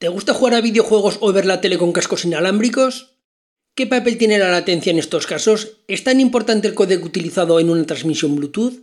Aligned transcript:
¿Te 0.00 0.08
gusta 0.08 0.32
jugar 0.32 0.54
a 0.54 0.62
videojuegos 0.62 1.18
o 1.20 1.30
ver 1.30 1.44
la 1.44 1.60
tele 1.60 1.76
con 1.76 1.92
cascos 1.92 2.24
inalámbricos? 2.24 3.18
¿Qué 3.74 3.86
papel 3.86 4.16
tiene 4.16 4.38
la 4.38 4.48
latencia 4.48 4.90
en 4.90 4.98
estos 4.98 5.26
casos? 5.26 5.82
¿Es 5.88 6.04
tan 6.04 6.20
importante 6.20 6.66
el 6.68 6.74
códec 6.74 7.04
utilizado 7.04 7.60
en 7.60 7.68
una 7.68 7.84
transmisión 7.84 8.34
Bluetooth? 8.34 8.80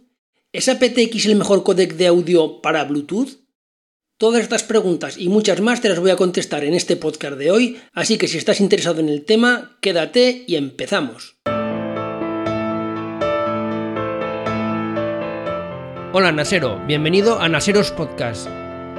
¿Es 0.54 0.70
aptX 0.70 1.26
el 1.26 1.36
mejor 1.36 1.64
códec 1.64 1.96
de 1.96 2.06
audio 2.06 2.62
para 2.62 2.84
Bluetooth? 2.84 3.30
Todas 4.20 4.44
estas 4.44 4.62
preguntas 4.62 5.18
y 5.18 5.28
muchas 5.30 5.60
más 5.60 5.82
te 5.82 5.90
las 5.90 6.00
voy 6.00 6.12
a 6.12 6.18
contestar 6.18 6.64
en 6.64 6.76
este 6.76 6.98
podcast 6.98 7.38
de 7.38 7.50
hoy, 7.50 7.82
así 7.94 8.20
que 8.20 8.28
si 8.28 8.38
estás 8.38 8.62
interesado 8.62 9.00
en 9.00 9.10
el 9.10 9.26
tema, 9.26 9.80
quédate 9.82 10.46
y 10.46 10.56
empezamos. 10.56 11.40
Hola 16.14 16.32
Nasero, 16.32 16.80
bienvenido 16.86 17.40
a 17.40 17.50
Naseros 17.50 17.90
Podcast 17.90 18.48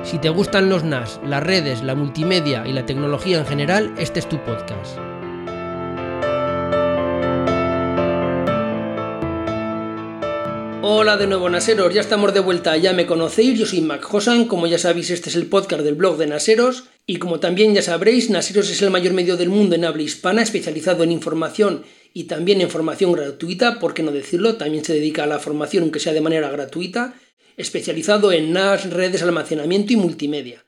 si 0.05 0.19
te 0.19 0.29
gustan 0.29 0.69
los 0.69 0.85
NAS, 0.85 1.21
las 1.25 1.43
redes, 1.43 1.83
la 1.83 1.95
multimedia 1.95 2.67
y 2.67 2.73
la 2.73 2.87
tecnología 2.87 3.39
en 3.39 3.47
general, 3.47 3.95
este 3.99 4.21
es 4.21 4.29
tu 4.29 4.39
podcast. 4.45 4.99
Hola 10.81 11.17
de 11.17 11.27
nuevo 11.27 11.51
Naseros, 11.51 11.93
ya 11.93 12.01
estamos 12.01 12.33
de 12.33 12.41
vuelta, 12.41 12.77
ya 12.77 12.93
me 12.93 13.07
conocéis, 13.07 13.59
yo 13.59 13.67
soy 13.67 13.83
Mac 13.83 14.07
Hosan, 14.13 14.47
como 14.47 14.67
ya 14.67 14.79
sabéis 14.79 15.11
este 15.11 15.29
es 15.29 15.37
el 15.37 15.47
podcast 15.47 15.83
del 15.83 15.97
blog 15.97 16.17
de 16.17 16.27
Naseros. 16.27 16.85
Y 17.07 17.17
como 17.17 17.41
también 17.41 17.75
ya 17.75 17.83
sabréis, 17.83 18.31
Naseros 18.31 18.71
es 18.71 18.81
el 18.83 18.91
mayor 18.91 19.13
medio 19.13 19.37
del 19.37 19.49
mundo 19.49 19.75
en 19.75 19.85
habla 19.85 20.03
hispana 20.03 20.43
especializado 20.43 21.05
en 21.05 21.13
información 21.13 21.85
y 22.15 22.25
también 22.25 22.61
en 22.61 22.71
formación 22.71 23.13
gratuita, 23.13 23.79
por 23.79 23.95
qué 23.95 24.03
no 24.03 24.13
decirlo, 24.13 24.57
también 24.57 24.85
se 24.85 24.95
dedica 24.95 25.25
a 25.25 25.27
la 25.27 25.39
formación 25.39 25.85
aunque 25.85 26.01
sea 26.01 26.13
de 26.13 26.21
manera 26.21 26.51
gratuita 26.51 27.15
especializado 27.59 28.33
en 28.33 28.53
NAS, 28.53 28.91
redes, 28.91 29.23
almacenamiento 29.23 29.93
y 29.93 29.97
multimedia. 29.97 30.65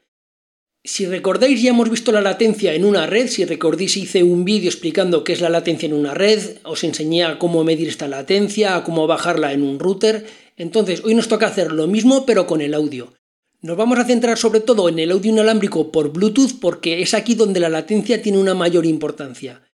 Si 0.82 1.06
recordáis, 1.06 1.62
ya 1.62 1.70
hemos 1.70 1.90
visto 1.90 2.10
la 2.10 2.20
latencia 2.20 2.74
en 2.74 2.84
una 2.84 3.06
red. 3.06 3.28
Si 3.28 3.44
recordáis, 3.44 3.96
hice 3.96 4.22
un 4.22 4.44
vídeo 4.44 4.68
explicando 4.68 5.24
qué 5.24 5.32
es 5.32 5.40
la 5.40 5.50
latencia 5.50 5.86
en 5.86 5.92
una 5.92 6.14
red. 6.14 6.58
Os 6.64 6.84
enseñé 6.84 7.24
a 7.24 7.38
cómo 7.38 7.64
medir 7.64 7.88
esta 7.88 8.08
latencia, 8.08 8.76
a 8.76 8.84
cómo 8.84 9.06
bajarla 9.06 9.52
en 9.52 9.62
un 9.62 9.78
router. 9.78 10.26
Entonces, 10.56 11.02
hoy 11.04 11.14
nos 11.14 11.28
toca 11.28 11.46
hacer 11.46 11.72
lo 11.72 11.86
mismo, 11.86 12.26
pero 12.26 12.46
con 12.46 12.60
el 12.60 12.74
audio. 12.74 13.12
Nos 13.60 13.76
vamos 13.76 13.98
a 13.98 14.04
centrar 14.04 14.38
sobre 14.38 14.60
todo 14.60 14.88
en 14.88 14.98
el 14.98 15.10
audio 15.12 15.32
inalámbrico 15.32 15.92
por 15.92 16.12
Bluetooth 16.12 16.58
porque 16.60 17.02
es 17.02 17.12
aquí 17.12 17.34
donde 17.34 17.60
la 17.60 17.68
latencia 17.68 18.22
tiene 18.22 18.38
una 18.38 18.54
mayor 18.54 18.86
importancia. 18.86 19.69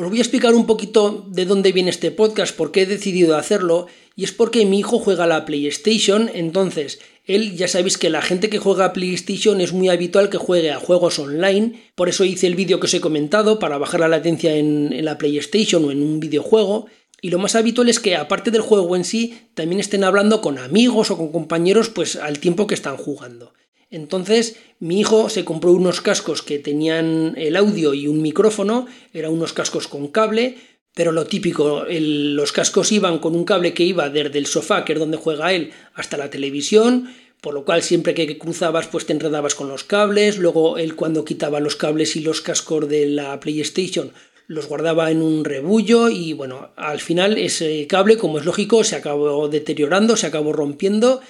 Os 0.00 0.08
voy 0.08 0.16
a 0.16 0.22
explicar 0.22 0.54
un 0.54 0.64
poquito 0.64 1.26
de 1.28 1.44
dónde 1.44 1.72
viene 1.72 1.90
este 1.90 2.10
podcast, 2.10 2.56
por 2.56 2.72
qué 2.72 2.82
he 2.82 2.86
decidido 2.86 3.36
hacerlo, 3.36 3.86
y 4.16 4.24
es 4.24 4.32
porque 4.32 4.64
mi 4.64 4.78
hijo 4.78 4.98
juega 4.98 5.24
a 5.24 5.26
la 5.26 5.44
PlayStation, 5.44 6.30
entonces 6.32 7.00
él 7.26 7.54
ya 7.54 7.68
sabéis 7.68 7.98
que 7.98 8.08
la 8.08 8.22
gente 8.22 8.48
que 8.48 8.58
juega 8.58 8.86
a 8.86 8.92
PlayStation 8.94 9.60
es 9.60 9.74
muy 9.74 9.90
habitual 9.90 10.30
que 10.30 10.38
juegue 10.38 10.70
a 10.70 10.80
juegos 10.80 11.18
online, 11.18 11.82
por 11.96 12.08
eso 12.08 12.24
hice 12.24 12.46
el 12.46 12.54
vídeo 12.54 12.80
que 12.80 12.86
os 12.86 12.94
he 12.94 13.02
comentado 13.02 13.58
para 13.58 13.76
bajar 13.76 14.00
la 14.00 14.08
latencia 14.08 14.56
en, 14.56 14.90
en 14.94 15.04
la 15.04 15.18
PlayStation 15.18 15.84
o 15.84 15.90
en 15.90 16.02
un 16.02 16.18
videojuego, 16.18 16.86
y 17.20 17.28
lo 17.28 17.38
más 17.38 17.54
habitual 17.54 17.90
es 17.90 18.00
que 18.00 18.16
aparte 18.16 18.50
del 18.50 18.62
juego 18.62 18.96
en 18.96 19.04
sí, 19.04 19.36
también 19.52 19.80
estén 19.80 20.04
hablando 20.04 20.40
con 20.40 20.56
amigos 20.56 21.10
o 21.10 21.18
con 21.18 21.30
compañeros 21.30 21.90
pues 21.90 22.16
al 22.16 22.38
tiempo 22.38 22.66
que 22.66 22.74
están 22.74 22.96
jugando. 22.96 23.52
Entonces 23.90 24.56
mi 24.78 25.00
hijo 25.00 25.28
se 25.28 25.44
compró 25.44 25.72
unos 25.72 26.00
cascos 26.00 26.42
que 26.42 26.58
tenían 26.58 27.34
el 27.36 27.56
audio 27.56 27.92
y 27.92 28.06
un 28.06 28.22
micrófono, 28.22 28.86
eran 29.12 29.32
unos 29.32 29.52
cascos 29.52 29.88
con 29.88 30.08
cable, 30.08 30.56
pero 30.94 31.12
lo 31.12 31.26
típico, 31.26 31.84
los 31.88 32.52
cascos 32.52 32.92
iban 32.92 33.18
con 33.18 33.34
un 33.34 33.44
cable 33.44 33.74
que 33.74 33.84
iba 33.84 34.08
desde 34.08 34.38
el 34.38 34.46
sofá, 34.46 34.84
que 34.84 34.92
es 34.94 34.98
donde 34.98 35.16
juega 35.16 35.52
él, 35.52 35.72
hasta 35.94 36.16
la 36.16 36.30
televisión, 36.30 37.12
por 37.40 37.54
lo 37.54 37.64
cual 37.64 37.82
siempre 37.82 38.14
que 38.14 38.38
cruzabas 38.38 38.86
pues 38.86 39.06
te 39.06 39.12
enredabas 39.12 39.54
con 39.54 39.68
los 39.68 39.84
cables, 39.84 40.38
luego 40.38 40.78
él 40.78 40.94
cuando 40.94 41.24
quitaba 41.24 41.60
los 41.60 41.76
cables 41.76 42.16
y 42.16 42.20
los 42.20 42.40
cascos 42.40 42.88
de 42.88 43.06
la 43.06 43.40
PlayStation 43.40 44.12
los 44.46 44.66
guardaba 44.66 45.12
en 45.12 45.22
un 45.22 45.44
rebullo 45.44 46.08
y 46.08 46.32
bueno, 46.32 46.70
al 46.74 46.98
final 46.98 47.38
ese 47.38 47.86
cable, 47.86 48.16
como 48.16 48.38
es 48.38 48.44
lógico, 48.44 48.82
se 48.82 48.96
acabó 48.96 49.48
deteriorando, 49.48 50.16
se 50.16 50.26
acabó 50.26 50.52
rompiendo 50.52 51.20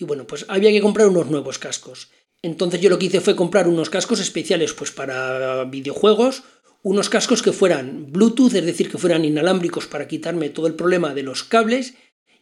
y 0.00 0.04
bueno, 0.04 0.26
pues 0.26 0.46
había 0.48 0.70
que 0.70 0.80
comprar 0.80 1.08
unos 1.08 1.30
nuevos 1.30 1.58
cascos. 1.58 2.10
Entonces 2.42 2.80
yo 2.80 2.88
lo 2.88 2.98
que 2.98 3.06
hice 3.06 3.20
fue 3.20 3.36
comprar 3.36 3.68
unos 3.68 3.90
cascos 3.90 4.18
especiales 4.18 4.72
pues 4.72 4.90
para 4.90 5.64
videojuegos, 5.64 6.42
unos 6.82 7.10
cascos 7.10 7.42
que 7.42 7.52
fueran 7.52 8.10
Bluetooth, 8.10 8.54
es 8.54 8.64
decir, 8.64 8.90
que 8.90 8.96
fueran 8.96 9.26
inalámbricos 9.26 9.86
para 9.86 10.08
quitarme 10.08 10.48
todo 10.48 10.66
el 10.66 10.74
problema 10.74 11.12
de 11.12 11.22
los 11.22 11.44
cables 11.44 11.94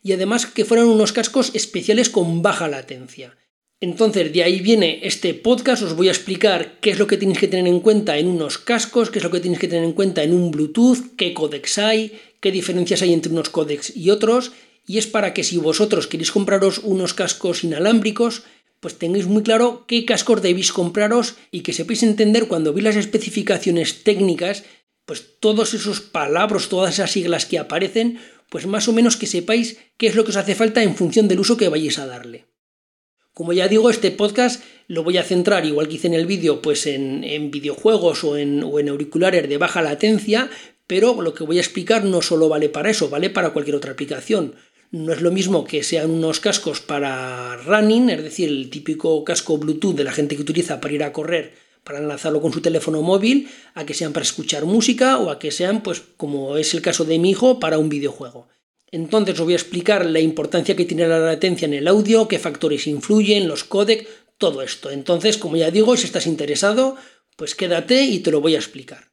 y 0.04 0.12
además 0.12 0.46
que 0.46 0.64
fueran 0.64 0.86
unos 0.86 1.12
cascos 1.12 1.50
especiales 1.54 2.08
con 2.08 2.42
baja 2.42 2.68
latencia. 2.68 3.36
Entonces, 3.80 4.32
de 4.32 4.42
ahí 4.44 4.60
viene 4.60 5.00
este 5.02 5.34
podcast, 5.34 5.82
os 5.82 5.94
voy 5.94 6.08
a 6.08 6.12
explicar 6.12 6.78
qué 6.80 6.90
es 6.90 6.98
lo 6.98 7.06
que 7.08 7.16
tenéis 7.16 7.38
que 7.38 7.48
tener 7.48 7.66
en 7.66 7.80
cuenta 7.80 8.18
en 8.18 8.28
unos 8.28 8.58
cascos, 8.58 9.10
qué 9.10 9.18
es 9.18 9.24
lo 9.24 9.30
que 9.30 9.40
tenéis 9.40 9.60
que 9.60 9.68
tener 9.68 9.84
en 9.84 9.92
cuenta 9.92 10.22
en 10.22 10.32
un 10.32 10.50
Bluetooth, 10.50 11.16
qué 11.16 11.34
codecs 11.34 11.78
hay, 11.78 12.18
qué 12.40 12.50
diferencias 12.50 13.02
hay 13.02 13.12
entre 13.12 13.32
unos 13.32 13.50
codecs 13.50 13.96
y 13.96 14.10
otros, 14.10 14.52
y 14.88 14.98
es 14.98 15.06
para 15.06 15.34
que 15.34 15.44
si 15.44 15.58
vosotros 15.58 16.08
queréis 16.08 16.32
compraros 16.32 16.80
unos 16.82 17.14
cascos 17.14 17.62
inalámbricos, 17.62 18.42
pues 18.80 18.98
tengáis 18.98 19.26
muy 19.26 19.42
claro 19.42 19.84
qué 19.86 20.04
cascos 20.04 20.40
debéis 20.40 20.72
compraros 20.72 21.36
y 21.50 21.60
que 21.60 21.74
sepáis 21.74 22.02
entender 22.02 22.48
cuando 22.48 22.72
vi 22.72 22.80
las 22.80 22.96
especificaciones 22.96 24.02
técnicas, 24.02 24.64
pues 25.04 25.38
todos 25.40 25.74
esos 25.74 26.00
palabras, 26.00 26.68
todas 26.68 26.94
esas 26.94 27.10
siglas 27.10 27.44
que 27.44 27.58
aparecen, 27.58 28.18
pues 28.48 28.66
más 28.66 28.88
o 28.88 28.94
menos 28.94 29.16
que 29.16 29.26
sepáis 29.26 29.78
qué 29.98 30.06
es 30.06 30.14
lo 30.14 30.24
que 30.24 30.30
os 30.30 30.36
hace 30.36 30.54
falta 30.54 30.82
en 30.82 30.96
función 30.96 31.28
del 31.28 31.40
uso 31.40 31.58
que 31.58 31.68
vayáis 31.68 31.98
a 31.98 32.06
darle. 32.06 32.46
Como 33.34 33.52
ya 33.52 33.68
digo, 33.68 33.90
este 33.90 34.10
podcast 34.10 34.62
lo 34.88 35.04
voy 35.04 35.18
a 35.18 35.22
centrar, 35.22 35.66
igual 35.66 35.86
que 35.86 35.94
hice 35.94 36.08
en 36.08 36.14
el 36.14 36.26
vídeo, 36.26 36.62
pues 36.62 36.86
en, 36.86 37.50
videojuegos 37.50 38.24
o 38.24 38.36
en, 38.36 38.64
o 38.64 38.80
en 38.80 38.88
auriculares 38.88 39.48
de 39.48 39.58
baja 39.58 39.82
latencia, 39.82 40.50
pero 40.88 41.20
lo 41.20 41.34
que 41.34 41.44
voy 41.44 41.58
a 41.58 41.60
explicar 41.60 42.04
no 42.04 42.22
solo 42.22 42.48
vale 42.48 42.70
para 42.70 42.90
eso, 42.90 43.10
vale 43.10 43.30
para 43.30 43.50
cualquier 43.50 43.76
otra 43.76 43.92
aplicación. 43.92 44.54
No 44.90 45.12
es 45.12 45.20
lo 45.20 45.30
mismo 45.30 45.64
que 45.64 45.82
sean 45.82 46.10
unos 46.10 46.40
cascos 46.40 46.80
para 46.80 47.58
running, 47.58 48.08
es 48.08 48.22
decir, 48.22 48.48
el 48.48 48.70
típico 48.70 49.22
casco 49.22 49.58
Bluetooth 49.58 49.94
de 49.94 50.04
la 50.04 50.12
gente 50.12 50.34
que 50.34 50.40
utiliza 50.40 50.80
para 50.80 50.94
ir 50.94 51.02
a 51.02 51.12
correr, 51.12 51.52
para 51.84 51.98
enlazarlo 51.98 52.40
con 52.40 52.54
su 52.54 52.62
teléfono 52.62 53.02
móvil, 53.02 53.50
a 53.74 53.84
que 53.84 53.92
sean 53.92 54.14
para 54.14 54.24
escuchar 54.24 54.64
música 54.64 55.18
o 55.18 55.28
a 55.28 55.38
que 55.38 55.50
sean, 55.50 55.82
pues 55.82 56.02
como 56.16 56.56
es 56.56 56.72
el 56.72 56.80
caso 56.80 57.04
de 57.04 57.18
mi 57.18 57.30
hijo, 57.30 57.60
para 57.60 57.76
un 57.76 57.90
videojuego. 57.90 58.48
Entonces 58.90 59.38
os 59.38 59.44
voy 59.44 59.52
a 59.52 59.56
explicar 59.56 60.06
la 60.06 60.20
importancia 60.20 60.74
que 60.74 60.86
tiene 60.86 61.06
la 61.06 61.18
latencia 61.18 61.66
en 61.66 61.74
el 61.74 61.86
audio, 61.86 62.26
qué 62.26 62.38
factores 62.38 62.86
influyen, 62.86 63.46
los 63.46 63.64
codecs, 63.64 64.06
todo 64.38 64.62
esto. 64.62 64.90
Entonces, 64.90 65.36
como 65.36 65.58
ya 65.58 65.70
digo, 65.70 65.98
si 65.98 66.06
estás 66.06 66.26
interesado, 66.26 66.96
pues 67.36 67.54
quédate 67.54 68.04
y 68.04 68.20
te 68.20 68.30
lo 68.30 68.40
voy 68.40 68.54
a 68.54 68.58
explicar. 68.58 69.07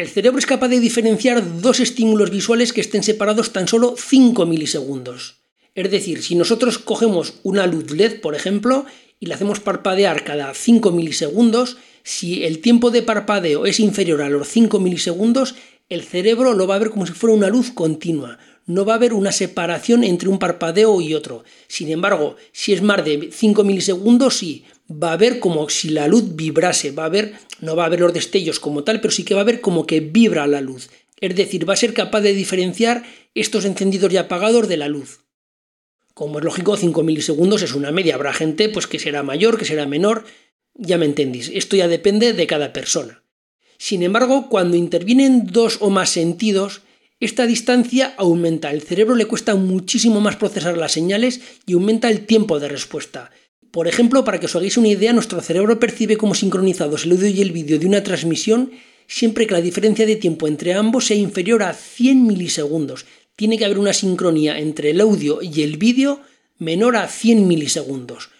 El 0.00 0.08
cerebro 0.08 0.38
es 0.38 0.46
capaz 0.46 0.68
de 0.68 0.80
diferenciar 0.80 1.60
dos 1.60 1.78
estímulos 1.78 2.30
visuales 2.30 2.72
que 2.72 2.80
estén 2.80 3.02
separados 3.02 3.52
tan 3.52 3.68
solo 3.68 3.96
5 3.98 4.46
milisegundos. 4.46 5.42
Es 5.74 5.90
decir, 5.90 6.22
si 6.22 6.36
nosotros 6.36 6.78
cogemos 6.78 7.34
una 7.42 7.66
luz 7.66 7.90
LED, 7.90 8.22
por 8.22 8.34
ejemplo, 8.34 8.86
y 9.18 9.26
la 9.26 9.34
hacemos 9.34 9.60
parpadear 9.60 10.24
cada 10.24 10.54
5 10.54 10.90
milisegundos, 10.92 11.76
si 12.02 12.44
el 12.44 12.60
tiempo 12.60 12.90
de 12.90 13.02
parpadeo 13.02 13.66
es 13.66 13.78
inferior 13.78 14.22
a 14.22 14.30
los 14.30 14.48
5 14.48 14.80
milisegundos, 14.80 15.54
el 15.90 16.02
cerebro 16.02 16.54
lo 16.54 16.66
va 16.66 16.76
a 16.76 16.78
ver 16.78 16.88
como 16.88 17.06
si 17.06 17.12
fuera 17.12 17.36
una 17.36 17.50
luz 17.50 17.70
continua. 17.70 18.38
No 18.64 18.86
va 18.86 18.94
a 18.94 18.96
haber 18.96 19.12
una 19.12 19.32
separación 19.32 20.02
entre 20.02 20.30
un 20.30 20.38
parpadeo 20.38 20.98
y 21.02 21.12
otro. 21.12 21.44
Sin 21.68 21.90
embargo, 21.90 22.36
si 22.52 22.72
es 22.72 22.80
más 22.80 23.04
de 23.04 23.28
5 23.30 23.64
milisegundos, 23.64 24.38
sí, 24.38 24.64
va 24.90 25.12
a 25.12 25.16
ver 25.16 25.38
como 25.38 25.68
si 25.68 25.90
la 25.90 26.08
luz 26.08 26.34
vibrase, 26.34 26.90
va 26.90 27.04
a 27.04 27.08
ver, 27.08 27.34
no 27.60 27.76
va 27.76 27.84
a 27.84 27.88
ver 27.88 28.00
los 28.00 28.12
destellos 28.12 28.58
como 28.58 28.82
tal, 28.82 29.00
pero 29.00 29.12
sí 29.12 29.24
que 29.24 29.34
va 29.34 29.42
a 29.42 29.44
ver 29.44 29.60
como 29.60 29.86
que 29.86 30.00
vibra 30.00 30.46
la 30.46 30.60
luz. 30.60 30.90
Es 31.20 31.36
decir, 31.36 31.68
va 31.68 31.74
a 31.74 31.76
ser 31.76 31.94
capaz 31.94 32.22
de 32.22 32.32
diferenciar 32.32 33.04
estos 33.34 33.64
encendidos 33.64 34.12
y 34.12 34.16
apagados 34.16 34.68
de 34.68 34.76
la 34.76 34.88
luz. 34.88 35.20
Como 36.14 36.38
es 36.38 36.44
lógico, 36.44 36.76
5 36.76 37.02
milisegundos 37.02 37.62
es 37.62 37.74
una 37.74 37.92
media. 37.92 38.14
Habrá 38.14 38.32
gente 38.32 38.68
pues, 38.68 38.86
que 38.86 38.98
será 38.98 39.22
mayor, 39.22 39.58
que 39.58 39.64
será 39.64 39.86
menor. 39.86 40.24
Ya 40.74 40.98
me 40.98 41.06
entendís. 41.06 41.50
Esto 41.54 41.76
ya 41.76 41.88
depende 41.88 42.32
de 42.32 42.46
cada 42.46 42.72
persona. 42.72 43.22
Sin 43.78 44.02
embargo, 44.02 44.48
cuando 44.48 44.76
intervienen 44.76 45.46
dos 45.46 45.78
o 45.80 45.88
más 45.88 46.10
sentidos, 46.10 46.82
esta 47.20 47.46
distancia 47.46 48.14
aumenta. 48.16 48.70
El 48.70 48.82
cerebro 48.82 49.14
le 49.14 49.26
cuesta 49.26 49.54
muchísimo 49.54 50.20
más 50.20 50.36
procesar 50.36 50.76
las 50.76 50.92
señales 50.92 51.40
y 51.66 51.74
aumenta 51.74 52.10
el 52.10 52.26
tiempo 52.26 52.58
de 52.60 52.68
respuesta. 52.68 53.30
Por 53.70 53.86
ejemplo, 53.86 54.24
para 54.24 54.40
que 54.40 54.46
os 54.46 54.56
hagáis 54.56 54.76
una 54.76 54.88
idea, 54.88 55.12
nuestro 55.12 55.40
cerebro 55.40 55.78
percibe 55.78 56.16
como 56.16 56.34
sincronizados 56.34 57.04
el 57.04 57.12
audio 57.12 57.28
y 57.28 57.40
el 57.40 57.52
vídeo 57.52 57.78
de 57.78 57.86
una 57.86 58.02
transmisión 58.02 58.72
siempre 59.06 59.46
que 59.46 59.54
la 59.54 59.60
diferencia 59.60 60.06
de 60.06 60.16
tiempo 60.16 60.46
entre 60.46 60.72
ambos 60.72 61.06
sea 61.06 61.16
inferior 61.16 61.64
a 61.64 61.74
100 61.74 62.26
milisegundos. 62.26 63.06
Tiene 63.34 63.58
que 63.58 63.64
haber 63.64 63.78
una 63.78 63.92
sincronía 63.92 64.58
entre 64.58 64.90
el 64.90 65.00
audio 65.00 65.42
y 65.42 65.62
el 65.62 65.78
vídeo 65.78 66.20
menor 66.58 66.96
a 66.96 67.08
100 67.08 67.48
milisegundos. 67.48 68.30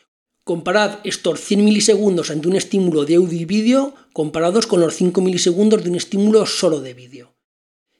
Comparad 0.44 0.98
estos 1.04 1.40
100 1.40 1.64
milisegundos 1.64 2.30
ante 2.30 2.48
un 2.48 2.54
estímulo 2.54 3.04
de 3.04 3.16
audio 3.16 3.40
y 3.40 3.44
vídeo 3.44 3.94
comparados 4.12 4.66
con 4.66 4.80
los 4.80 4.94
5 4.94 5.20
milisegundos 5.20 5.82
de 5.82 5.90
un 5.90 5.96
estímulo 5.96 6.46
solo 6.46 6.80
de 6.80 6.94
vídeo. 6.94 7.34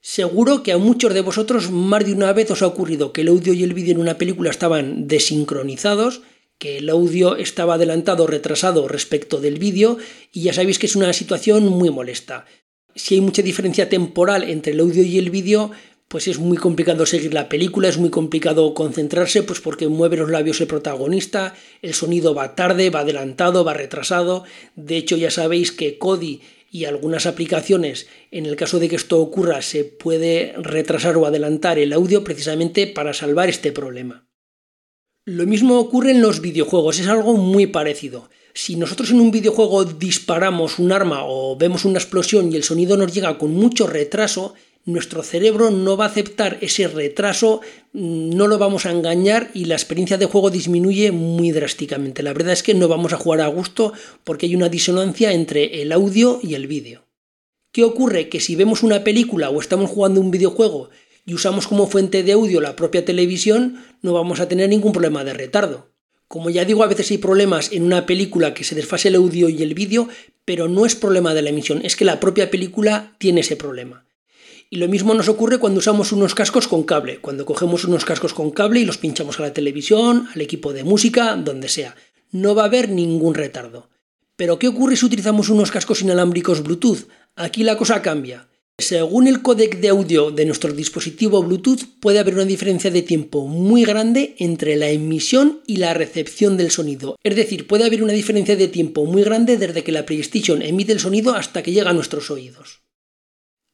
Seguro 0.01 0.63
que 0.63 0.73
a 0.73 0.79
muchos 0.79 1.13
de 1.13 1.21
vosotros 1.21 1.71
más 1.71 2.07
de 2.07 2.13
una 2.13 2.33
vez 2.33 2.51
os 2.51 2.63
ha 2.63 2.67
ocurrido 2.67 3.13
que 3.13 3.23
el 3.23 3.29
audio 3.29 3.53
y 3.53 3.65
el 3.65 3.75
vídeo 3.75 3.95
en 3.95 4.01
una 4.01 4.17
película 4.17 4.51
estaban 4.51 5.09
desincronizados 5.09 6.23
que 6.61 6.77
el 6.77 6.91
audio 6.91 7.37
estaba 7.37 7.75
adelantado 7.75 8.25
o 8.25 8.27
retrasado 8.27 8.87
respecto 8.87 9.41
del 9.41 9.59
vídeo 9.59 9.97
y 10.31 10.43
ya 10.43 10.53
sabéis 10.53 10.79
que 10.79 10.87
es 10.87 10.95
una 10.95 11.13
situación 11.15 11.67
muy 11.67 11.89
molesta. 11.89 12.45
Si 12.95 13.15
hay 13.15 13.23
mucha 13.23 13.41
diferencia 13.41 13.89
temporal 13.89 14.45
entre 14.45 14.75
el 14.75 14.81
audio 14.81 15.03
y 15.03 15.17
el 15.17 15.31
vídeo, 15.31 15.71
pues 16.07 16.29
es 16.29 16.39
muy 16.39 16.59
complicado 16.59 17.07
seguir 17.07 17.33
la 17.33 17.49
película, 17.49 17.89
es 17.89 17.97
muy 17.97 18.11
complicado 18.11 18.75
concentrarse, 18.75 19.43
pues 19.43 19.61
porque 19.61 19.89
mueve 19.89 20.19
los 20.19 20.29
labios 20.29 20.61
el 20.61 20.67
protagonista, 20.67 21.55
el 21.81 21.95
sonido 21.95 22.35
va 22.35 22.55
tarde, 22.55 22.91
va 22.91 23.01
adelantado, 23.01 23.65
va 23.65 23.73
retrasado. 23.73 24.45
De 24.77 24.99
hecho, 24.99 25.17
ya 25.17 25.31
sabéis 25.31 25.73
que 25.73 25.97
Kodi 25.97 26.43
y 26.71 26.85
algunas 26.85 27.25
aplicaciones, 27.25 28.07
en 28.31 28.45
el 28.45 28.57
caso 28.57 28.79
de 28.79 28.91
que 28.91 28.97
esto 28.97 29.19
ocurra, 29.19 29.63
se 29.63 29.85
puede 29.85 30.53
retrasar 30.59 31.17
o 31.17 31.25
adelantar 31.25 31.79
el 31.79 31.95
audio 31.95 32.23
precisamente 32.23 32.87
para 32.87 33.15
salvar 33.15 33.49
este 33.49 33.73
problema. 33.73 34.30
Lo 35.27 35.47
mismo 35.47 35.79
ocurre 35.79 36.13
en 36.13 36.23
los 36.23 36.41
videojuegos, 36.41 36.99
es 36.99 37.07
algo 37.07 37.37
muy 37.37 37.67
parecido. 37.67 38.31
Si 38.55 38.77
nosotros 38.77 39.11
en 39.11 39.21
un 39.21 39.31
videojuego 39.31 39.85
disparamos 39.85 40.79
un 40.79 40.93
arma 40.93 41.25
o 41.25 41.57
vemos 41.57 41.85
una 41.85 41.99
explosión 41.99 42.51
y 42.51 42.57
el 42.57 42.65
sonido 42.65 42.97
nos 42.97 43.13
llega 43.13 43.37
con 43.37 43.53
mucho 43.53 43.87
retraso, 43.87 44.55
nuestro 44.87 45.23
cerebro 45.23 45.71
no 45.71 45.99
va 45.99 46.07
a 46.07 46.09
aceptar 46.09 46.57
ese 46.63 46.89
retraso, 46.89 47.61
mm, 47.93 48.31
no 48.31 48.47
lo 48.47 48.57
vamos 48.57 48.87
a 48.87 48.93
engañar 48.93 49.51
y 49.53 49.67
la 49.67 49.75
experiencia 49.75 50.17
de 50.17 50.25
juego 50.25 50.49
disminuye 50.49 51.13
muy 51.13 51.51
drásticamente. 51.53 52.23
La 52.23 52.33
verdad 52.33 52.55
es 52.55 52.63
que 52.63 52.75
no 52.75 52.89
vamos 52.89 53.13
a 53.13 53.19
jugar 53.19 53.43
a 53.43 53.49
gusto 53.49 53.93
porque 54.25 54.47
hay 54.47 54.57
una 54.57 54.71
disonancia 54.71 55.33
entre 55.33 55.83
el 55.83 55.93
audio 55.93 56.41
y 56.43 56.55
el 56.55 56.67
vídeo. 56.67 57.05
¿Qué 57.73 57.85
ocurre? 57.85 58.31
Que 58.31 58.41
si 58.41 58.57
vemos 58.57 58.83
una 58.83 59.05
película 59.05 59.51
o 59.51 59.61
estamos 59.61 59.91
jugando 59.91 60.19
un 60.19 60.31
videojuego 60.31 60.89
y 61.31 61.35
usamos 61.35 61.69
como 61.69 61.87
fuente 61.87 62.25
de 62.25 62.33
audio 62.33 62.61
la 62.61 62.75
propia 62.75 63.05
televisión, 63.05 63.85
no 64.03 64.13
vamos 64.13 64.41
a 64.41 64.49
tener 64.49 64.69
ningún 64.69 64.91
problema 64.91 65.23
de 65.23 65.33
retardo. 65.33 65.87
Como 66.27 66.51
ya 66.51 66.65
digo, 66.65 66.83
a 66.83 66.89
veces 66.89 67.09
hay 67.13 67.19
problemas 67.19 67.71
en 67.71 67.85
una 67.85 68.05
película 68.05 68.53
que 68.53 68.65
se 68.65 68.75
desfase 68.75 69.07
el 69.07 69.15
audio 69.15 69.49
y 69.49 69.63
el 69.63 69.75
vídeo, 69.75 70.09
pero 70.45 70.67
no 70.67 70.87
es 70.87 70.97
problema 70.97 71.33
de 71.33 71.43
la 71.43 71.51
emisión, 71.51 71.83
es 71.85 71.95
que 71.95 72.05
la 72.05 72.19
propia 72.19 72.51
película 72.51 73.15
tiene 73.19 73.43
ese 73.43 73.55
problema. 73.55 74.07
Y 74.71 74.79
lo 74.79 74.89
mismo 74.89 75.15
nos 75.15 75.29
ocurre 75.29 75.59
cuando 75.59 75.79
usamos 75.79 76.11
unos 76.11 76.35
cascos 76.35 76.67
con 76.67 76.83
cable, 76.83 77.21
cuando 77.21 77.47
cogemos 77.47 77.85
unos 77.85 78.05
cascos 78.05 78.35
con 78.35 78.51
cable 78.51 78.81
y 78.81 78.85
los 78.85 78.99
pinchamos 78.99 79.39
a 79.39 79.43
la 79.43 79.53
televisión, 79.53 80.27
al 80.35 80.41
equipo 80.41 80.73
de 80.73 80.83
música, 80.83 81.37
donde 81.37 81.69
sea. 81.69 81.95
No 82.33 82.57
va 82.57 82.63
a 82.65 82.67
haber 82.67 82.89
ningún 82.89 83.35
retardo. 83.35 83.89
Pero 84.35 84.59
¿qué 84.59 84.67
ocurre 84.67 84.97
si 84.97 85.07
utilizamos 85.07 85.49
unos 85.49 85.71
cascos 85.71 86.03
inalámbricos 86.03 86.65
Bluetooth? 86.65 87.07
Aquí 87.37 87.63
la 87.63 87.77
cosa 87.77 88.03
cambia. 88.03 88.50
Según 88.81 89.27
el 89.27 89.43
códec 89.43 89.79
de 89.81 89.89
audio 89.89 90.31
de 90.31 90.47
nuestro 90.47 90.73
dispositivo 90.73 91.43
Bluetooth, 91.43 91.85
puede 92.01 92.19
haber 92.19 92.35
una 92.35 92.47
diferencia 92.47 92.91
de 92.91 93.03
tiempo 93.03 93.47
muy 93.47 93.85
grande 93.85 94.35
entre 94.39 94.77
la 94.77 94.89
emisión 94.89 95.61
y 95.67 95.77
la 95.77 95.93
recepción 95.93 96.57
del 96.57 96.71
sonido. 96.71 97.17
Es 97.23 97.37
decir, 97.37 97.67
puede 97.67 97.85
haber 97.85 98.03
una 98.03 98.15
diferencia 98.15 98.57
de 98.57 98.69
tiempo 98.69 99.05
muy 99.05 99.23
grande 99.23 99.59
desde 99.59 99.85
que 99.85 99.93
la 99.93 100.07
PlayStation 100.07 100.63
emite 100.63 100.93
el 100.93 101.01
sonido 101.01 101.35
hasta 101.35 101.63
que 101.63 101.73
llega 101.73 101.91
a 101.91 101.95
nuestros 101.95 102.31
oídos. 102.31 102.81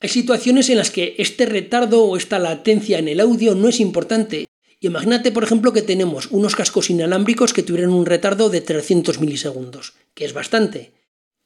Hay 0.00 0.08
situaciones 0.08 0.68
en 0.70 0.78
las 0.78 0.90
que 0.90 1.14
este 1.18 1.46
retardo 1.46 2.02
o 2.02 2.16
esta 2.16 2.38
latencia 2.38 2.98
en 2.98 3.08
el 3.08 3.20
audio 3.20 3.54
no 3.54 3.68
es 3.68 3.80
importante. 3.80 4.46
Imagínate, 4.80 5.30
por 5.30 5.44
ejemplo, 5.44 5.72
que 5.72 5.82
tenemos 5.82 6.26
unos 6.30 6.56
cascos 6.56 6.90
inalámbricos 6.90 7.52
que 7.52 7.62
tuvieran 7.62 7.90
un 7.90 8.06
retardo 8.06 8.50
de 8.50 8.60
300 8.60 9.20
milisegundos, 9.20 9.94
que 10.14 10.24
es 10.24 10.32
bastante. 10.32 10.92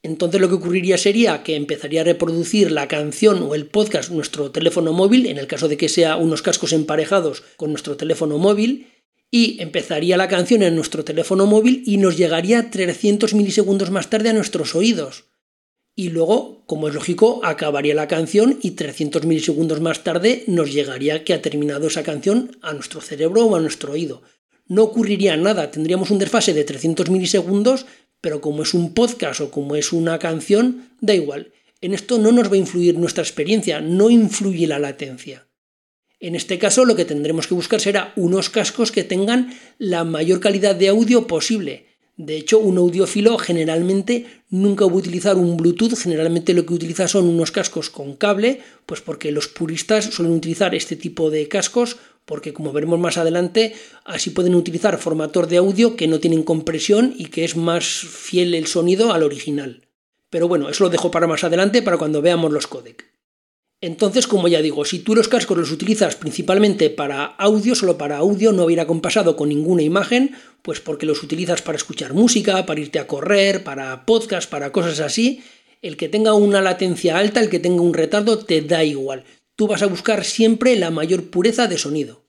Entonces 0.03 0.41
lo 0.41 0.49
que 0.49 0.55
ocurriría 0.55 0.97
sería 0.97 1.43
que 1.43 1.57
empezaría 1.57 2.01
a 2.01 2.05
reproducir 2.05 2.71
la 2.71 2.89
canción 2.89 3.43
o 3.43 3.55
el 3.55 3.67
podcast 3.67 4.11
nuestro 4.11 4.51
teléfono 4.51 4.93
móvil, 4.93 5.27
en 5.27 5.39
el 5.39 5.47
caso 5.47 5.69
de 5.69 5.77
que 5.77 5.89
sea 5.89 6.17
unos 6.17 6.43
cascos 6.43 6.73
emparejados 6.73 7.43
con 7.57 7.71
nuestro 7.71 7.97
teléfono 7.97 8.39
móvil, 8.39 8.89
y 9.31 9.61
empezaría 9.63 10.17
la 10.17 10.29
canción 10.29 10.63
en 10.63 10.75
nuestro 10.75 11.05
teléfono 11.05 11.47
móvil 11.47 11.83
y 11.87 11.99
nos 11.99 12.17
llegaría 12.17 12.71
300 12.71 13.35
milisegundos 13.35 13.91
más 13.91 14.11
tarde 14.11 14.31
a 14.31 14.33
nuestros 14.33 14.75
oídos 14.75 15.31
y 16.01 16.09
luego, 16.09 16.63
como 16.65 16.89
es 16.89 16.95
lógico, 16.95 17.41
acabaría 17.45 17.95
la 17.95 18.09
canción 18.09 18.59
y 18.63 18.71
300 18.71 19.27
milisegundos 19.27 19.83
más 19.83 20.03
tarde 20.03 20.45
nos 20.47 20.73
llegaría 20.73 21.25
que 21.25 21.35
ha 21.35 21.43
terminado 21.43 21.89
esa 21.89 22.03
canción 22.03 22.57
a 22.63 22.73
nuestro 22.73 23.03
cerebro 23.03 23.45
o 23.45 23.55
a 23.55 23.61
nuestro 23.61 23.93
oído. 23.93 24.23
No 24.67 24.85
ocurriría 24.85 25.37
nada, 25.37 25.71
tendríamos 25.71 26.11
un 26.11 26.19
desfase 26.19 26.55
de 26.55 26.65
300 26.65 27.11
milisegundos, 27.11 27.85
pero 28.21 28.41
como 28.41 28.63
es 28.63 28.75
un 28.75 28.95
podcast 28.95 29.41
o 29.41 29.51
como 29.51 29.77
es 29.77 29.93
una 29.93 30.19
canción, 30.19 30.91
da 31.01 31.15
igual. 31.15 31.53
En 31.81 31.95
esto 31.95 32.19
no 32.19 32.33
nos 32.33 32.51
va 32.51 32.55
a 32.55 32.59
influir 32.59 32.99
nuestra 32.99 33.23
experiencia, 33.23 33.81
no 33.81 34.11
influye 34.11 34.67
la 34.67 34.79
latencia. 34.79 35.47
En 36.19 36.35
este 36.35 36.59
caso 36.59 36.85
lo 36.85 36.97
que 36.97 37.07
tendremos 37.07 37.47
que 37.47 37.55
buscar 37.55 37.81
será 37.81 38.13
unos 38.17 38.51
cascos 38.51 38.93
que 38.93 39.05
tengan 39.05 39.55
la 39.79 40.05
mayor 40.05 40.41
calidad 40.41 40.75
de 40.75 40.89
audio 40.89 41.27
posible, 41.27 41.91
de 42.21 42.37
hecho, 42.37 42.59
un 42.59 42.77
audiófilo 42.77 43.39
generalmente 43.39 44.27
nunca 44.51 44.85
va 44.85 44.93
a 44.93 44.97
utilizar 44.97 45.37
un 45.37 45.57
Bluetooth, 45.57 45.97
generalmente 45.97 46.53
lo 46.53 46.67
que 46.67 46.75
utiliza 46.75 47.09
son 47.09 47.27
unos 47.27 47.51
cascos 47.51 47.89
con 47.89 48.15
cable, 48.15 48.61
pues 48.85 49.01
porque 49.01 49.33
los 49.33 49.49
puristas 49.49 50.05
suelen 50.05 50.37
utilizar 50.37 50.75
este 50.75 50.97
tipo 50.97 51.31
de 51.31 51.49
cascos, 51.49 51.97
porque 52.31 52.53
como 52.53 52.73
veremos 52.73 53.01
más 53.01 53.19
adelante, 53.19 53.75
así 54.05 54.31
pueden 54.31 54.55
utilizar 54.55 54.97
formator 54.99 55.49
de 55.49 55.57
audio 55.57 55.97
que 55.97 56.07
no 56.07 56.21
tienen 56.21 56.45
compresión 56.45 57.13
y 57.19 57.25
que 57.27 57.45
es 57.45 57.57
más 57.57 57.85
fiel 57.85 58.55
el 58.55 58.69
sonido 58.69 59.13
al 59.13 59.25
original. 59.25 59.89
Pero 60.31 60.47
bueno, 60.47 60.69
eso 60.69 60.85
lo 60.85 60.91
dejo 60.91 61.11
para 61.11 61.27
más 61.27 61.43
adelante, 61.43 61.83
para 61.83 61.99
cuando 61.99 62.23
veamos 62.23 62.53
los 62.53 62.69
códecs. 62.69 63.05
Entonces, 63.81 64.29
como 64.29 64.47
ya 64.47 64.63
digo, 64.63 64.85
si 64.85 65.01
tú 65.01 65.17
los 65.17 65.27
cascos 65.27 65.59
los 65.59 65.73
utilizas 65.73 66.15
principalmente 66.15 66.89
para 66.89 67.25
audio, 67.25 67.75
solo 67.75 67.99
para 67.99 68.19
audio, 68.19 68.53
no 68.53 68.67
hubiera 68.67 68.87
compasado 68.87 69.35
con 69.35 69.49
ninguna 69.49 69.83
imagen, 69.83 70.37
pues 70.63 70.79
porque 70.79 71.07
los 71.07 71.25
utilizas 71.25 71.63
para 71.63 71.79
escuchar 71.79 72.15
música, 72.15 72.65
para 72.65 72.79
irte 72.79 73.01
a 73.01 73.09
correr, 73.09 73.65
para 73.65 74.07
podcast, 74.07 74.49
para 74.49 74.71
cosas 74.71 75.01
así, 75.01 75.43
el 75.83 75.97
que 75.97 76.09
tenga 76.09 76.35
una 76.35 76.61
latencia 76.61 77.19
alta, 77.19 77.41
el 77.41 77.51
que 77.51 77.59
tenga 77.59 77.83
un 77.83 77.93
retardo, 77.93 78.39
te 78.39 78.61
da 78.61 78.85
igual. 78.85 79.25
Tú 79.61 79.67
vas 79.67 79.83
a 79.83 79.89
buscar 79.89 80.25
siempre 80.25 80.75
la 80.75 80.91
mayor 80.91 81.25
pureza 81.25 81.67
de 81.67 81.77
sonido. 81.77 82.25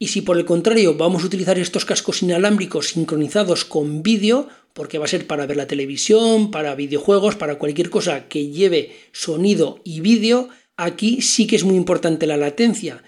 Y 0.00 0.08
si 0.08 0.20
por 0.20 0.36
el 0.36 0.44
contrario 0.44 0.96
vamos 0.96 1.22
a 1.22 1.26
utilizar 1.26 1.56
estos 1.56 1.84
cascos 1.84 2.24
inalámbricos 2.24 2.88
sincronizados 2.88 3.64
con 3.64 4.02
vídeo, 4.02 4.48
porque 4.72 4.98
va 4.98 5.04
a 5.04 5.06
ser 5.06 5.28
para 5.28 5.46
ver 5.46 5.56
la 5.56 5.68
televisión, 5.68 6.50
para 6.50 6.74
videojuegos, 6.74 7.36
para 7.36 7.56
cualquier 7.56 7.88
cosa 7.88 8.26
que 8.26 8.48
lleve 8.48 8.96
sonido 9.12 9.80
y 9.84 10.00
vídeo, 10.00 10.48
Aquí 10.76 11.22
sí 11.22 11.46
que 11.46 11.54
es 11.54 11.62
muy 11.62 11.76
importante 11.76 12.26
la 12.26 12.36
latencia. 12.36 13.04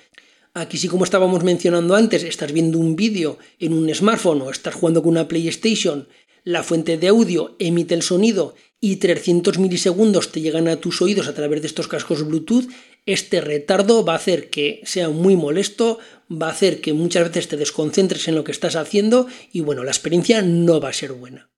Aquí 0.52 0.78
sí, 0.78 0.86
como 0.86 1.02
estábamos 1.02 1.42
mencionando 1.42 1.96
antes, 1.96 2.22
estás 2.22 2.52
viendo 2.52 2.78
un 2.78 2.94
vídeo 2.94 3.38
en 3.58 3.72
un 3.72 3.92
smartphone 3.92 4.42
o 4.42 4.50
estás 4.52 4.76
jugando 4.76 5.02
con 5.02 5.10
una 5.10 5.26
PlayStation, 5.26 6.06
la 6.44 6.62
fuente 6.62 6.98
de 6.98 7.08
audio 7.08 7.56
emite 7.58 7.94
el 7.94 8.02
sonido 8.02 8.54
y 8.78 8.96
300 8.96 9.58
milisegundos 9.58 10.30
te 10.30 10.42
llegan 10.42 10.68
a 10.68 10.76
tus 10.76 11.00
oídos 11.00 11.26
a 11.26 11.34
través 11.34 11.62
de 11.62 11.66
estos 11.66 11.88
cascos 11.88 12.24
Bluetooth, 12.28 12.69
este 13.06 13.41
retardo 13.41 14.05
va 14.05 14.15
a 14.15 14.17
hacer 14.17 14.51
que 14.51 14.81
sea 14.84 15.11
muy 15.11 15.37
molesto, 15.37 15.99
va 16.31 16.49
a 16.49 16.53
hacer 16.53 16.81
que 16.81 16.93
muchas 16.93 17.29
veces 17.29 17.49
te 17.49 17.56
desconcentres 17.56 18.29
en 18.29 18.34
lo 18.34 18.44
que 18.44 18.53
estás 18.53 18.77
haciendo 18.77 19.27
y 19.53 19.61
bueno, 19.61 19.84
la 19.84 19.91
experiencia 19.91 20.43
no 20.43 20.81
va 20.81 20.89
a 20.89 20.94
ser 20.94 21.13
buena. 21.13 21.51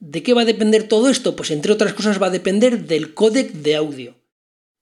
¿De 0.00 0.22
qué 0.22 0.34
va 0.34 0.42
a 0.42 0.46
depender 0.46 0.88
todo 0.88 1.08
esto? 1.08 1.36
Pues 1.36 1.50
entre 1.50 1.72
otras 1.72 1.94
cosas 1.94 2.20
va 2.20 2.26
a 2.26 2.30
depender 2.30 2.86
del 2.86 3.14
códec 3.14 3.52
de 3.52 3.76
audio. 3.76 4.16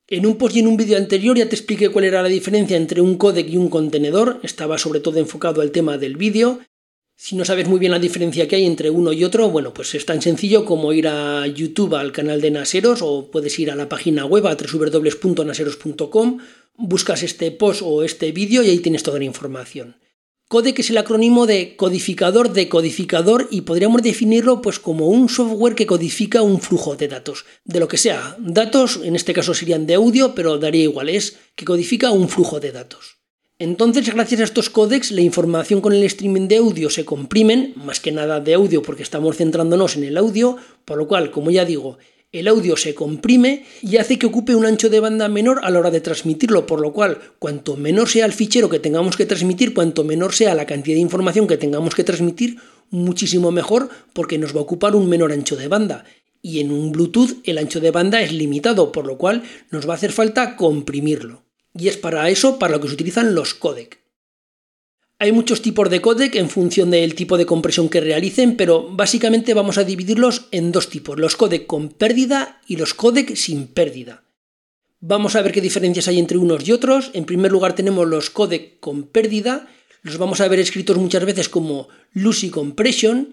En 0.08 0.26
un 0.26 0.36
post 0.36 0.56
y 0.56 0.60
en 0.60 0.66
un 0.66 0.76
vídeo 0.76 0.96
anterior 0.98 1.36
ya 1.36 1.48
te 1.48 1.54
expliqué 1.54 1.90
cuál 1.90 2.04
era 2.04 2.22
la 2.22 2.28
diferencia 2.28 2.76
entre 2.76 3.00
un 3.00 3.16
códec 3.16 3.48
y 3.48 3.56
un 3.56 3.68
contenedor, 3.68 4.40
estaba 4.42 4.78
sobre 4.78 5.00
todo 5.00 5.18
enfocado 5.18 5.60
al 5.60 5.70
tema 5.70 5.96
del 5.96 6.16
vídeo. 6.16 6.60
Si 7.16 7.36
no 7.36 7.44
sabes 7.44 7.68
muy 7.68 7.78
bien 7.78 7.92
la 7.92 7.98
diferencia 7.98 8.48
que 8.48 8.56
hay 8.56 8.64
entre 8.64 8.90
uno 8.90 9.12
y 9.12 9.22
otro, 9.24 9.48
bueno, 9.48 9.72
pues 9.72 9.94
es 9.94 10.04
tan 10.04 10.20
sencillo 10.20 10.64
como 10.64 10.92
ir 10.92 11.06
a 11.08 11.46
YouTube 11.46 11.94
al 11.94 12.10
canal 12.10 12.40
de 12.40 12.50
Naseros 12.50 13.00
o 13.02 13.30
puedes 13.30 13.58
ir 13.58 13.70
a 13.70 13.76
la 13.76 13.88
página 13.88 14.26
web 14.26 14.46
a 14.46 14.56
www.naseros.com, 14.56 16.38
buscas 16.76 17.22
este 17.22 17.50
post 17.52 17.82
o 17.84 18.02
este 18.02 18.32
vídeo 18.32 18.62
y 18.62 18.70
ahí 18.70 18.78
tienes 18.80 19.02
toda 19.02 19.18
la 19.18 19.24
información. 19.24 19.96
Codec 20.52 20.80
es 20.80 20.90
el 20.90 20.98
acrónimo 20.98 21.46
de 21.46 21.76
codificador 21.76 22.52
de 22.52 22.68
codificador 22.68 23.48
y 23.50 23.62
podríamos 23.62 24.02
definirlo 24.02 24.60
pues 24.60 24.78
como 24.78 25.08
un 25.08 25.30
software 25.30 25.74
que 25.74 25.86
codifica 25.86 26.42
un 26.42 26.60
flujo 26.60 26.94
de 26.94 27.08
datos, 27.08 27.46
de 27.64 27.80
lo 27.80 27.88
que 27.88 27.96
sea. 27.96 28.36
Datos, 28.38 29.00
en 29.02 29.16
este 29.16 29.32
caso 29.32 29.54
serían 29.54 29.86
de 29.86 29.94
audio, 29.94 30.34
pero 30.34 30.58
daría 30.58 30.82
igual, 30.82 31.08
es 31.08 31.38
que 31.56 31.64
codifica 31.64 32.10
un 32.10 32.28
flujo 32.28 32.60
de 32.60 32.72
datos. 32.72 33.21
Entonces, 33.62 34.12
gracias 34.12 34.40
a 34.40 34.44
estos 34.44 34.70
códecs, 34.70 35.12
la 35.12 35.20
información 35.20 35.80
con 35.80 35.92
el 35.92 36.02
streaming 36.02 36.48
de 36.48 36.56
audio 36.56 36.90
se 36.90 37.04
comprimen, 37.04 37.74
más 37.76 38.00
que 38.00 38.10
nada 38.10 38.40
de 38.40 38.54
audio 38.54 38.82
porque 38.82 39.04
estamos 39.04 39.36
centrándonos 39.36 39.96
en 39.96 40.02
el 40.02 40.16
audio, 40.16 40.56
por 40.84 40.98
lo 40.98 41.06
cual, 41.06 41.30
como 41.30 41.52
ya 41.52 41.64
digo, 41.64 41.96
el 42.32 42.48
audio 42.48 42.76
se 42.76 42.92
comprime 42.96 43.64
y 43.80 43.98
hace 43.98 44.18
que 44.18 44.26
ocupe 44.26 44.56
un 44.56 44.66
ancho 44.66 44.88
de 44.88 44.98
banda 44.98 45.28
menor 45.28 45.60
a 45.62 45.70
la 45.70 45.78
hora 45.78 45.92
de 45.92 46.00
transmitirlo, 46.00 46.66
por 46.66 46.80
lo 46.80 46.92
cual 46.92 47.20
cuanto 47.38 47.76
menor 47.76 48.08
sea 48.08 48.26
el 48.26 48.32
fichero 48.32 48.68
que 48.68 48.80
tengamos 48.80 49.16
que 49.16 49.26
transmitir, 49.26 49.74
cuanto 49.74 50.02
menor 50.02 50.34
sea 50.34 50.56
la 50.56 50.66
cantidad 50.66 50.96
de 50.96 51.02
información 51.02 51.46
que 51.46 51.56
tengamos 51.56 51.94
que 51.94 52.02
transmitir, 52.02 52.56
muchísimo 52.90 53.52
mejor 53.52 53.90
porque 54.12 54.38
nos 54.38 54.56
va 54.56 54.58
a 54.58 54.64
ocupar 54.64 54.96
un 54.96 55.08
menor 55.08 55.30
ancho 55.30 55.54
de 55.54 55.68
banda. 55.68 56.04
Y 56.42 56.58
en 56.58 56.72
un 56.72 56.90
Bluetooth 56.90 57.36
el 57.44 57.58
ancho 57.58 57.78
de 57.78 57.92
banda 57.92 58.22
es 58.22 58.32
limitado, 58.32 58.90
por 58.90 59.06
lo 59.06 59.18
cual 59.18 59.44
nos 59.70 59.88
va 59.88 59.92
a 59.92 59.96
hacer 59.98 60.10
falta 60.10 60.56
comprimirlo. 60.56 61.41
Y 61.74 61.88
es 61.88 61.96
para 61.96 62.28
eso 62.30 62.58
para 62.58 62.72
lo 62.72 62.80
que 62.80 62.88
se 62.88 62.94
utilizan 62.94 63.34
los 63.34 63.54
códec. 63.54 64.02
Hay 65.22 65.30
muchos 65.30 65.62
tipos 65.62 65.88
de 65.88 66.00
codec 66.00 66.34
en 66.34 66.50
función 66.50 66.90
del 66.90 67.14
tipo 67.14 67.38
de 67.38 67.46
compresión 67.46 67.88
que 67.88 68.00
realicen, 68.00 68.56
pero 68.56 68.88
básicamente 68.90 69.54
vamos 69.54 69.78
a 69.78 69.84
dividirlos 69.84 70.48
en 70.50 70.72
dos 70.72 70.88
tipos, 70.88 71.16
los 71.16 71.36
codec 71.36 71.68
con 71.68 71.90
pérdida 71.90 72.60
y 72.66 72.74
los 72.74 72.92
codec 72.92 73.36
sin 73.36 73.68
pérdida. 73.68 74.24
Vamos 74.98 75.36
a 75.36 75.42
ver 75.42 75.52
qué 75.52 75.60
diferencias 75.60 76.08
hay 76.08 76.18
entre 76.18 76.38
unos 76.38 76.66
y 76.66 76.72
otros. 76.72 77.12
En 77.14 77.24
primer 77.24 77.52
lugar 77.52 77.76
tenemos 77.76 78.08
los 78.08 78.30
codec 78.30 78.80
con 78.80 79.04
pérdida, 79.04 79.68
los 80.02 80.18
vamos 80.18 80.40
a 80.40 80.48
ver 80.48 80.58
escritos 80.58 80.96
muchas 80.96 81.24
veces 81.24 81.48
como 81.48 81.88
lossy 82.12 82.50
compression, 82.50 83.32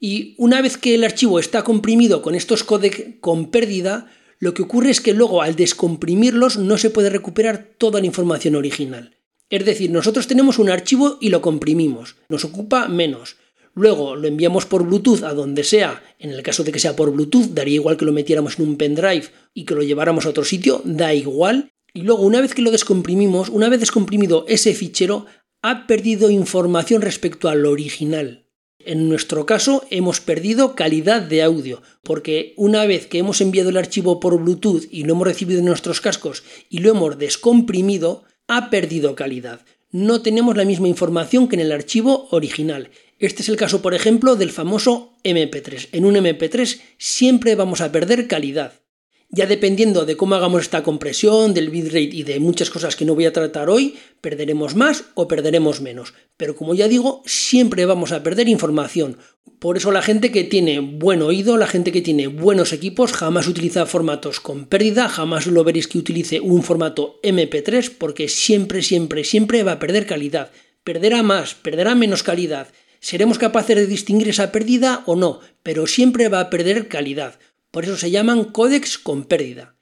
y 0.00 0.34
una 0.38 0.62
vez 0.62 0.78
que 0.78 0.94
el 0.94 1.04
archivo 1.04 1.40
está 1.40 1.62
comprimido 1.62 2.22
con 2.22 2.36
estos 2.36 2.64
codec 2.64 3.20
con 3.20 3.50
pérdida, 3.50 4.10
lo 4.40 4.54
que 4.54 4.62
ocurre 4.62 4.90
es 4.90 5.00
que 5.00 5.14
luego 5.14 5.42
al 5.42 5.56
descomprimirlos 5.56 6.58
no 6.58 6.78
se 6.78 6.90
puede 6.90 7.10
recuperar 7.10 7.70
toda 7.76 8.00
la 8.00 8.06
información 8.06 8.54
original. 8.54 9.16
Es 9.50 9.64
decir, 9.64 9.90
nosotros 9.90 10.26
tenemos 10.26 10.58
un 10.58 10.68
archivo 10.68 11.18
y 11.20 11.30
lo 11.30 11.40
comprimimos, 11.40 12.16
nos 12.28 12.44
ocupa 12.44 12.88
menos. 12.88 13.36
Luego 13.74 14.16
lo 14.16 14.28
enviamos 14.28 14.66
por 14.66 14.84
Bluetooth 14.84 15.22
a 15.22 15.34
donde 15.34 15.64
sea, 15.64 16.02
en 16.18 16.30
el 16.30 16.42
caso 16.42 16.64
de 16.64 16.72
que 16.72 16.80
sea 16.80 16.96
por 16.96 17.12
Bluetooth, 17.12 17.54
daría 17.54 17.76
igual 17.76 17.96
que 17.96 18.04
lo 18.04 18.12
metiéramos 18.12 18.58
en 18.58 18.68
un 18.68 18.76
pendrive 18.76 19.26
y 19.54 19.64
que 19.64 19.74
lo 19.74 19.82
lleváramos 19.82 20.26
a 20.26 20.30
otro 20.30 20.44
sitio, 20.44 20.82
da 20.84 21.14
igual. 21.14 21.70
Y 21.94 22.02
luego, 22.02 22.22
una 22.22 22.40
vez 22.40 22.54
que 22.54 22.62
lo 22.62 22.70
descomprimimos, 22.70 23.48
una 23.48 23.68
vez 23.68 23.80
descomprimido 23.80 24.44
ese 24.48 24.74
fichero, 24.74 25.26
ha 25.62 25.86
perdido 25.86 26.30
información 26.30 27.02
respecto 27.02 27.48
al 27.48 27.66
original. 27.66 28.47
En 28.84 29.08
nuestro 29.08 29.44
caso 29.44 29.84
hemos 29.90 30.20
perdido 30.20 30.76
calidad 30.76 31.20
de 31.22 31.42
audio, 31.42 31.82
porque 32.04 32.54
una 32.56 32.86
vez 32.86 33.06
que 33.06 33.18
hemos 33.18 33.40
enviado 33.40 33.70
el 33.70 33.76
archivo 33.76 34.20
por 34.20 34.38
Bluetooth 34.40 34.84
y 34.90 35.02
lo 35.02 35.14
hemos 35.14 35.26
recibido 35.26 35.58
en 35.58 35.66
nuestros 35.66 36.00
cascos 36.00 36.44
y 36.70 36.78
lo 36.78 36.90
hemos 36.90 37.18
descomprimido, 37.18 38.24
ha 38.46 38.70
perdido 38.70 39.16
calidad. 39.16 39.60
No 39.90 40.22
tenemos 40.22 40.56
la 40.56 40.64
misma 40.64 40.86
información 40.86 41.48
que 41.48 41.56
en 41.56 41.60
el 41.60 41.72
archivo 41.72 42.28
original. 42.30 42.90
Este 43.18 43.42
es 43.42 43.48
el 43.48 43.56
caso, 43.56 43.82
por 43.82 43.94
ejemplo, 43.94 44.36
del 44.36 44.50
famoso 44.50 45.16
MP3. 45.24 45.88
En 45.92 46.04
un 46.04 46.14
MP3 46.14 46.80
siempre 46.98 47.56
vamos 47.56 47.80
a 47.80 47.90
perder 47.90 48.28
calidad. 48.28 48.74
Ya 49.30 49.44
dependiendo 49.46 50.06
de 50.06 50.16
cómo 50.16 50.36
hagamos 50.36 50.62
esta 50.62 50.82
compresión, 50.82 51.52
del 51.52 51.68
bitrate 51.68 52.00
y 52.00 52.22
de 52.22 52.40
muchas 52.40 52.70
cosas 52.70 52.96
que 52.96 53.04
no 53.04 53.14
voy 53.14 53.26
a 53.26 53.32
tratar 53.32 53.68
hoy, 53.68 53.98
perderemos 54.22 54.74
más 54.74 55.04
o 55.14 55.28
perderemos 55.28 55.82
menos. 55.82 56.14
Pero 56.38 56.56
como 56.56 56.74
ya 56.74 56.88
digo, 56.88 57.22
siempre 57.26 57.84
vamos 57.84 58.12
a 58.12 58.22
perder 58.22 58.48
información. 58.48 59.18
Por 59.58 59.76
eso 59.76 59.92
la 59.92 60.00
gente 60.00 60.32
que 60.32 60.44
tiene 60.44 60.80
buen 60.80 61.20
oído, 61.20 61.58
la 61.58 61.66
gente 61.66 61.92
que 61.92 62.00
tiene 62.00 62.26
buenos 62.26 62.72
equipos, 62.72 63.12
jamás 63.12 63.48
utiliza 63.48 63.84
formatos 63.84 64.40
con 64.40 64.64
pérdida, 64.64 65.10
jamás 65.10 65.46
lo 65.46 65.62
veréis 65.62 65.88
que 65.88 65.98
utilice 65.98 66.40
un 66.40 66.62
formato 66.62 67.20
MP3 67.22 67.96
porque 67.98 68.28
siempre, 68.28 68.82
siempre, 68.82 69.24
siempre 69.24 69.62
va 69.62 69.72
a 69.72 69.78
perder 69.78 70.06
calidad. 70.06 70.52
Perderá 70.84 71.22
más, 71.22 71.54
perderá 71.54 71.94
menos 71.94 72.22
calidad. 72.22 72.68
¿Seremos 73.00 73.38
capaces 73.38 73.76
de 73.76 73.86
distinguir 73.86 74.30
esa 74.30 74.50
pérdida 74.52 75.02
o 75.04 75.16
no? 75.16 75.40
Pero 75.62 75.86
siempre 75.86 76.28
va 76.28 76.40
a 76.40 76.50
perder 76.50 76.88
calidad. 76.88 77.38
Por 77.70 77.84
eso 77.84 77.96
se 77.96 78.10
llaman 78.10 78.44
códex 78.44 78.98
con 78.98 79.24
pérdida. 79.24 79.76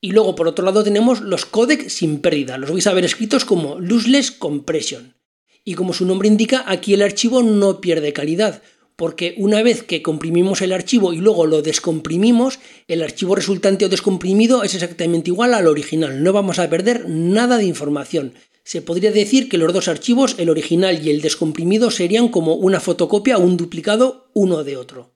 Y 0.00 0.12
luego 0.12 0.34
por 0.34 0.48
otro 0.48 0.64
lado 0.64 0.84
tenemos 0.84 1.20
los 1.20 1.46
códex 1.46 1.92
sin 1.92 2.20
pérdida. 2.20 2.58
Los 2.58 2.70
vais 2.70 2.86
a 2.86 2.92
ver 2.92 3.04
escritos 3.04 3.44
como 3.44 3.80
lossless 3.80 4.30
compression. 4.30 5.16
Y 5.64 5.74
como 5.74 5.94
su 5.94 6.04
nombre 6.04 6.28
indica, 6.28 6.64
aquí 6.66 6.92
el 6.92 7.02
archivo 7.02 7.42
no 7.42 7.80
pierde 7.80 8.12
calidad, 8.12 8.62
porque 8.96 9.34
una 9.38 9.62
vez 9.62 9.82
que 9.82 10.02
comprimimos 10.02 10.60
el 10.60 10.72
archivo 10.72 11.14
y 11.14 11.16
luego 11.16 11.46
lo 11.46 11.62
descomprimimos, 11.62 12.58
el 12.86 13.02
archivo 13.02 13.34
resultante 13.34 13.86
o 13.86 13.88
descomprimido 13.88 14.62
es 14.62 14.74
exactamente 14.74 15.30
igual 15.30 15.54
al 15.54 15.66
original. 15.66 16.22
No 16.22 16.32
vamos 16.34 16.58
a 16.58 16.68
perder 16.68 17.08
nada 17.08 17.56
de 17.56 17.64
información. 17.64 18.34
Se 18.62 18.82
podría 18.82 19.10
decir 19.10 19.48
que 19.48 19.58
los 19.58 19.72
dos 19.72 19.88
archivos, 19.88 20.36
el 20.38 20.50
original 20.50 21.04
y 21.04 21.10
el 21.10 21.22
descomprimido, 21.22 21.90
serían 21.90 22.28
como 22.28 22.54
una 22.54 22.80
fotocopia 22.80 23.38
o 23.38 23.40
un 23.40 23.56
duplicado 23.56 24.30
uno 24.34 24.64
de 24.64 24.76
otro. 24.76 25.13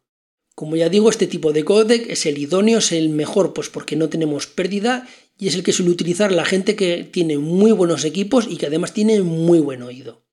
Como 0.58 0.74
ya 0.74 0.88
digo, 0.88 1.08
este 1.08 1.28
tipo 1.28 1.52
de 1.52 1.62
codec 1.62 2.10
es 2.10 2.26
el 2.26 2.36
idóneo, 2.36 2.78
es 2.78 2.90
el 2.90 3.10
mejor, 3.10 3.54
pues 3.54 3.68
porque 3.68 3.94
no 3.94 4.08
tenemos 4.08 4.48
pérdida 4.48 5.06
y 5.38 5.46
es 5.46 5.54
el 5.54 5.62
que 5.62 5.72
suele 5.72 5.92
utilizar 5.92 6.32
la 6.32 6.44
gente 6.44 6.74
que 6.74 7.04
tiene 7.04 7.38
muy 7.38 7.70
buenos 7.70 8.04
equipos 8.04 8.48
y 8.50 8.56
que 8.56 8.66
además 8.66 8.92
tiene 8.92 9.22
muy 9.22 9.60
buen 9.60 9.84
oído. 9.84 10.26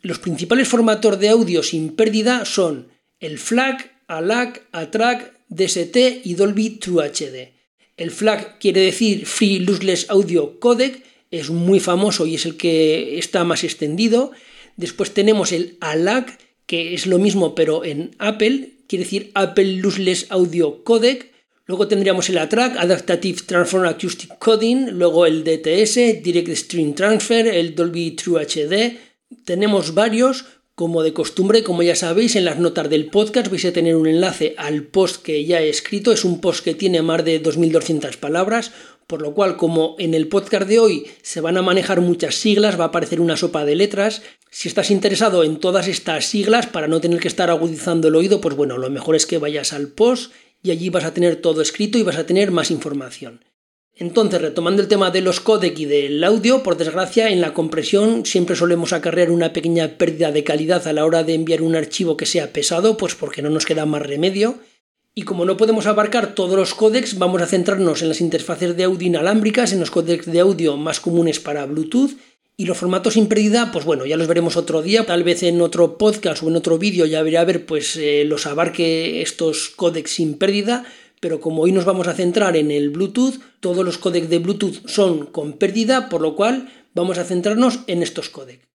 Los 0.00 0.18
principales 0.18 0.66
formatos 0.66 1.20
de 1.20 1.28
audio 1.28 1.62
sin 1.62 1.94
pérdida 1.94 2.44
son 2.44 2.88
el 3.20 3.38
FLAC, 3.38 3.92
ALAC, 4.08 4.66
ATRAC, 4.72 5.32
DST 5.48 5.96
y 6.24 6.34
Dolby 6.34 6.70
True 6.80 7.08
HD. 7.08 7.52
El 7.96 8.10
FLAC 8.10 8.58
quiere 8.58 8.80
decir 8.80 9.26
Free 9.26 9.60
Lossless 9.60 10.10
Audio 10.10 10.58
Codec, 10.58 11.04
es 11.30 11.50
muy 11.50 11.78
famoso 11.78 12.26
y 12.26 12.34
es 12.34 12.46
el 12.46 12.56
que 12.56 13.16
está 13.16 13.44
más 13.44 13.62
extendido. 13.62 14.32
Después 14.76 15.14
tenemos 15.14 15.52
el 15.52 15.76
ALAC, 15.80 16.36
que 16.66 16.94
es 16.94 17.06
lo 17.06 17.18
mismo 17.18 17.54
pero 17.54 17.84
en 17.84 18.14
Apple, 18.18 18.74
quiere 18.88 19.04
decir 19.04 19.30
Apple 19.34 19.76
Lossless 19.76 20.26
Audio 20.30 20.84
Codec. 20.84 21.32
Luego 21.66 21.88
tendríamos 21.88 22.28
el 22.28 22.38
ATRAC, 22.38 22.76
Adaptative 22.76 23.40
Transform 23.46 23.86
Acoustic 23.86 24.36
Coding, 24.38 24.90
luego 24.90 25.26
el 25.26 25.44
DTS, 25.44 26.22
Direct 26.22 26.50
Stream 26.50 26.94
Transfer, 26.94 27.46
el 27.46 27.74
Dolby 27.74 28.10
True 28.12 28.44
HD. 28.44 28.98
Tenemos 29.44 29.94
varios, 29.94 30.44
como 30.74 31.02
de 31.02 31.12
costumbre, 31.12 31.62
como 31.62 31.82
ya 31.82 31.94
sabéis, 31.94 32.34
en 32.34 32.44
las 32.44 32.58
notas 32.58 32.88
del 32.90 33.06
podcast 33.06 33.48
vais 33.48 33.64
a 33.64 33.72
tener 33.72 33.94
un 33.94 34.08
enlace 34.08 34.54
al 34.56 34.84
post 34.84 35.22
que 35.22 35.44
ya 35.44 35.60
he 35.60 35.68
escrito. 35.68 36.12
Es 36.12 36.24
un 36.24 36.40
post 36.40 36.64
que 36.64 36.74
tiene 36.74 37.02
más 37.02 37.24
de 37.24 37.42
2.200 37.42 38.16
palabras, 38.16 38.72
por 39.12 39.20
lo 39.20 39.34
cual, 39.34 39.58
como 39.58 39.94
en 39.98 40.14
el 40.14 40.26
podcast 40.26 40.66
de 40.66 40.78
hoy 40.78 41.06
se 41.20 41.42
van 41.42 41.58
a 41.58 41.62
manejar 41.62 42.00
muchas 42.00 42.34
siglas, 42.34 42.80
va 42.80 42.84
a 42.84 42.86
aparecer 42.86 43.20
una 43.20 43.36
sopa 43.36 43.66
de 43.66 43.74
letras. 43.74 44.22
Si 44.50 44.68
estás 44.68 44.90
interesado 44.90 45.44
en 45.44 45.58
todas 45.58 45.86
estas 45.86 46.24
siglas 46.24 46.66
para 46.66 46.88
no 46.88 46.98
tener 46.98 47.20
que 47.20 47.28
estar 47.28 47.50
agudizando 47.50 48.08
el 48.08 48.14
oído, 48.14 48.40
pues 48.40 48.56
bueno, 48.56 48.78
lo 48.78 48.88
mejor 48.88 49.14
es 49.14 49.26
que 49.26 49.36
vayas 49.36 49.74
al 49.74 49.88
post 49.88 50.32
y 50.62 50.70
allí 50.70 50.88
vas 50.88 51.04
a 51.04 51.12
tener 51.12 51.36
todo 51.36 51.60
escrito 51.60 51.98
y 51.98 52.04
vas 52.04 52.16
a 52.16 52.24
tener 52.24 52.52
más 52.52 52.70
información. 52.70 53.44
Entonces, 53.94 54.40
retomando 54.40 54.80
el 54.80 54.88
tema 54.88 55.10
de 55.10 55.20
los 55.20 55.40
codec 55.40 55.78
y 55.78 55.84
del 55.84 56.24
audio, 56.24 56.62
por 56.62 56.78
desgracia, 56.78 57.28
en 57.28 57.42
la 57.42 57.52
compresión 57.52 58.24
siempre 58.24 58.56
solemos 58.56 58.94
acarrear 58.94 59.30
una 59.30 59.52
pequeña 59.52 59.98
pérdida 59.98 60.32
de 60.32 60.42
calidad 60.42 60.88
a 60.88 60.94
la 60.94 61.04
hora 61.04 61.22
de 61.22 61.34
enviar 61.34 61.60
un 61.60 61.76
archivo 61.76 62.16
que 62.16 62.24
sea 62.24 62.54
pesado, 62.54 62.96
pues 62.96 63.14
porque 63.14 63.42
no 63.42 63.50
nos 63.50 63.66
queda 63.66 63.84
más 63.84 64.00
remedio. 64.00 64.58
Y 65.14 65.24
como 65.24 65.44
no 65.44 65.58
podemos 65.58 65.86
abarcar 65.86 66.34
todos 66.34 66.56
los 66.56 66.74
códecs, 66.74 67.18
vamos 67.18 67.42
a 67.42 67.46
centrarnos 67.46 68.00
en 68.00 68.08
las 68.08 68.22
interfaces 68.22 68.74
de 68.76 68.84
audio 68.84 69.08
inalámbricas, 69.08 69.72
en 69.72 69.80
los 69.80 69.90
códecs 69.90 70.24
de 70.24 70.40
audio 70.40 70.78
más 70.78 71.00
comunes 71.00 71.38
para 71.38 71.66
Bluetooth. 71.66 72.12
Y 72.56 72.64
los 72.64 72.78
formatos 72.78 73.14
sin 73.14 73.26
pérdida, 73.26 73.72
pues 73.72 73.84
bueno, 73.84 74.06
ya 74.06 74.16
los 74.16 74.26
veremos 74.26 74.56
otro 74.56 74.80
día, 74.80 75.04
tal 75.04 75.22
vez 75.22 75.42
en 75.42 75.60
otro 75.60 75.98
podcast 75.98 76.42
o 76.42 76.48
en 76.48 76.56
otro 76.56 76.78
vídeo 76.78 77.04
ya 77.06 77.22
veré 77.22 77.38
a 77.38 77.44
ver 77.44 77.66
pues 77.66 77.96
eh, 77.96 78.24
los 78.24 78.46
abarque 78.46 79.20
estos 79.20 79.68
códecs 79.70 80.12
sin 80.12 80.38
pérdida, 80.38 80.84
pero 81.20 81.40
como 81.40 81.62
hoy 81.62 81.72
nos 81.72 81.84
vamos 81.84 82.08
a 82.08 82.14
centrar 82.14 82.56
en 82.56 82.70
el 82.70 82.90
Bluetooth, 82.90 83.40
todos 83.60 83.84
los 83.84 83.98
códecs 83.98 84.28
de 84.28 84.38
Bluetooth 84.38 84.86
son 84.86 85.26
con 85.26 85.54
pérdida, 85.54 86.08
por 86.08 86.20
lo 86.20 86.36
cual 86.36 86.72
vamos 86.94 87.18
a 87.18 87.24
centrarnos 87.24 87.80
en 87.86 88.02
estos 88.02 88.28
códecs. 88.28 88.71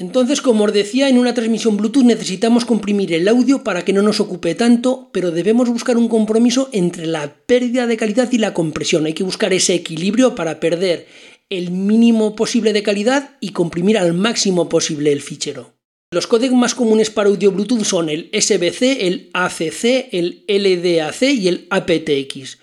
Entonces, 0.00 0.40
como 0.40 0.64
os 0.64 0.72
decía, 0.72 1.10
en 1.10 1.18
una 1.18 1.34
transmisión 1.34 1.76
Bluetooth 1.76 2.04
necesitamos 2.04 2.64
comprimir 2.64 3.12
el 3.12 3.28
audio 3.28 3.62
para 3.62 3.84
que 3.84 3.92
no 3.92 4.00
nos 4.00 4.18
ocupe 4.18 4.54
tanto, 4.54 5.10
pero 5.12 5.30
debemos 5.30 5.68
buscar 5.68 5.98
un 5.98 6.08
compromiso 6.08 6.70
entre 6.72 7.06
la 7.06 7.34
pérdida 7.44 7.86
de 7.86 7.98
calidad 7.98 8.32
y 8.32 8.38
la 8.38 8.54
compresión. 8.54 9.04
Hay 9.04 9.12
que 9.12 9.24
buscar 9.24 9.52
ese 9.52 9.74
equilibrio 9.74 10.34
para 10.34 10.58
perder 10.58 11.06
el 11.50 11.70
mínimo 11.70 12.34
posible 12.34 12.72
de 12.72 12.82
calidad 12.82 13.36
y 13.40 13.50
comprimir 13.50 13.98
al 13.98 14.14
máximo 14.14 14.70
posible 14.70 15.12
el 15.12 15.20
fichero. 15.20 15.74
Los 16.10 16.26
códecs 16.26 16.54
más 16.54 16.74
comunes 16.74 17.10
para 17.10 17.28
audio 17.28 17.52
Bluetooth 17.52 17.84
son 17.84 18.08
el 18.08 18.30
SBC, 18.32 19.02
el 19.02 19.28
ACC, 19.34 20.08
el 20.12 20.44
LDAC 20.48 21.22
y 21.24 21.48
el 21.48 21.66
aptX. 21.68 22.58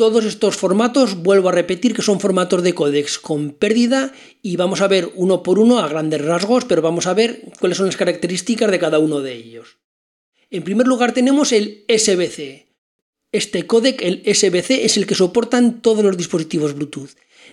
Todos 0.00 0.24
estos 0.24 0.56
formatos, 0.56 1.16
vuelvo 1.16 1.50
a 1.50 1.52
repetir 1.52 1.92
que 1.92 2.00
son 2.00 2.20
formatos 2.20 2.62
de 2.62 2.72
códecs 2.72 3.18
con 3.18 3.50
pérdida 3.50 4.14
y 4.40 4.56
vamos 4.56 4.80
a 4.80 4.88
ver 4.88 5.12
uno 5.14 5.42
por 5.42 5.58
uno 5.58 5.78
a 5.78 5.88
grandes 5.88 6.24
rasgos, 6.24 6.64
pero 6.64 6.80
vamos 6.80 7.06
a 7.06 7.12
ver 7.12 7.42
cuáles 7.60 7.76
son 7.76 7.84
las 7.84 7.98
características 7.98 8.70
de 8.70 8.78
cada 8.78 8.98
uno 8.98 9.20
de 9.20 9.34
ellos. 9.34 9.76
En 10.48 10.62
primer 10.62 10.86
lugar 10.86 11.12
tenemos 11.12 11.52
el 11.52 11.84
SBC. 11.86 12.64
Este 13.30 13.66
códec, 13.66 14.00
el 14.00 14.22
SBC, 14.24 14.86
es 14.86 14.96
el 14.96 15.06
que 15.06 15.14
soportan 15.14 15.82
todos 15.82 16.02
los 16.02 16.16
dispositivos 16.16 16.72
Bluetooth 16.72 17.10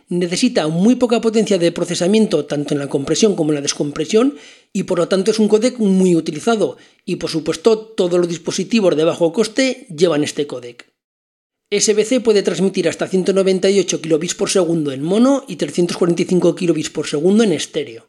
necesita 0.07 0.69
muy 0.69 0.95
poca 0.95 1.19
potencia 1.19 1.57
de 1.57 1.73
procesamiento 1.73 2.45
tanto 2.45 2.73
en 2.73 2.79
la 2.79 2.87
compresión 2.87 3.35
como 3.35 3.51
en 3.51 3.55
la 3.55 3.61
descompresión 3.61 4.35
y 4.71 4.83
por 4.83 4.99
lo 4.99 5.09
tanto 5.09 5.31
es 5.31 5.39
un 5.39 5.49
codec 5.49 5.79
muy 5.79 6.15
utilizado 6.15 6.77
y 7.03 7.17
por 7.17 7.29
supuesto 7.29 7.77
todos 7.77 8.17
los 8.17 8.29
dispositivos 8.29 8.95
de 8.95 9.03
bajo 9.03 9.33
coste 9.33 9.85
llevan 9.89 10.23
este 10.23 10.47
codec. 10.47 10.96
SBC 11.69 12.21
puede 12.23 12.43
transmitir 12.43 12.87
hasta 12.87 13.07
198 13.07 13.99
kilobits 13.99 14.35
por 14.35 14.49
segundo 14.49 14.93
en 14.93 15.03
mono 15.03 15.43
y 15.49 15.57
345 15.57 16.55
kilobits 16.55 16.89
por 16.89 17.07
segundo 17.07 17.43
en 17.43 17.51
estéreo. 17.51 18.07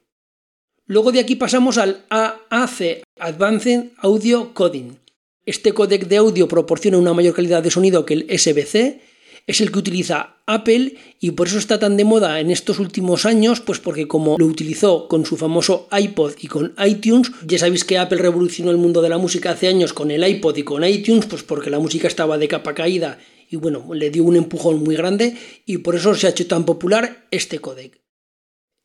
Luego 0.87 1.11
de 1.11 1.19
aquí 1.19 1.35
pasamos 1.35 1.77
al 1.77 2.05
AAC, 2.09 3.03
Advanced 3.19 3.87
Audio 3.97 4.55
Coding. 4.55 4.99
Este 5.45 5.73
codec 5.73 6.07
de 6.07 6.19
audio 6.19 6.47
proporciona 6.47 6.99
una 6.99 7.15
mayor 7.15 7.35
calidad 7.35 7.61
de 7.61 7.73
sonido 7.73 8.07
que 8.07 8.15
el 8.15 8.39
SBC 8.39 9.01
es 9.49 9.61
el 9.61 9.73
que 9.73 9.79
utiliza 9.81 10.37
Apple 10.47 10.95
y 11.19 11.33
por 11.33 11.49
eso 11.49 11.59
está 11.59 11.81
tan 11.81 11.97
de 11.97 12.05
moda 12.05 12.39
en 12.39 12.53
estos 12.53 12.79
últimos 12.79 13.27
años, 13.27 13.61
pues 13.61 13.81
porque 13.81 14.07
como 14.07 14.37
lo 14.39 14.47
utilizó 14.47 15.09
con 15.09 15.27
su 15.27 15.37
famoso 15.37 15.89
iPod 15.91 16.35
y 16.41 16.47
con 16.47 16.75
iTunes, 16.87 17.33
ya 17.45 17.59
sabéis 17.59 17.85
que 17.85 17.99
Apple 17.99 18.19
revolucionó 18.19 18.71
el 18.71 18.77
mundo 18.77 19.03
de 19.03 19.09
la 19.09 19.19
música 19.19 19.51
hace 19.51 19.67
años 19.67 19.93
con 19.93 20.13
el 20.13 20.25
iPod 20.25 20.59
y 20.59 20.63
con 20.63 20.85
iTunes, 20.85 21.27
pues 21.27 21.43
porque 21.43 21.71
la 21.71 21.81
música 21.81 22.07
estaba 22.07 22.39
de 22.39 22.47
capa 22.47 22.75
caída 22.75 23.19
y 23.51 23.57
bueno, 23.57 23.93
le 23.95 24.11
dio 24.11 24.25
un 24.25 24.37
empujón 24.37 24.83
muy 24.83 24.97
grande 24.97 25.37
y 25.65 25.79
por 25.79 25.97
eso 25.97 26.15
se 26.15 26.27
ha 26.27 26.31
hecho 26.31 26.47
tan 26.47 26.65
popular 26.65 27.27
este 27.31 27.59
codec. 27.59 28.01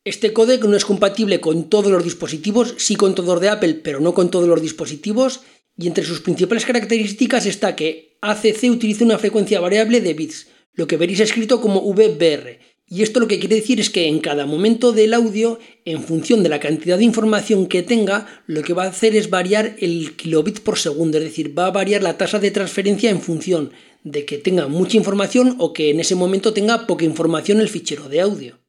Este 0.04 0.32
codec 0.32 0.64
no 0.64 0.76
es 0.76 0.84
compatible 0.84 1.40
con 1.40 1.70
todos 1.70 1.90
los 1.90 2.04
dispositivos, 2.04 2.74
sí 2.78 2.96
con 2.96 3.14
todos 3.14 3.40
de 3.40 3.48
Apple, 3.48 3.74
pero 3.82 4.00
no 4.00 4.12
con 4.12 4.30
todos 4.30 4.48
los 4.48 4.60
dispositivos, 4.60 5.40
y 5.76 5.86
entre 5.86 6.04
sus 6.04 6.20
principales 6.20 6.66
características 6.66 7.46
está 7.46 7.74
que 7.74 8.18
ACC 8.20 8.70
utiliza 8.70 9.04
una 9.04 9.18
frecuencia 9.18 9.60
variable 9.60 10.00
de 10.00 10.14
bits, 10.14 10.48
lo 10.74 10.86
que 10.86 10.96
veréis 10.96 11.20
escrito 11.20 11.60
como 11.60 11.80
VBR. 11.80 12.58
Y 12.86 13.02
esto 13.02 13.18
lo 13.18 13.28
que 13.28 13.40
quiere 13.40 13.56
decir 13.56 13.80
es 13.80 13.88
que 13.88 14.06
en 14.06 14.18
cada 14.18 14.44
momento 14.44 14.92
del 14.92 15.14
audio, 15.14 15.58
en 15.86 16.02
función 16.02 16.42
de 16.42 16.50
la 16.50 16.60
cantidad 16.60 16.98
de 16.98 17.04
información 17.04 17.66
que 17.66 17.82
tenga, 17.82 18.44
lo 18.46 18.62
que 18.62 18.74
va 18.74 18.84
a 18.84 18.88
hacer 18.88 19.16
es 19.16 19.30
variar 19.30 19.74
el 19.80 20.16
kilobit 20.16 20.60
por 20.60 20.78
segundo, 20.78 21.16
es 21.16 21.24
decir, 21.24 21.58
va 21.58 21.66
a 21.66 21.70
variar 21.70 22.02
la 22.02 22.18
tasa 22.18 22.38
de 22.38 22.50
transferencia 22.50 23.08
en 23.08 23.22
función 23.22 23.72
de 24.04 24.24
que 24.26 24.38
tenga 24.38 24.68
mucha 24.68 24.96
información 24.96 25.56
o 25.58 25.72
que 25.72 25.90
en 25.90 25.98
ese 25.98 26.14
momento 26.14 26.52
tenga 26.52 26.86
poca 26.86 27.04
información 27.04 27.60
el 27.60 27.68
fichero 27.68 28.08
de 28.08 28.20
audio. 28.20 28.60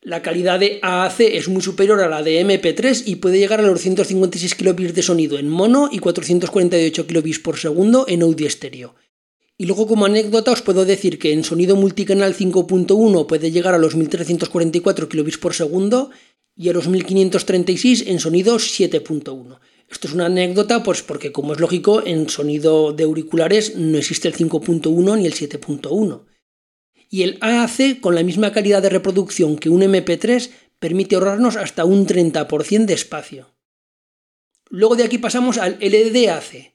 La 0.00 0.22
calidad 0.22 0.60
de 0.60 0.78
AAC 0.82 1.20
es 1.20 1.48
muy 1.48 1.62
superior 1.62 2.00
a 2.00 2.08
la 2.08 2.22
de 2.22 2.40
MP3 2.44 3.04
y 3.06 3.16
puede 3.16 3.38
llegar 3.38 3.60
a 3.60 3.62
los 3.62 3.80
156 3.80 4.54
kilobits 4.54 4.94
de 4.94 5.02
sonido 5.02 5.38
en 5.38 5.48
mono 5.48 5.88
y 5.90 5.98
448 5.98 7.06
kilobits 7.06 7.38
por 7.38 7.58
segundo 7.58 8.04
en 8.06 8.22
audio 8.22 8.46
estéreo. 8.46 8.94
Y 9.56 9.66
luego 9.66 9.86
como 9.86 10.04
anécdota 10.04 10.52
os 10.52 10.62
puedo 10.62 10.84
decir 10.84 11.18
que 11.18 11.32
en 11.32 11.42
sonido 11.42 11.74
multicanal 11.74 12.36
5.1 12.36 13.26
puede 13.26 13.50
llegar 13.50 13.74
a 13.74 13.78
los 13.78 13.96
1344 13.96 15.08
kilobits 15.08 15.38
por 15.38 15.54
segundo 15.54 16.10
y 16.54 16.68
a 16.68 16.72
los 16.72 16.86
1536 16.86 18.04
en 18.06 18.20
sonido 18.20 18.56
7.1. 18.56 19.58
Esto 19.94 20.08
es 20.08 20.14
una 20.14 20.26
anécdota 20.26 20.82
pues 20.82 21.02
porque 21.02 21.30
como 21.30 21.52
es 21.52 21.60
lógico 21.60 22.04
en 22.04 22.28
sonido 22.28 22.92
de 22.92 23.04
auriculares 23.04 23.76
no 23.76 23.96
existe 23.96 24.26
el 24.26 24.34
5.1 24.34 25.18
ni 25.18 25.24
el 25.24 25.34
7.1. 25.34 26.24
Y 27.08 27.22
el 27.22 27.38
AAC 27.40 28.00
con 28.00 28.16
la 28.16 28.24
misma 28.24 28.50
calidad 28.50 28.82
de 28.82 28.88
reproducción 28.88 29.56
que 29.56 29.68
un 29.68 29.82
MP3 29.82 30.50
permite 30.80 31.14
ahorrarnos 31.14 31.54
hasta 31.54 31.84
un 31.84 32.08
30% 32.08 32.86
de 32.86 32.94
espacio. 32.94 33.54
Luego 34.68 34.96
de 34.96 35.04
aquí 35.04 35.18
pasamos 35.18 35.58
al 35.58 35.78
LDAC, 35.80 36.74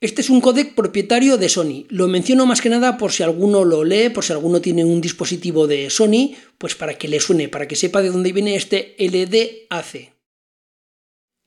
este 0.00 0.22
es 0.22 0.28
un 0.28 0.40
codec 0.40 0.74
propietario 0.74 1.38
de 1.38 1.48
Sony. 1.48 1.86
Lo 1.90 2.08
menciono 2.08 2.44
más 2.44 2.60
que 2.60 2.70
nada 2.70 2.98
por 2.98 3.12
si 3.12 3.22
alguno 3.22 3.64
lo 3.64 3.84
lee, 3.84 4.08
por 4.08 4.24
si 4.24 4.32
alguno 4.32 4.60
tiene 4.60 4.84
un 4.84 5.00
dispositivo 5.00 5.68
de 5.68 5.90
Sony, 5.90 6.34
pues 6.58 6.74
para 6.74 6.98
que 6.98 7.06
le 7.06 7.20
suene, 7.20 7.48
para 7.48 7.68
que 7.68 7.76
sepa 7.76 8.02
de 8.02 8.10
dónde 8.10 8.32
viene 8.32 8.56
este 8.56 8.96
LDAC. 8.98 10.17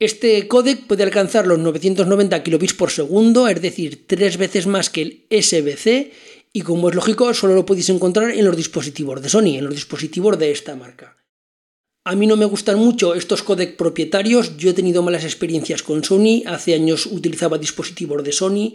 Este 0.02 0.48
codec 0.48 0.88
puede 0.88 1.04
alcanzar 1.04 1.46
los 1.46 1.60
990 1.60 2.42
kilobits 2.42 2.74
por 2.74 2.90
segundo, 2.90 3.48
es 3.48 3.62
decir, 3.62 4.08
tres 4.08 4.38
veces 4.38 4.66
más 4.66 4.90
que 4.90 5.04
el 5.04 5.28
SBC, 5.30 6.12
y 6.52 6.62
como 6.64 6.90
es 6.90 6.96
lógico, 6.96 7.32
solo 7.36 7.54
lo 7.54 7.68
podéis 7.68 7.90
encontrar 7.90 8.32
en 8.32 8.44
los 8.44 8.58
dispositivos 8.58 9.22
de 9.22 9.30
Sony, 9.30 9.60
en 9.60 9.66
los 9.66 9.76
dispositivos 9.76 10.40
de 10.40 10.50
esta 10.50 10.76
marca. 10.76 11.18
A 12.04 12.16
mí 12.16 12.26
no 12.26 12.36
me 12.36 12.46
gustan 12.46 12.80
mucho 12.80 13.14
estos 13.14 13.44
codecs 13.44 13.76
propietarios, 13.76 14.58
yo 14.58 14.72
he 14.72 14.74
tenido 14.74 15.04
malas 15.04 15.24
experiencias 15.24 15.84
con 15.84 16.04
Sony, 16.04 16.42
hace 16.48 16.74
años 16.74 17.06
utilizaba 17.06 17.60
dispositivos 17.60 18.24
de 18.24 18.32
Sony, 18.32 18.74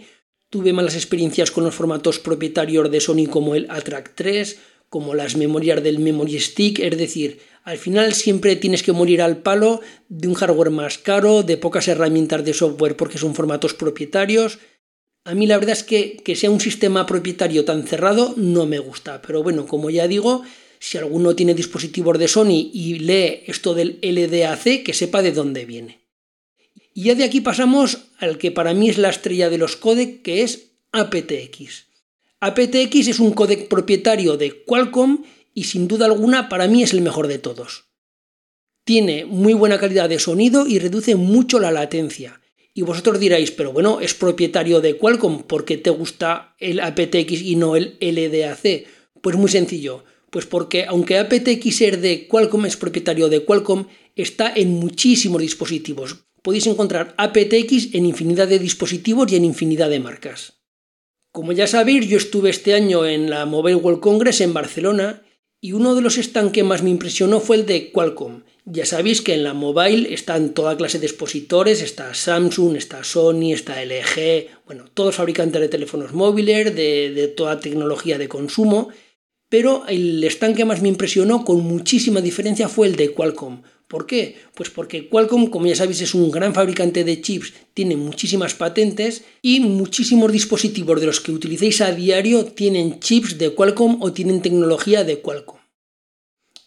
tuve 0.49 0.71
malas 0.71 0.95
experiencias 0.95 1.51
con 1.51 1.65
los 1.65 1.75
formatos 1.75 2.19
propietarios 2.19 2.89
de 2.89 3.01
Sony 3.01 3.27
como 3.29 3.53
el 3.53 3.69
ATRAC 3.69 4.15
3, 4.15 4.59
como 4.89 5.15
las 5.15 5.35
memorias 5.35 5.83
del 5.83 5.99
Memory 5.99 6.39
Stick, 6.39 6.79
es 6.79 6.97
decir, 6.97 7.39
al 7.63 7.77
final 7.77 8.13
siempre 8.13 8.55
tienes 8.55 8.83
que 8.83 8.93
morir 8.93 9.21
al 9.21 9.37
palo 9.37 9.81
de 10.07 10.27
un 10.27 10.33
hardware 10.33 10.69
más 10.69 10.97
caro, 10.97 11.43
de 11.43 11.57
pocas 11.57 11.87
herramientas 11.87 12.45
de 12.45 12.53
software 12.53 12.95
porque 12.95 13.17
son 13.17 13.35
formatos 13.35 13.73
propietarios. 13.73 14.59
A 15.25 15.35
mí 15.35 15.45
la 15.47 15.57
verdad 15.57 15.73
es 15.73 15.83
que 15.83 16.15
que 16.23 16.37
sea 16.37 16.49
un 16.49 16.61
sistema 16.61 17.05
propietario 17.05 17.65
tan 17.65 17.85
cerrado 17.85 18.33
no 18.37 18.65
me 18.65 18.79
gusta, 18.79 19.21
pero 19.21 19.43
bueno, 19.43 19.65
como 19.65 19.89
ya 19.89 20.07
digo, 20.07 20.43
si 20.79 20.97
alguno 20.97 21.35
tiene 21.35 21.53
dispositivos 21.53 22.17
de 22.17 22.27
Sony 22.29 22.71
y 22.73 22.99
lee 22.99 23.43
esto 23.47 23.73
del 23.73 23.99
LDAC, 24.01 24.83
que 24.83 24.93
sepa 24.93 25.21
de 25.21 25.33
dónde 25.33 25.65
viene. 25.65 25.99
Y 26.93 27.03
ya 27.03 27.15
de 27.15 27.25
aquí 27.25 27.41
pasamos 27.41 27.99
al 28.17 28.37
que 28.37 28.51
para 28.51 28.73
mí 28.73 28.89
es 28.89 28.97
la 28.97 29.09
estrella 29.09 29.49
de 29.49 29.57
los 29.57 29.75
codecs, 29.75 30.21
que 30.23 30.41
es 30.43 30.71
aptX. 30.93 31.86
aptX 32.39 33.07
es 33.07 33.19
un 33.19 33.31
codec 33.31 33.67
propietario 33.67 34.37
de 34.37 34.63
Qualcomm 34.63 35.23
y 35.53 35.63
sin 35.63 35.87
duda 35.87 36.05
alguna 36.05 36.49
para 36.49 36.67
mí 36.67 36.83
es 36.83 36.93
el 36.93 37.01
mejor 37.01 37.27
de 37.27 37.39
todos. 37.39 37.85
Tiene 38.83 39.25
muy 39.25 39.53
buena 39.53 39.79
calidad 39.79 40.07
de 40.07 40.19
sonido 40.19 40.67
y 40.67 40.79
reduce 40.79 41.15
mucho 41.15 41.59
la 41.59 41.71
latencia. 41.71 42.39
Y 42.73 42.83
vosotros 42.83 43.19
diréis, 43.19 43.51
pero 43.51 43.73
bueno, 43.73 43.99
es 44.01 44.13
propietario 44.13 44.81
de 44.81 44.97
Qualcomm, 44.97 45.43
¿por 45.43 45.65
qué 45.65 45.77
te 45.77 45.89
gusta 45.89 46.55
el 46.59 46.79
aptX 46.79 47.41
y 47.41 47.55
no 47.55 47.75
el 47.75 47.97
LDAC? 47.99 48.85
Pues 49.21 49.35
muy 49.35 49.49
sencillo, 49.49 50.05
pues 50.29 50.45
porque 50.45 50.85
aunque 50.85 51.17
aptX 51.17 51.79
de 51.99 52.27
Qualcomm 52.29 52.67
es 52.67 52.77
propietario 52.77 53.29
de 53.29 53.43
Qualcomm, 53.43 53.87
está 54.15 54.53
en 54.55 54.75
muchísimos 54.75 55.41
dispositivos. 55.41 56.27
Podéis 56.43 56.67
encontrar 56.67 57.15
aptX 57.17 57.95
en 57.95 58.05
infinidad 58.05 58.47
de 58.47 58.59
dispositivos 58.59 59.31
y 59.31 59.37
en 59.37 59.45
infinidad 59.45 59.89
de 59.89 59.99
marcas. 59.99 60.56
Como 61.37 61.51
ya 61.51 61.67
sabéis, 61.67 62.07
yo 62.07 62.17
estuve 62.17 62.49
este 62.49 62.73
año 62.73 63.05
en 63.05 63.29
la 63.29 63.45
Mobile 63.45 63.75
World 63.75 63.99
Congress 63.99 64.41
en 64.41 64.55
Barcelona 64.55 65.21
y 65.61 65.73
uno 65.73 65.93
de 65.93 66.01
los 66.01 66.15
stands 66.15 66.51
que 66.51 66.63
más 66.63 66.81
me 66.81 66.89
impresionó 66.89 67.39
fue 67.39 67.57
el 67.57 67.67
de 67.67 67.91
Qualcomm. 67.91 68.41
Ya 68.65 68.87
sabéis 68.87 69.21
que 69.21 69.35
en 69.35 69.43
la 69.43 69.53
mobile 69.53 70.11
están 70.11 70.55
toda 70.55 70.75
clase 70.75 70.97
de 70.97 71.05
expositores, 71.05 71.83
está 71.83 72.15
Samsung, 72.15 72.75
está 72.75 73.03
Sony, 73.03 73.53
está 73.53 73.85
LG, 73.85 74.47
bueno, 74.65 74.85
todos 74.95 75.13
fabricantes 75.13 75.61
de 75.61 75.69
teléfonos 75.69 76.11
móviles, 76.11 76.75
de, 76.75 77.31
toda 77.37 77.59
tecnología 77.59 78.17
de 78.17 78.27
consumo, 78.27 78.89
pero 79.47 79.85
el 79.87 80.23
stand 80.23 80.55
que 80.55 80.65
más 80.65 80.81
me 80.81 80.89
impresionó 80.89 81.45
con 81.45 81.59
muchísima 81.61 82.19
diferencia 82.19 82.67
fue 82.67 82.87
el 82.87 82.95
de 82.95 83.11
Qualcomm. 83.11 83.61
¿Por 83.87 84.05
qué? 84.05 84.35
Pues 84.53 84.69
porque 84.69 85.07
Qualcomm, 85.07 85.47
como 85.47 85.65
ya 85.65 85.75
sabéis, 85.75 86.01
es 86.01 86.13
un 86.13 86.29
gran 86.29 86.53
fabricante 86.53 87.05
de 87.05 87.21
chips, 87.21 87.53
tiene 87.73 87.95
muchísimas 87.95 88.53
patentes 88.53 89.23
y 89.41 89.61
muchísimos 89.61 90.31
dispositivos 90.31 90.99
de 90.99 91.07
los 91.07 91.21
que 91.21 91.31
utilicéis 91.31 91.79
a 91.79 91.93
diario 91.93 92.45
tienen 92.45 92.99
chips 92.99 93.37
de 93.37 93.53
Qualcomm 93.53 94.01
o 94.01 94.11
tienen 94.11 94.41
tecnología 94.41 95.05
de 95.05 95.21
Qualcomm. 95.21 95.59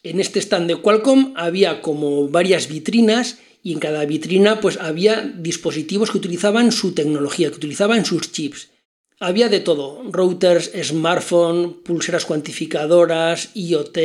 En 0.03 0.19
este 0.19 0.39
stand 0.41 0.69
de 0.69 0.77
Qualcomm 0.77 1.35
había 1.37 1.83
como 1.83 2.29
varias 2.29 2.69
vitrinas 2.69 3.39
y 3.63 3.75
en 3.75 3.81
cada 3.81 4.07
vitrina 4.07 4.61
pues 4.63 4.79
había 4.81 5.21
dispositivos 5.21 6.11
que 6.11 6.17
utilizaban 6.17 6.73
su 6.73 6.95
tecnología, 6.95 7.51
que 7.51 7.57
utilizaban 7.57 8.07
sus 8.07 8.33
chips. 8.33 8.71
Había 9.19 9.51
de 9.51 9.61
todo, 9.61 10.03
routers, 10.11 10.71
smartphone, 10.83 11.83
pulseras 11.83 12.25
cuantificadoras, 12.25 13.51
IoT, 13.55 13.99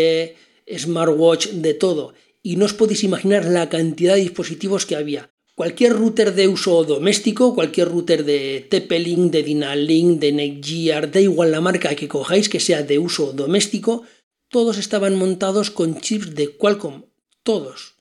smartwatch, 0.77 1.47
de 1.47 1.73
todo. 1.73 2.13
Y 2.45 2.57
no 2.57 2.65
os 2.69 2.77
podéis 2.77 3.03
imaginar 3.03 3.43
la 3.45 3.69
cantidad 3.69 4.13
de 4.13 4.21
dispositivos 4.21 4.85
que 4.85 4.95
había. 4.95 5.31
Cualquier 5.55 5.93
router 5.93 6.35
de 6.35 6.47
uso 6.47 6.83
doméstico, 6.83 7.55
cualquier 7.55 7.87
router 7.89 8.23
de 8.23 8.67
TP-Link, 8.69 9.31
de 9.31 9.41
Dynalink, 9.41 10.19
de 10.19 10.31
Netgear, 10.31 11.09
da 11.09 11.19
igual 11.19 11.49
la 11.49 11.59
marca 11.59 11.95
que 11.95 12.07
cojáis 12.07 12.47
que 12.47 12.59
sea 12.59 12.83
de 12.83 12.99
uso 12.99 13.33
doméstico, 13.33 14.03
todos 14.47 14.77
estaban 14.77 15.15
montados 15.15 15.71
con 15.71 15.99
chips 15.99 16.35
de 16.35 16.55
Qualcomm, 16.55 17.05
todos. 17.41 17.95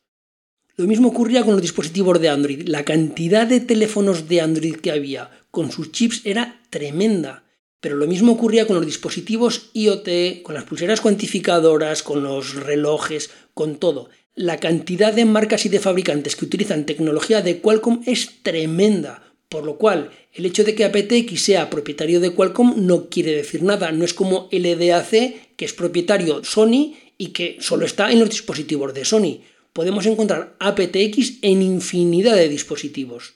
Lo 0.77 0.85
mismo 0.87 1.09
ocurría 1.09 1.43
con 1.43 1.55
los 1.55 1.63
dispositivos 1.63 2.21
de 2.21 2.29
Android. 2.29 2.69
La 2.69 2.85
cantidad 2.85 3.47
de 3.47 3.61
teléfonos 3.61 4.29
de 4.29 4.43
Android 4.43 4.77
que 4.77 4.93
había 4.93 5.31
con 5.51 5.73
sus 5.73 5.91
chips 5.91 6.21
era 6.25 6.61
tremenda. 6.69 7.45
Pero 7.81 7.97
lo 7.97 8.07
mismo 8.07 8.33
ocurría 8.33 8.67
con 8.67 8.77
los 8.77 8.85
dispositivos 8.85 9.71
IoT, 9.73 10.43
con 10.43 10.55
las 10.55 10.65
pulseras 10.65 11.01
cuantificadoras, 11.01 12.03
con 12.03 12.23
los 12.23 12.57
relojes, 12.57 13.31
con 13.55 13.77
todo. 13.77 14.11
La 14.35 14.59
cantidad 14.59 15.13
de 15.13 15.25
marcas 15.25 15.65
y 15.65 15.69
de 15.69 15.81
fabricantes 15.81 16.37
que 16.37 16.45
utilizan 16.45 16.87
tecnología 16.87 17.41
de 17.41 17.61
Qualcomm 17.61 18.03
es 18.07 18.43
tremenda. 18.43 19.33
Por 19.49 19.65
lo 19.65 19.79
cual, 19.79 20.11
el 20.33 20.47
hecho 20.47 20.65
de 20.65 20.75
que 20.75 20.85
aptX 20.85 21.41
sea 21.41 21.71
propietario 21.71 22.21
de 22.21 22.31
Qualcomm 22.31 22.87
no 22.87 23.09
quiere 23.09 23.33
decir 23.33 23.63
nada. 23.63 23.93
No 23.93 24.05
es 24.05 24.15
como 24.15 24.49
LDAC, 24.51 25.57
que 25.57 25.65
es 25.65 25.73
propietario 25.73 26.43
Sony 26.43 26.95
y 27.17 27.29
que 27.29 27.59
solo 27.61 27.87
está 27.87 28.11
en 28.11 28.19
los 28.19 28.31
dispositivos 28.31 28.93
de 28.93 29.05
Sony 29.05 29.41
podemos 29.75 30.07
encontrar 30.07 30.55
aptX 30.61 31.35
en 31.43 31.61
infinidad 31.61 32.37
de 32.37 32.49
dispositivos. 32.49 33.35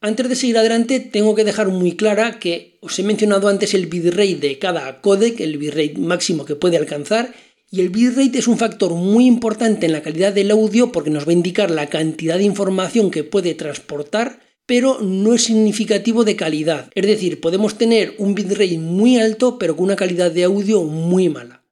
Antes 0.00 0.28
de 0.28 0.36
seguir 0.36 0.58
adelante, 0.58 1.00
tengo 1.00 1.34
que 1.34 1.44
dejar 1.44 1.68
muy 1.68 1.96
clara 1.96 2.38
que 2.38 2.78
os 2.80 2.98
he 2.98 3.02
mencionado 3.02 3.48
antes 3.48 3.74
el 3.74 3.86
bitrate 3.86 4.36
de 4.36 4.58
cada 4.58 5.00
codec, 5.00 5.40
el 5.40 5.56
bitrate 5.56 5.98
máximo 5.98 6.44
que 6.44 6.56
puede 6.56 6.76
alcanzar, 6.76 7.34
y 7.70 7.80
el 7.80 7.90
bitrate 7.90 8.38
es 8.38 8.48
un 8.48 8.58
factor 8.58 8.94
muy 8.94 9.26
importante 9.26 9.86
en 9.86 9.92
la 9.92 10.02
calidad 10.02 10.32
del 10.32 10.50
audio 10.50 10.90
porque 10.90 11.10
nos 11.10 11.26
va 11.26 11.30
a 11.30 11.34
indicar 11.34 11.70
la 11.70 11.88
cantidad 11.88 12.38
de 12.38 12.44
información 12.44 13.10
que 13.10 13.24
puede 13.24 13.54
transportar, 13.54 14.40
pero 14.64 15.00
no 15.00 15.34
es 15.34 15.44
significativo 15.44 16.24
de 16.24 16.36
calidad. 16.36 16.90
Es 16.94 17.06
decir, 17.06 17.40
podemos 17.40 17.76
tener 17.76 18.14
un 18.18 18.34
bitrate 18.34 18.78
muy 18.78 19.18
alto, 19.18 19.58
pero 19.58 19.76
con 19.76 19.86
una 19.86 19.96
calidad 19.96 20.30
de 20.30 20.44
audio 20.44 20.82
muy 20.82 21.28
mala. 21.28 21.62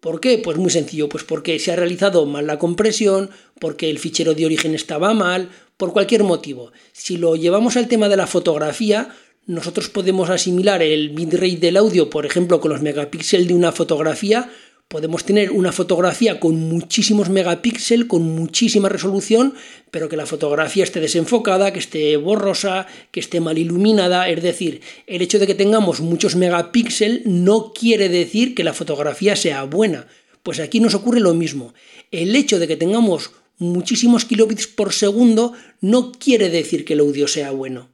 ¿Por 0.00 0.20
qué? 0.20 0.38
Pues 0.38 0.56
muy 0.58 0.70
sencillo, 0.70 1.08
pues 1.08 1.24
porque 1.24 1.58
se 1.58 1.72
ha 1.72 1.76
realizado 1.76 2.24
mal 2.26 2.46
la 2.46 2.58
compresión, 2.58 3.30
porque 3.60 3.90
el 3.90 3.98
fichero 3.98 4.34
de 4.34 4.46
origen 4.46 4.74
estaba 4.74 5.14
mal, 5.14 5.50
por 5.76 5.92
cualquier 5.92 6.24
motivo. 6.24 6.72
Si 6.92 7.16
lo 7.16 7.36
llevamos 7.36 7.76
al 7.76 7.88
tema 7.88 8.08
de 8.08 8.16
la 8.16 8.28
fotografía, 8.28 9.10
nosotros 9.46 9.88
podemos 9.88 10.30
asimilar 10.30 10.82
el 10.82 11.08
bitrate 11.10 11.56
del 11.56 11.76
audio, 11.76 12.10
por 12.10 12.26
ejemplo, 12.26 12.60
con 12.60 12.70
los 12.70 12.82
megapíxeles 12.82 13.48
de 13.48 13.54
una 13.54 13.72
fotografía, 13.72 14.50
podemos 14.88 15.24
tener 15.24 15.50
una 15.52 15.70
fotografía 15.70 16.40
con 16.40 16.56
muchísimos 16.56 17.28
megapíxeles, 17.28 18.06
con 18.06 18.22
muchísima 18.22 18.88
resolución, 18.88 19.54
pero 19.90 20.08
que 20.08 20.16
la 20.16 20.24
fotografía 20.24 20.84
esté 20.84 21.00
desenfocada, 21.00 21.72
que 21.72 21.78
esté 21.78 22.16
borrosa, 22.16 22.86
que 23.10 23.20
esté 23.20 23.40
mal 23.40 23.58
iluminada. 23.58 24.28
Es 24.30 24.42
decir, 24.42 24.80
el 25.06 25.20
hecho 25.20 25.38
de 25.38 25.46
que 25.46 25.54
tengamos 25.54 26.00
muchos 26.00 26.36
megapíxeles 26.36 27.26
no 27.26 27.72
quiere 27.74 28.08
decir 28.08 28.54
que 28.54 28.64
la 28.64 28.72
fotografía 28.72 29.36
sea 29.36 29.64
buena. 29.64 30.06
Pues 30.42 30.58
aquí 30.58 30.80
nos 30.80 30.94
ocurre 30.94 31.20
lo 31.20 31.34
mismo. 31.34 31.74
El 32.10 32.34
hecho 32.34 32.58
de 32.58 32.66
que 32.66 32.76
tengamos 32.76 33.32
muchísimos 33.58 34.24
kilobits 34.24 34.66
por 34.66 34.94
segundo 34.94 35.52
no 35.82 36.12
quiere 36.12 36.48
decir 36.48 36.86
que 36.86 36.94
el 36.94 37.00
audio 37.00 37.28
sea 37.28 37.50
bueno. 37.50 37.90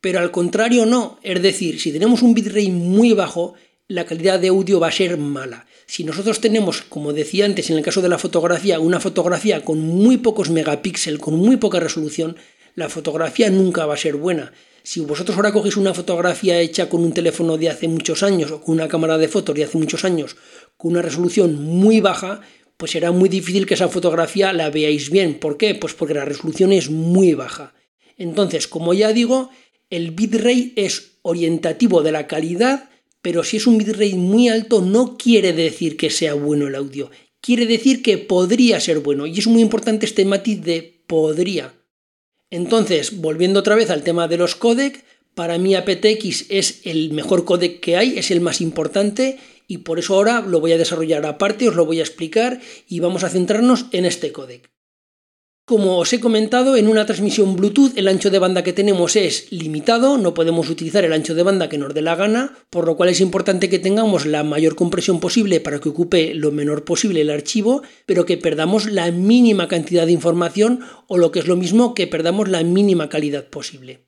Pero 0.00 0.20
al 0.20 0.30
contrario 0.30 0.86
no, 0.86 1.18
es 1.22 1.42
decir, 1.42 1.80
si 1.80 1.92
tenemos 1.92 2.22
un 2.22 2.32
bitrate 2.32 2.70
muy 2.70 3.12
bajo, 3.12 3.54
la 3.88 4.06
calidad 4.06 4.40
de 4.40 4.48
audio 4.48 4.80
va 4.80 4.88
a 4.88 4.92
ser 4.92 5.18
mala. 5.18 5.65
Si 5.86 6.02
nosotros 6.02 6.40
tenemos, 6.40 6.82
como 6.82 7.12
decía 7.12 7.44
antes 7.44 7.70
en 7.70 7.76
el 7.76 7.84
caso 7.84 8.02
de 8.02 8.08
la 8.08 8.18
fotografía, 8.18 8.80
una 8.80 9.00
fotografía 9.00 9.64
con 9.64 9.80
muy 9.80 10.16
pocos 10.16 10.50
megapíxeles, 10.50 11.20
con 11.20 11.36
muy 11.36 11.56
poca 11.56 11.78
resolución, 11.78 12.36
la 12.74 12.88
fotografía 12.88 13.50
nunca 13.50 13.86
va 13.86 13.94
a 13.94 13.98
ser 13.98 14.16
buena. 14.16 14.52
Si 14.82 15.00
vosotros 15.00 15.36
ahora 15.36 15.52
cogéis 15.52 15.76
una 15.76 15.94
fotografía 15.94 16.60
hecha 16.60 16.88
con 16.88 17.02
un 17.02 17.12
teléfono 17.12 17.56
de 17.56 17.70
hace 17.70 17.88
muchos 17.88 18.22
años 18.22 18.50
o 18.50 18.60
con 18.60 18.74
una 18.74 18.88
cámara 18.88 19.16
de 19.16 19.28
fotos 19.28 19.54
de 19.54 19.64
hace 19.64 19.78
muchos 19.78 20.04
años, 20.04 20.36
con 20.76 20.92
una 20.92 21.02
resolución 21.02 21.54
muy 21.54 22.00
baja, 22.00 22.40
pues 22.76 22.90
será 22.90 23.12
muy 23.12 23.28
difícil 23.28 23.66
que 23.66 23.74
esa 23.74 23.88
fotografía 23.88 24.52
la 24.52 24.70
veáis 24.70 25.10
bien. 25.10 25.38
¿Por 25.38 25.56
qué? 25.56 25.74
Pues 25.74 25.94
porque 25.94 26.14
la 26.14 26.24
resolución 26.24 26.72
es 26.72 26.90
muy 26.90 27.34
baja. 27.34 27.74
Entonces, 28.18 28.68
como 28.68 28.92
ya 28.92 29.12
digo, 29.12 29.50
el 29.88 30.10
bitrate 30.10 30.72
es 30.76 31.18
orientativo 31.22 32.02
de 32.02 32.12
la 32.12 32.26
calidad 32.26 32.90
pero 33.26 33.42
si 33.42 33.56
es 33.56 33.66
un 33.66 33.76
bitrate 33.76 34.14
muy 34.14 34.48
alto 34.48 34.80
no 34.80 35.18
quiere 35.18 35.52
decir 35.52 35.96
que 35.96 36.10
sea 36.10 36.34
bueno 36.34 36.68
el 36.68 36.76
audio, 36.76 37.10
quiere 37.40 37.66
decir 37.66 38.00
que 38.00 38.18
podría 38.18 38.78
ser 38.78 39.00
bueno 39.00 39.26
y 39.26 39.36
es 39.36 39.48
muy 39.48 39.62
importante 39.62 40.06
este 40.06 40.24
matiz 40.24 40.62
de 40.62 41.02
podría. 41.08 41.74
Entonces, 42.50 43.16
volviendo 43.16 43.58
otra 43.58 43.74
vez 43.74 43.90
al 43.90 44.04
tema 44.04 44.28
de 44.28 44.36
los 44.36 44.54
codec, 44.54 45.04
para 45.34 45.58
mí 45.58 45.74
aptX 45.74 46.46
es 46.50 46.82
el 46.84 47.10
mejor 47.10 47.44
codec 47.44 47.80
que 47.80 47.96
hay, 47.96 48.16
es 48.16 48.30
el 48.30 48.40
más 48.40 48.60
importante 48.60 49.38
y 49.66 49.78
por 49.78 49.98
eso 49.98 50.14
ahora 50.14 50.40
lo 50.42 50.60
voy 50.60 50.70
a 50.70 50.78
desarrollar 50.78 51.26
aparte, 51.26 51.68
os 51.68 51.74
lo 51.74 51.84
voy 51.84 51.98
a 51.98 52.04
explicar 52.04 52.60
y 52.88 53.00
vamos 53.00 53.24
a 53.24 53.28
centrarnos 53.28 53.86
en 53.90 54.04
este 54.04 54.30
codec. 54.30 54.70
Como 55.66 55.98
os 55.98 56.12
he 56.12 56.20
comentado, 56.20 56.76
en 56.76 56.86
una 56.86 57.06
transmisión 57.06 57.56
Bluetooth 57.56 57.98
el 57.98 58.06
ancho 58.06 58.30
de 58.30 58.38
banda 58.38 58.62
que 58.62 58.72
tenemos 58.72 59.16
es 59.16 59.50
limitado, 59.50 60.16
no 60.16 60.32
podemos 60.32 60.70
utilizar 60.70 61.04
el 61.04 61.12
ancho 61.12 61.34
de 61.34 61.42
banda 61.42 61.68
que 61.68 61.76
nos 61.76 61.92
dé 61.92 62.02
la 62.02 62.14
gana, 62.14 62.56
por 62.70 62.86
lo 62.86 62.96
cual 62.96 63.08
es 63.08 63.20
importante 63.20 63.68
que 63.68 63.80
tengamos 63.80 64.26
la 64.26 64.44
mayor 64.44 64.76
compresión 64.76 65.18
posible 65.18 65.58
para 65.58 65.80
que 65.80 65.88
ocupe 65.88 66.34
lo 66.34 66.52
menor 66.52 66.84
posible 66.84 67.22
el 67.22 67.30
archivo, 67.30 67.82
pero 68.06 68.26
que 68.26 68.36
perdamos 68.36 68.86
la 68.86 69.10
mínima 69.10 69.66
cantidad 69.66 70.06
de 70.06 70.12
información 70.12 70.84
o 71.08 71.18
lo 71.18 71.32
que 71.32 71.40
es 71.40 71.48
lo 71.48 71.56
mismo 71.56 71.94
que 71.94 72.06
perdamos 72.06 72.48
la 72.48 72.62
mínima 72.62 73.08
calidad 73.08 73.46
posible. 73.46 74.05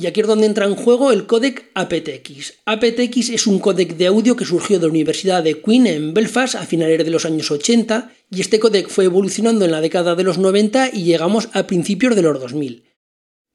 Y 0.00 0.06
aquí 0.06 0.20
es 0.20 0.28
donde 0.28 0.46
entra 0.46 0.64
en 0.64 0.76
juego 0.76 1.10
el 1.10 1.26
códec 1.26 1.72
aptX. 1.74 2.54
aptX 2.66 3.30
es 3.30 3.48
un 3.48 3.58
códec 3.58 3.96
de 3.96 4.06
audio 4.06 4.36
que 4.36 4.44
surgió 4.44 4.78
de 4.78 4.86
la 4.86 4.92
Universidad 4.92 5.42
de 5.42 5.60
Queen 5.60 5.88
en 5.88 6.14
Belfast 6.14 6.54
a 6.54 6.64
finales 6.64 7.04
de 7.04 7.10
los 7.10 7.24
años 7.24 7.50
80 7.50 8.12
y 8.30 8.40
este 8.40 8.60
códec 8.60 8.88
fue 8.88 9.06
evolucionando 9.06 9.64
en 9.64 9.72
la 9.72 9.80
década 9.80 10.14
de 10.14 10.22
los 10.22 10.38
90 10.38 10.90
y 10.92 11.02
llegamos 11.02 11.48
a 11.52 11.66
principios 11.66 12.14
de 12.14 12.22
los 12.22 12.38
2000. 12.38 12.84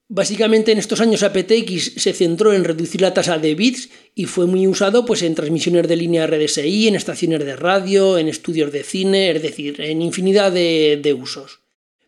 Básicamente 0.09 0.73
en 0.73 0.79
estos 0.79 0.99
años 0.99 1.23
aptX 1.23 1.93
se 1.95 2.11
centró 2.11 2.51
en 2.51 2.65
reducir 2.65 2.99
la 2.99 3.13
tasa 3.13 3.37
de 3.37 3.55
bits 3.55 3.87
y 4.13 4.25
fue 4.25 4.45
muy 4.45 4.67
usado 4.67 5.05
pues, 5.05 5.21
en 5.21 5.35
transmisiones 5.35 5.87
de 5.87 5.95
línea 5.95 6.27
RDSI, 6.27 6.89
en 6.89 6.95
estaciones 6.95 7.39
de 7.45 7.55
radio, 7.55 8.17
en 8.17 8.27
estudios 8.27 8.73
de 8.73 8.83
cine, 8.83 9.31
es 9.31 9.41
decir, 9.41 9.79
en 9.79 10.01
infinidad 10.01 10.51
de, 10.51 10.99
de 11.01 11.13
usos. 11.13 11.61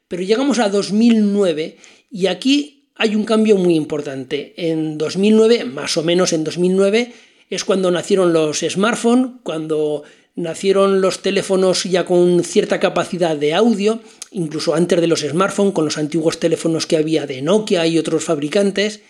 Pero 0.10 0.24
llegamos 0.24 0.60
a 0.60 0.67
2009 0.67 1.78
y 2.12 2.28
aquí 2.28 2.76
hay 2.95 3.15
un 3.15 3.25
cambio 3.25 3.58
muy 3.58 3.75
importante. 3.75 4.53
En 4.58 4.97
2009, 4.97 5.65
más 5.65 5.97
o 5.97 6.03
menos 6.03 6.34
en 6.34 6.43
2009, 6.43 7.13
es 7.49 7.63
cuando 7.63 7.91
nacieron 7.91 8.34
los 8.34 8.62
smartphones, 8.62 9.31
cuando 9.43 10.03
nacieron 10.36 11.01
los 11.01 11.21
teléfonos 11.21 11.84
ya 11.84 12.05
con 12.05 12.43
cierta 12.43 12.79
capacidad 12.79 13.36
de 13.36 13.53
audio, 13.53 13.99
incluso 14.31 14.75
antes 14.75 14.99
de 14.99 15.08
los 15.08 15.21
smartphones, 15.21 15.73
con 15.73 15.86
los 15.86 15.97
antiguos 15.97 16.39
teléfonos 16.39 16.86
que 16.88 16.97
había 16.97 17.25
de 17.25 17.41
Nokia 17.41 17.86
y 17.86 17.97
otros 17.97 18.23
fabricantes. 18.23 19.01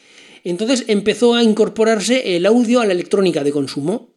Entonces 0.43 0.85
empezó 0.87 1.35
a 1.35 1.43
incorporarse 1.43 2.35
el 2.35 2.45
audio 2.45 2.81
a 2.81 2.85
la 2.85 2.93
electrónica 2.93 3.43
de 3.43 3.51
consumo 3.51 4.15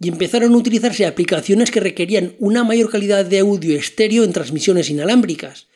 y 0.00 0.08
empezaron 0.08 0.54
a 0.54 0.56
utilizarse 0.56 1.04
aplicaciones 1.04 1.70
que 1.70 1.80
requerían 1.80 2.34
una 2.38 2.64
mayor 2.64 2.90
calidad 2.90 3.24
de 3.24 3.40
audio 3.40 3.76
estéreo 3.76 4.24
en 4.24 4.32
transmisiones 4.32 4.88
inalámbricas. 4.88 5.68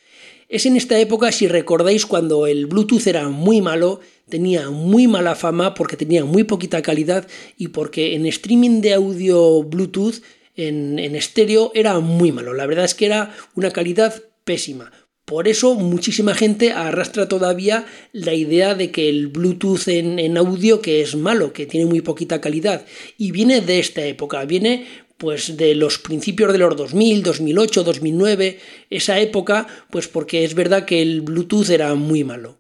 Es 0.55 0.67
en 0.67 0.77
esta 0.77 0.97
época, 1.01 1.33
si 1.33 1.49
recordáis, 1.49 2.07
cuando 2.07 2.47
el 2.47 2.67
Bluetooth 2.67 3.09
era 3.09 3.29
muy 3.29 3.61
malo, 3.61 3.99
tenía 4.29 4.71
muy 4.71 5.09
mala 5.09 5.35
fama 5.35 5.75
porque 5.75 5.97
tenía 5.97 6.25
muy 6.25 6.45
poquita 6.45 6.81
calidad 6.81 7.27
y 7.59 7.69
porque 7.69 8.14
en 8.14 8.25
streaming 8.27 8.81
de 8.81 8.95
audio 8.95 9.64
Bluetooth, 9.64 10.23
en, 10.55 11.01
en 11.01 11.17
estéreo, 11.17 11.73
era 11.75 11.99
muy 11.99 12.31
malo. 12.31 12.55
La 12.55 12.67
verdad 12.67 12.85
es 12.85 12.95
que 12.95 13.07
era 13.07 13.35
una 13.57 13.73
calidad 13.73 14.23
pésima. 14.45 14.93
Por 15.25 15.49
eso 15.49 15.75
muchísima 15.75 16.35
gente 16.35 16.71
arrastra 16.71 17.27
todavía 17.29 17.87
la 18.12 18.35
idea 18.35 18.77
de 18.77 18.93
que 18.93 19.09
el 19.09 19.29
Bluetooth 19.29 19.88
en, 19.88 20.21
en, 20.21 20.37
audio 20.37 20.81
que 20.81 21.01
es 21.01 21.17
malo, 21.17 21.53
que 21.53 21.67
tiene 21.67 21.87
muy 21.87 22.01
poquita 22.01 22.40
calidad. 22.40 22.85
Y 23.19 23.33
viene 23.33 23.61
de 23.61 23.81
esta 23.81 24.05
época, 24.05 24.45
viene 24.45 24.87
pues 25.18 25.57
de 25.57 25.74
los 25.74 25.98
principios 25.98 26.53
de 26.53 26.59
los 26.59 26.77
2000, 26.77 27.22
2008, 27.22 27.85
2009, 27.85 28.59
esa 28.90 29.20
época, 29.20 29.66
pues 29.90 30.09
porque 30.09 30.44
es 30.44 30.55
verdad 30.55 30.85
que 30.85 31.03
el 31.03 31.22
Bluetooth 31.22 31.70
era 31.70 31.94
muy 31.94 32.24
malo. 32.24 32.59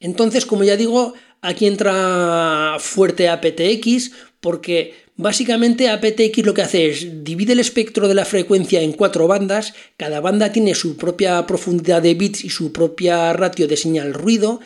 Entonces, 0.00 0.46
como 0.46 0.64
ya 0.64 0.76
digo, 0.76 1.14
aquí 1.40 1.66
entra 1.66 2.76
fuerte 2.78 3.28
aptX 3.28 4.12
porque 4.40 4.94
básicamente 5.16 5.88
aptX 5.88 6.44
lo 6.44 6.54
que 6.54 6.62
hace 6.62 6.88
es 6.90 7.24
divide 7.24 7.52
el 7.52 7.60
espectro 7.60 8.06
de 8.06 8.14
la 8.14 8.24
frecuencia 8.24 8.80
en 8.80 8.92
cuatro 8.92 9.26
bandas, 9.26 9.74
cada 9.96 10.20
banda 10.20 10.52
tiene 10.52 10.74
su 10.74 10.96
propia 10.96 11.44
profundidad 11.46 12.02
de 12.02 12.14
bits 12.14 12.44
y 12.44 12.50
su 12.50 12.72
propia 12.72 13.32
ratio 13.32 13.66
de 13.66 13.76
señal 13.76 14.14
ruido 14.14 14.60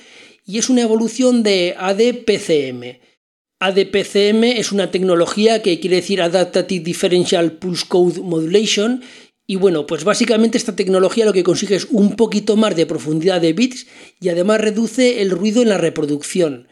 y 0.45 0.59
es 0.59 0.69
una 0.69 0.83
evolución 0.83 1.43
de 1.43 1.75
ADPCM. 1.79 3.01
ADPCM 3.65 4.43
es 4.43 4.73
una 4.73 4.91
tecnología 4.91 5.63
que 5.63 5.79
quiere 5.79 5.97
decir 5.97 6.21
Adaptative 6.21 6.83
Differential 6.83 7.53
Pulse 7.53 7.87
Code 7.87 8.19
Modulation 8.21 9.05
y 9.47 9.55
bueno, 9.55 9.87
pues 9.87 10.03
básicamente 10.03 10.59
esta 10.59 10.75
tecnología 10.75 11.25
lo 11.25 11.33
que 11.33 11.45
consigue 11.45 11.77
es 11.77 11.87
un 11.93 12.17
poquito 12.17 12.57
más 12.57 12.75
de 12.75 12.87
profundidad 12.87 13.41
de 13.41 13.53
bits 13.53 13.87
y 14.21 14.31
además 14.31 14.61
reduce 14.61 15.23
el 15.23 15.31
ruido 15.31 15.63
en 15.63 15.69
la 15.69 15.79
reproducción. 15.79 16.67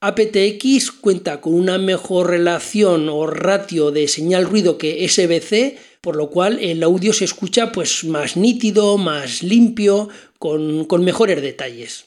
aptX 0.00 0.90
cuenta 0.90 1.40
con 1.40 1.54
una 1.54 1.78
mejor 1.78 2.30
relación 2.30 3.08
o 3.08 3.28
ratio 3.28 3.92
de 3.92 4.08
señal 4.08 4.44
ruido 4.44 4.78
que 4.78 5.08
SBC, 5.08 5.78
por 6.00 6.16
lo 6.16 6.28
cual 6.28 6.58
el 6.60 6.82
audio 6.82 7.12
se 7.12 7.24
escucha 7.24 7.70
pues 7.70 8.02
más 8.02 8.36
nítido, 8.36 8.98
más 8.98 9.44
limpio, 9.44 10.08
con, 10.40 10.86
con 10.86 11.04
mejores 11.04 11.40
detalles. 11.40 12.06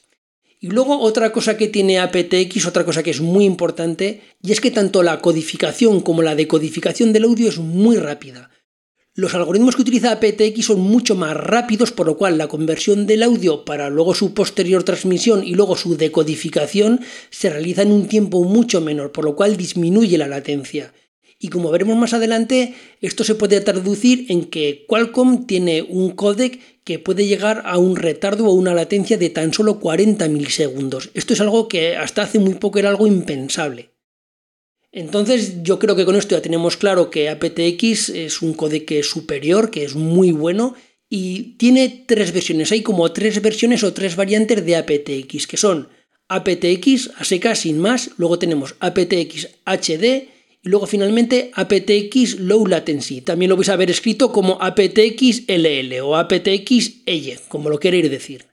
Y 0.58 0.68
luego 0.68 0.98
otra 1.00 1.32
cosa 1.32 1.56
que 1.56 1.68
tiene 1.68 1.98
aptX, 1.98 2.66
otra 2.66 2.84
cosa 2.84 3.02
que 3.02 3.10
es 3.10 3.20
muy 3.20 3.44
importante, 3.44 4.22
y 4.42 4.52
es 4.52 4.60
que 4.60 4.70
tanto 4.70 5.02
la 5.02 5.20
codificación 5.20 6.00
como 6.00 6.22
la 6.22 6.34
decodificación 6.34 7.12
del 7.12 7.24
audio 7.24 7.48
es 7.48 7.58
muy 7.58 7.96
rápida. 7.96 8.50
Los 9.14 9.34
algoritmos 9.34 9.76
que 9.76 9.82
utiliza 9.82 10.12
aptX 10.12 10.66
son 10.66 10.80
mucho 10.80 11.14
más 11.14 11.34
rápidos, 11.34 11.90
por 11.90 12.06
lo 12.06 12.18
cual 12.18 12.36
la 12.36 12.48
conversión 12.48 13.06
del 13.06 13.22
audio 13.22 13.64
para 13.64 13.88
luego 13.88 14.14
su 14.14 14.34
posterior 14.34 14.82
transmisión 14.82 15.42
y 15.42 15.54
luego 15.54 15.76
su 15.76 15.96
decodificación 15.96 17.00
se 17.30 17.48
realiza 17.48 17.80
en 17.80 17.92
un 17.92 18.08
tiempo 18.08 18.44
mucho 18.44 18.82
menor, 18.82 19.12
por 19.12 19.24
lo 19.24 19.34
cual 19.34 19.56
disminuye 19.56 20.18
la 20.18 20.28
latencia. 20.28 20.92
Y 21.38 21.48
como 21.48 21.70
veremos 21.70 21.96
más 21.96 22.14
adelante, 22.14 22.74
esto 23.00 23.22
se 23.22 23.34
puede 23.34 23.60
traducir 23.60 24.26
en 24.30 24.46
que 24.46 24.86
Qualcomm 24.88 25.46
tiene 25.46 25.82
un 25.82 26.10
códec 26.12 26.60
que 26.82 26.98
puede 26.98 27.26
llegar 27.26 27.62
a 27.66 27.78
un 27.78 27.96
retardo 27.96 28.46
o 28.46 28.52
una 28.52 28.72
latencia 28.72 29.18
de 29.18 29.28
tan 29.28 29.52
solo 29.52 29.78
40 29.80 30.28
milisegundos. 30.28 31.10
Esto 31.14 31.34
es 31.34 31.40
algo 31.40 31.68
que 31.68 31.96
hasta 31.96 32.22
hace 32.22 32.38
muy 32.38 32.54
poco 32.54 32.78
era 32.78 32.88
algo 32.88 33.06
impensable. 33.06 33.90
Entonces 34.92 35.62
yo 35.62 35.78
creo 35.78 35.94
que 35.94 36.06
con 36.06 36.16
esto 36.16 36.36
ya 36.36 36.40
tenemos 36.40 36.78
claro 36.78 37.10
que 37.10 37.28
aptX 37.28 38.08
es 38.08 38.40
un 38.40 38.54
códec 38.54 39.02
superior, 39.02 39.70
que 39.70 39.84
es 39.84 39.94
muy 39.94 40.32
bueno 40.32 40.74
y 41.10 41.56
tiene 41.58 42.04
tres 42.06 42.32
versiones. 42.32 42.72
Hay 42.72 42.82
como 42.82 43.12
tres 43.12 43.42
versiones 43.42 43.84
o 43.84 43.92
tres 43.92 44.16
variantes 44.16 44.64
de 44.64 44.76
aptX, 44.76 45.46
que 45.46 45.58
son 45.58 45.88
aptX 46.28 47.10
a 47.18 47.54
sin 47.54 47.78
más, 47.78 48.10
luego 48.16 48.38
tenemos 48.38 48.74
aptX 48.80 49.48
HD 49.64 50.28
luego 50.66 50.86
finalmente 50.86 51.50
aptX 51.54 52.40
Low 52.40 52.66
Latency. 52.66 53.20
También 53.20 53.50
lo 53.50 53.56
vais 53.56 53.68
a 53.68 53.76
ver 53.76 53.90
escrito 53.90 54.32
como 54.32 54.58
aptX 54.60 55.44
LL 55.46 56.00
o 56.02 56.16
aptX 56.16 57.02
EYE, 57.06 57.38
como 57.48 57.70
lo 57.70 57.78
queréis 57.78 58.10
decir. 58.10 58.46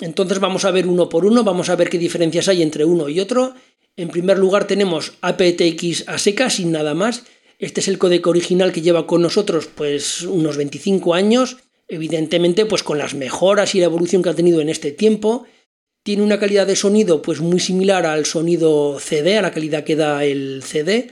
Entonces 0.00 0.38
vamos 0.38 0.64
a 0.64 0.70
ver 0.70 0.86
uno 0.86 1.08
por 1.08 1.26
uno, 1.26 1.44
vamos 1.44 1.68
a 1.68 1.76
ver 1.76 1.90
qué 1.90 1.98
diferencias 1.98 2.48
hay 2.48 2.62
entre 2.62 2.84
uno 2.84 3.08
y 3.08 3.20
otro. 3.20 3.54
En 3.96 4.08
primer 4.08 4.38
lugar 4.38 4.66
tenemos 4.66 5.14
aptX 5.20 6.08
a 6.08 6.18
seca 6.18 6.50
sin 6.50 6.72
nada 6.72 6.94
más. 6.94 7.24
Este 7.58 7.80
es 7.80 7.88
el 7.88 7.98
código 7.98 8.30
original 8.30 8.72
que 8.72 8.82
lleva 8.82 9.06
con 9.06 9.22
nosotros 9.22 9.68
pues 9.72 10.22
unos 10.22 10.56
25 10.56 11.14
años, 11.14 11.58
evidentemente 11.88 12.64
pues 12.64 12.82
con 12.82 12.98
las 12.98 13.14
mejoras 13.14 13.74
y 13.74 13.80
la 13.80 13.86
evolución 13.86 14.22
que 14.22 14.30
ha 14.30 14.34
tenido 14.34 14.60
en 14.60 14.68
este 14.68 14.92
tiempo. 14.92 15.46
Tiene 16.04 16.22
una 16.22 16.38
calidad 16.38 16.66
de 16.66 16.76
sonido 16.76 17.22
pues 17.22 17.40
muy 17.40 17.58
similar 17.58 18.06
al 18.06 18.24
sonido 18.24 19.00
CD, 19.00 19.38
a 19.38 19.42
la 19.42 19.50
calidad 19.50 19.84
que 19.84 19.96
da 19.96 20.24
el 20.24 20.62
CD, 20.62 21.10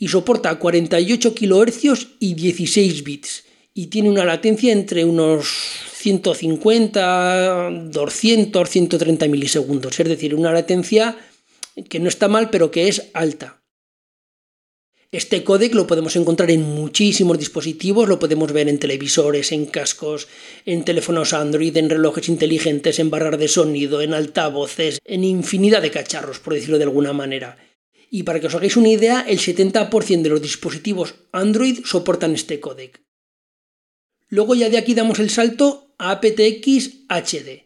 y 0.00 0.08
soporta 0.08 0.58
48 0.58 1.34
kHz 1.34 2.08
y 2.18 2.34
16 2.34 3.04
bits. 3.04 3.44
Y 3.74 3.86
tiene 3.88 4.08
una 4.08 4.24
latencia 4.24 4.72
entre 4.72 5.04
unos 5.04 5.46
150, 5.92 7.70
200, 7.84 8.68
130 8.68 9.28
milisegundos. 9.28 10.00
Es 10.00 10.08
decir, 10.08 10.34
una 10.34 10.52
latencia 10.52 11.18
que 11.88 12.00
no 12.00 12.08
está 12.08 12.28
mal, 12.28 12.48
pero 12.48 12.70
que 12.70 12.88
es 12.88 13.10
alta. 13.12 13.60
Este 15.12 15.44
códec 15.44 15.74
lo 15.74 15.86
podemos 15.86 16.16
encontrar 16.16 16.50
en 16.50 16.62
muchísimos 16.62 17.38
dispositivos, 17.38 18.08
lo 18.08 18.18
podemos 18.18 18.52
ver 18.52 18.68
en 18.68 18.78
televisores, 18.78 19.52
en 19.52 19.66
cascos, 19.66 20.28
en 20.64 20.84
teléfonos 20.84 21.34
Android, 21.34 21.76
en 21.76 21.90
relojes 21.90 22.28
inteligentes, 22.28 23.00
en 23.00 23.10
barras 23.10 23.38
de 23.38 23.48
sonido, 23.48 24.00
en 24.00 24.14
altavoces, 24.14 25.00
en 25.04 25.24
infinidad 25.24 25.82
de 25.82 25.90
cacharros, 25.90 26.38
por 26.38 26.54
decirlo 26.54 26.78
de 26.78 26.84
alguna 26.84 27.12
manera. 27.12 27.58
Y 28.10 28.24
para 28.24 28.40
que 28.40 28.48
os 28.48 28.54
hagáis 28.56 28.76
una 28.76 28.88
idea, 28.88 29.24
el 29.26 29.38
70% 29.38 30.22
de 30.22 30.28
los 30.28 30.42
dispositivos 30.42 31.14
Android 31.30 31.78
soportan 31.84 32.34
este 32.34 32.58
códec. 32.58 33.00
Luego 34.28 34.56
ya 34.56 34.68
de 34.68 34.78
aquí 34.78 34.94
damos 34.94 35.20
el 35.20 35.30
salto 35.30 35.94
a 35.96 36.10
aptX 36.10 37.06
HD. 37.08 37.64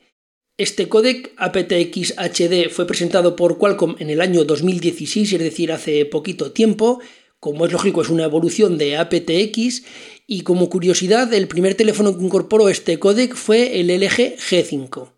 Este 0.56 0.88
códec 0.88 1.32
aptX 1.36 2.14
HD 2.16 2.68
fue 2.70 2.86
presentado 2.86 3.34
por 3.36 3.58
Qualcomm 3.58 3.96
en 3.98 4.10
el 4.10 4.20
año 4.20 4.44
2016, 4.44 5.32
es 5.32 5.40
decir, 5.40 5.72
hace 5.72 6.04
poquito 6.04 6.52
tiempo, 6.52 7.00
como 7.40 7.66
es 7.66 7.72
lógico, 7.72 8.02
es 8.02 8.10
una 8.10 8.24
evolución 8.24 8.78
de 8.78 8.96
aptX 8.96 9.82
y 10.26 10.42
como 10.42 10.70
curiosidad, 10.70 11.32
el 11.32 11.48
primer 11.48 11.74
teléfono 11.74 12.16
que 12.16 12.24
incorporó 12.24 12.68
este 12.68 12.98
códec 12.98 13.34
fue 13.34 13.80
el 13.80 13.88
LG 13.88 14.36
G5. 14.36 15.13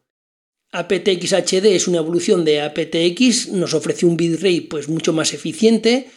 aptX 0.79 1.33
HD 1.33 1.75
es 1.75 1.89
una 1.89 1.99
evolución 1.99 2.45
de 2.45 2.61
aptX, 2.61 3.49
nos 3.49 3.75
ofrece 3.75 4.07
un 4.07 4.17
bitrate 4.17 4.67
pues 4.69 4.89
mucho 4.89 5.13
más 5.13 5.33
eficiente. 5.33 6.09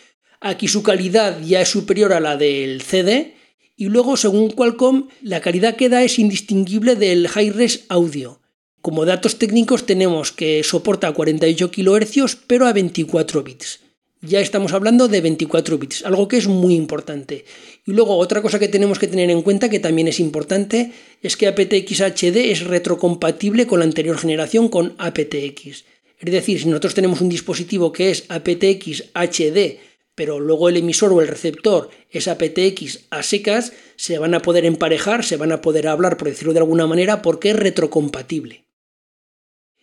Aquí 0.41 0.67
su 0.67 0.83
calidad 0.83 1.41
ya 1.41 1.61
es 1.61 1.69
superior 1.69 2.13
a 2.13 2.19
la 2.19 2.37
del 2.37 2.81
CD 2.81 3.35
y 3.75 3.85
luego, 3.85 4.17
según 4.17 4.51
Qualcomm, 4.51 5.07
la 5.21 5.41
calidad 5.41 5.75
que 5.75 5.89
da 5.89 6.03
es 6.03 6.19
indistinguible 6.19 6.95
del 6.95 7.27
high-res 7.27 7.85
audio. 7.89 8.41
Como 8.81 9.05
datos 9.05 9.37
técnicos 9.37 9.85
tenemos 9.85 10.31
que 10.31 10.63
soporta 10.63 11.11
48 11.11 11.71
kHz 11.71 12.37
pero 12.47 12.67
a 12.67 12.73
24 12.73 13.43
bits 13.43 13.88
ya 14.21 14.39
estamos 14.41 14.73
hablando 14.73 15.07
de 15.07 15.21
24 15.21 15.77
bits, 15.77 16.05
algo 16.05 16.27
que 16.27 16.37
es 16.37 16.47
muy 16.47 16.75
importante. 16.75 17.45
Y 17.85 17.93
luego 17.93 18.17
otra 18.17 18.41
cosa 18.41 18.59
que 18.59 18.67
tenemos 18.67 18.99
que 18.99 19.07
tener 19.07 19.29
en 19.29 19.41
cuenta, 19.41 19.69
que 19.69 19.79
también 19.79 20.07
es 20.07 20.19
importante, 20.19 20.91
es 21.21 21.37
que 21.37 21.47
aptX 21.47 22.01
HD 22.01 22.51
es 22.51 22.65
retrocompatible 22.65 23.65
con 23.65 23.79
la 23.79 23.85
anterior 23.85 24.17
generación 24.17 24.67
con 24.67 24.95
aptX. 24.97 25.85
Es 26.19 26.31
decir, 26.31 26.59
si 26.59 26.67
nosotros 26.67 26.93
tenemos 26.93 27.21
un 27.21 27.29
dispositivo 27.29 27.93
que 27.93 28.11
es 28.11 28.25
aptX 28.27 29.05
HD, 29.13 29.79
pero 30.15 30.41
luego 30.41 30.67
el 30.67 30.75
emisor 30.75 31.13
o 31.13 31.21
el 31.21 31.29
receptor 31.29 31.89
es 32.11 32.27
aptX 32.27 33.05
a 33.09 33.23
secas, 33.23 33.71
se 33.95 34.17
van 34.17 34.33
a 34.33 34.41
poder 34.41 34.65
emparejar, 34.65 35.23
se 35.23 35.37
van 35.37 35.53
a 35.53 35.61
poder 35.61 35.87
hablar, 35.87 36.17
por 36.17 36.27
decirlo 36.27 36.51
de 36.51 36.59
alguna 36.59 36.87
manera, 36.87 37.21
porque 37.21 37.51
es 37.51 37.55
retrocompatible. 37.55 38.65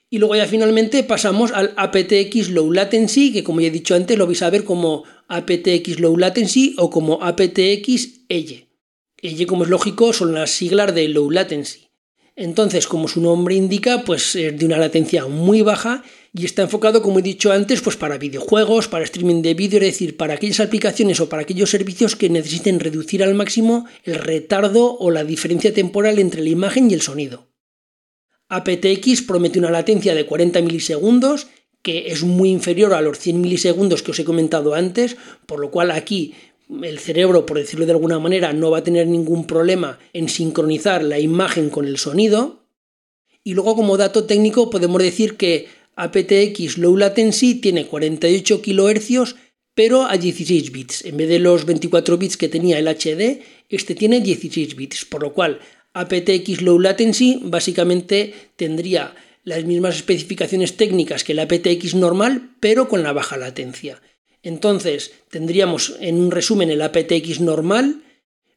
Y 0.09 0.19
luego 0.19 0.37
ya 0.37 0.47
finalmente 0.47 1.03
pasamos 1.03 1.51
al 1.51 1.75
aptX 1.77 2.51
Low 2.51 2.71
Latency, 2.71 3.33
que 3.33 3.43
como 3.43 3.61
ya 3.61 3.69
he 3.69 3.73
dicho 3.73 3.95
antes 3.97 4.17
lo 4.17 4.27
vais 4.27 4.41
a 4.43 4.51
ver 4.51 4.63
como 4.63 5.03
aptX 5.27 5.99
Low 5.99 6.17
Latency 6.17 6.77
o 6.79 6.91
como 6.91 7.25
aptX 7.25 8.21
EYE. 8.29 8.69
EYE, 9.21 9.47
como 9.47 9.65
es 9.65 9.71
lógico, 9.71 10.13
son 10.13 10.33
las 10.33 10.51
siglas 10.51 10.95
de 10.95 11.09
Low 11.09 11.29
Latency. 11.33 11.89
Entonces, 12.37 12.87
como 12.87 13.09
su 13.09 13.21
nombre 13.21 13.57
indica, 13.57 14.05
pues 14.05 14.37
es 14.37 14.57
de 14.57 14.67
una 14.67 14.79
latencia 14.79 15.27
muy 15.27 15.63
baja 15.63 16.05
y 16.33 16.45
está 16.45 16.63
enfocado, 16.63 17.03
como 17.03 17.19
he 17.19 17.23
dicho 17.23 17.51
antes, 17.51 17.81
pues 17.81 17.97
para 17.97 18.19
videojuegos, 18.19 18.87
para 18.87 19.05
streaming 19.05 19.43
de 19.43 19.55
vídeo, 19.55 19.79
es 19.81 19.87
decir, 19.87 20.17
para 20.17 20.35
aquellas 20.35 20.61
aplicaciones 20.61 21.19
o 21.19 21.29
para 21.29 21.43
aquellos 21.43 21.71
servicios 21.71 22.15
que 22.15 22.29
necesiten 22.29 22.79
reducir 22.79 23.25
al 23.25 23.35
máximo 23.35 23.87
el 24.05 24.17
retardo 24.17 24.97
o 24.99 25.11
la 25.11 25.25
diferencia 25.25 25.75
temporal 25.75 26.21
entre 26.21 26.43
la 26.43 26.51
imagen 26.51 26.91
y 26.91 26.95
el 26.95 27.01
sonido 27.01 27.49
aptX 28.49 29.23
promete 29.23 29.59
una 29.59 29.71
latencia 29.71 30.15
de 30.15 30.27
40 30.27 30.63
milisegundos, 30.63 31.49
que 31.83 32.09
es 32.09 32.23
muy 32.23 32.51
inferior 32.51 32.95
a 32.95 33.01
los 33.01 33.19
100 33.19 33.41
milisegundos 33.41 34.03
que 34.03 34.11
os 34.11 34.19
he 34.19 34.25
comentado 34.25 34.75
antes, 34.75 35.17
por 35.47 35.61
lo 35.61 35.71
cual 35.71 35.91
aquí 35.91 36.35
el 36.83 36.99
cerebro, 36.99 37.47
por 37.47 37.59
decirlo 37.59 37.87
de 37.87 37.93
alguna 37.93 38.19
manera, 38.19 38.53
no 38.53 38.71
va 38.71 38.79
a 38.79 38.85
tener 38.85 39.07
ningún 39.07 39.47
problema 39.47 39.99
en 40.13 40.29
sincronizar 40.29 41.05
la 41.05 41.19
imagen 41.19 41.71
con 41.71 41.87
el 41.87 41.99
sonido. 41.99 42.65
Y 43.45 43.55
luego 43.55 43.77
como 43.77 43.97
dato 43.97 44.25
técnico 44.25 44.71
podemos 44.71 45.01
decir 45.01 45.37
que 45.37 45.69
aptX 45.95 46.79
Low 46.79 46.97
Latency 46.97 47.57
tiene 47.57 47.87
48 47.87 48.63
kHz 48.63 49.37
pero 49.77 50.07
a 50.07 50.17
16 50.17 50.73
bits. 50.73 51.05
En 51.05 51.19
vez 51.19 51.29
de 51.29 51.39
los 51.39 51.67
24 51.67 52.17
bits 52.17 52.39
que 52.39 52.49
tenía 52.49 52.79
el 52.79 52.89
HD, 52.89 53.43
este 53.69 53.95
tiene 53.95 54.23
16 54.23 54.75
bits, 54.75 55.05
por 55.05 55.23
lo 55.23 55.35
cual 55.35 55.61
aptX 55.97 56.61
Low 56.61 56.79
Latency 56.79 57.41
básicamente 57.43 58.35
tendría 58.57 59.15
las 59.45 59.65
mismas 59.65 59.97
especificaciones 59.97 60.77
técnicas 60.77 61.25
que 61.25 61.33
el 61.33 61.39
aptX 61.39 61.95
normal, 61.95 62.51
pero 62.61 62.89
con 62.89 63.03
la 63.03 63.13
baja 63.13 63.37
latencia. 63.37 64.03
Entonces, 64.43 65.13
tendríamos 65.31 65.95
en 66.01 66.21
un 66.21 66.31
resumen 66.31 66.71
el 66.71 66.83
aptX 66.83 67.41
normal, 67.41 68.03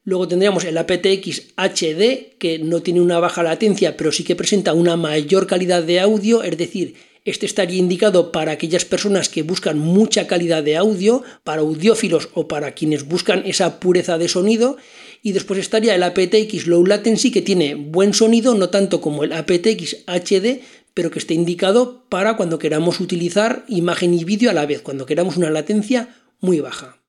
luego 0.04 0.28
tendríamos 0.28 0.65
el 0.65 0.78
aptX 0.78 1.54
HD, 1.56 2.38
que 2.38 2.60
no 2.60 2.82
tiene 2.82 3.02
una 3.02 3.19
baja 3.19 3.43
latencia, 3.43 3.95
pero 3.95 4.12
sí 4.12 4.23
que 4.23 4.36
presenta 4.36 4.73
una 4.73 4.97
mayor 4.97 5.47
calidad 5.47 5.84
de 5.84 5.99
audio, 5.99 6.43
es 6.43 6.58
decir, 6.58 6.95
este 7.25 7.45
estaría 7.45 7.78
indicado 7.78 8.32
para 8.32 8.54
aquellas 8.54 8.86
personas 8.86 9.30
que 9.30 9.43
buscan 9.43 9.78
mucha 9.78 10.25
calidad 10.25 10.63
de 10.63 10.78
audio, 10.78 11.23
para 11.43 11.62
audiófilos 11.62 12.30
o 12.34 12.47
para 12.47 12.71
quienes 12.71 13.08
buscan 13.08 13.43
esa 13.45 13.80
pureza 13.80 14.17
de 14.17 14.30
sonido. 14.30 14.78
Y 15.21 15.34
después 15.34 15.60
estaría 15.60 15.95
el 15.95 16.03
aptX 16.03 16.67
Low 16.67 16.86
Latency 16.86 17.32
que 17.32 17.41
tiene 17.41 17.75
buen 17.75 18.13
sonido, 18.13 18.55
no 18.55 18.69
tanto 18.69 19.01
como 19.01 19.23
el 19.23 19.34
aptX 19.34 20.05
HD, 20.08 20.62
pero 20.93 21.12
que 21.12 21.19
está 21.19 21.34
indicado 21.34 22.05
para 22.10 22.38
cuando 22.38 22.60
queramos 22.60 22.99
utilizar 22.99 23.65
imagen 23.67 24.13
y 24.13 24.23
vídeo 24.23 24.49
a 24.49 24.53
la 24.53 24.65
vez, 24.65 24.82
cuando 24.82 25.05
queramos 25.05 25.38
una 25.38 25.49
latencia 25.49 26.15
muy 26.39 26.60
baja. 26.60 26.99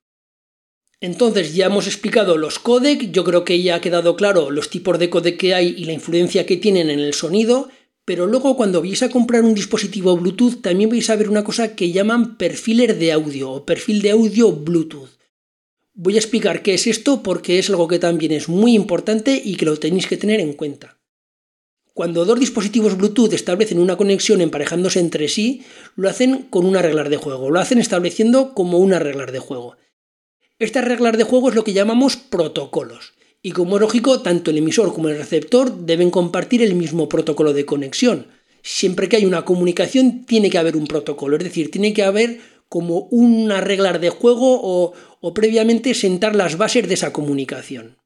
Entonces 0.99 1.55
ya 1.55 1.65
hemos 1.65 1.87
explicado 1.87 2.37
los 2.37 2.59
codec, 2.59 3.11
yo 3.11 3.23
creo 3.23 3.43
que 3.43 3.61
ya 3.61 3.75
ha 3.75 3.81
quedado 3.81 4.15
claro 4.15 4.51
los 4.51 4.69
tipos 4.69 4.99
de 4.99 5.09
codec 5.09 5.37
que 5.37 5.55
hay 5.55 5.73
y 5.75 5.85
la 5.85 5.93
influencia 5.93 6.45
que 6.45 6.57
tienen 6.57 6.89
en 6.91 6.99
el 6.99 7.15
sonido. 7.15 7.69
Pero 8.05 8.27
luego 8.27 8.55
cuando 8.55 8.81
vais 8.81 9.01
a 9.03 9.09
comprar 9.09 9.43
un 9.43 9.55
dispositivo 9.55 10.15
Bluetooth 10.17 10.61
también 10.61 10.89
vais 10.89 11.09
a 11.09 11.15
ver 11.15 11.29
una 11.29 11.43
cosa 11.43 11.75
que 11.75 11.91
llaman 11.91 12.37
perfiler 12.37 12.97
de 12.97 13.11
audio 13.11 13.51
o 13.51 13.65
perfil 13.65 14.01
de 14.01 14.11
audio 14.11 14.51
Bluetooth. 14.51 15.20
Voy 15.93 16.15
a 16.15 16.19
explicar 16.19 16.63
qué 16.63 16.73
es 16.73 16.87
esto 16.87 17.21
porque 17.21 17.59
es 17.59 17.69
algo 17.69 17.87
que 17.87 17.99
también 17.99 18.31
es 18.31 18.47
muy 18.47 18.75
importante 18.75 19.41
y 19.43 19.55
que 19.55 19.65
lo 19.65 19.77
tenéis 19.77 20.07
que 20.07 20.15
tener 20.15 20.39
en 20.39 20.53
cuenta. 20.53 20.97
Cuando 21.93 22.23
dos 22.23 22.39
dispositivos 22.39 22.95
Bluetooth 22.95 23.33
establecen 23.33 23.77
una 23.77 23.97
conexión 23.97 24.39
emparejándose 24.39 25.01
entre 25.01 25.27
sí, 25.27 25.65
lo 25.97 26.07
hacen 26.07 26.43
con 26.43 26.65
una 26.65 26.81
regla 26.81 27.03
de 27.03 27.17
juego, 27.17 27.49
lo 27.49 27.59
hacen 27.59 27.79
estableciendo 27.79 28.53
como 28.53 28.77
una 28.77 28.99
regla 28.99 29.25
de 29.25 29.39
juego. 29.39 29.75
Estas 30.57 30.85
reglas 30.85 31.17
de 31.17 31.25
juego 31.25 31.49
es 31.49 31.55
lo 31.55 31.65
que 31.65 31.73
llamamos 31.73 32.15
protocolos. 32.15 33.13
Y 33.41 33.51
como 33.51 33.75
es 33.75 33.81
lógico, 33.81 34.21
tanto 34.21 34.51
el 34.51 34.59
emisor 34.59 34.93
como 34.93 35.09
el 35.09 35.17
receptor 35.17 35.75
deben 35.85 36.11
compartir 36.11 36.61
el 36.61 36.75
mismo 36.75 37.09
protocolo 37.09 37.51
de 37.51 37.65
conexión. 37.65 38.27
Siempre 38.61 39.09
que 39.09 39.17
hay 39.17 39.25
una 39.25 39.43
comunicación 39.43 40.25
tiene 40.25 40.49
que 40.49 40.59
haber 40.59 40.77
un 40.77 40.87
protocolo, 40.87 41.35
es 41.35 41.43
decir, 41.43 41.71
tiene 41.71 41.93
que 41.93 42.03
haber 42.03 42.39
como 42.71 43.09
una 43.11 43.59
regla 43.59 43.91
de 43.99 44.09
juego 44.09 44.61
o, 44.63 45.33
previamente 45.33 45.93
sentar 45.93 46.35
las 46.35 46.57
bases 46.57 46.87
de 46.87 46.93
esa 46.93 47.11
comunicación. 47.11 47.97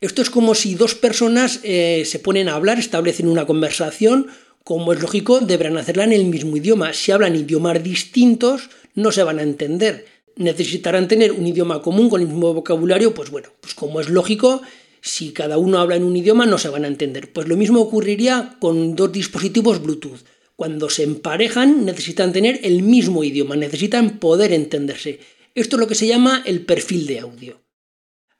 Esto 0.00 0.22
es 0.22 0.30
como 0.30 0.54
si 0.54 0.74
dos 0.74 0.94
personas 0.94 1.60
eh, 1.62 2.04
se 2.06 2.18
ponen 2.18 2.48
a 2.48 2.54
hablar, 2.54 2.78
establecen 2.78 3.28
una 3.28 3.44
conversación, 3.44 4.28
como 4.64 4.94
es 4.94 5.02
lógico, 5.02 5.40
deberán 5.40 5.76
hacerla 5.76 6.04
en 6.04 6.12
el 6.12 6.24
mismo 6.24 6.56
idioma. 6.56 6.94
Si 6.94 7.12
hablan 7.12 7.36
idiomas 7.36 7.82
distintos, 7.82 8.70
no 8.94 9.12
se 9.12 9.24
van 9.24 9.38
a 9.38 9.42
entender 9.42 10.06
necesitarán 10.36 11.08
tener 11.08 11.32
un 11.32 11.46
idioma 11.46 11.82
común 11.82 12.08
con 12.08 12.20
el 12.20 12.28
mismo 12.28 12.54
vocabulario, 12.54 13.14
pues 13.14 13.30
bueno, 13.30 13.50
pues 13.60 13.74
como 13.74 14.00
es 14.00 14.08
lógico, 14.08 14.62
Si 15.04 15.32
cada 15.32 15.58
uno 15.58 15.80
habla 15.80 15.96
en 15.96 16.04
un 16.04 16.16
idioma 16.16 16.46
no 16.46 16.58
se 16.58 16.68
van 16.68 16.84
a 16.84 16.86
entender. 16.86 17.32
Pues 17.32 17.48
lo 17.48 17.56
mismo 17.56 17.80
ocurriría 17.80 18.56
con 18.60 18.94
dos 18.94 19.10
dispositivos 19.10 19.82
Bluetooth. 19.82 20.22
Cuando 20.62 20.88
se 20.88 21.02
emparejan 21.02 21.84
necesitan 21.84 22.32
tener 22.32 22.60
el 22.62 22.82
mismo 22.82 23.24
idioma, 23.24 23.56
necesitan 23.56 24.20
poder 24.20 24.52
entenderse. 24.52 25.18
Esto 25.56 25.74
es 25.74 25.80
lo 25.80 25.88
que 25.88 25.96
se 25.96 26.06
llama 26.06 26.40
el 26.46 26.64
perfil 26.64 27.04
de 27.08 27.18
audio. 27.18 27.60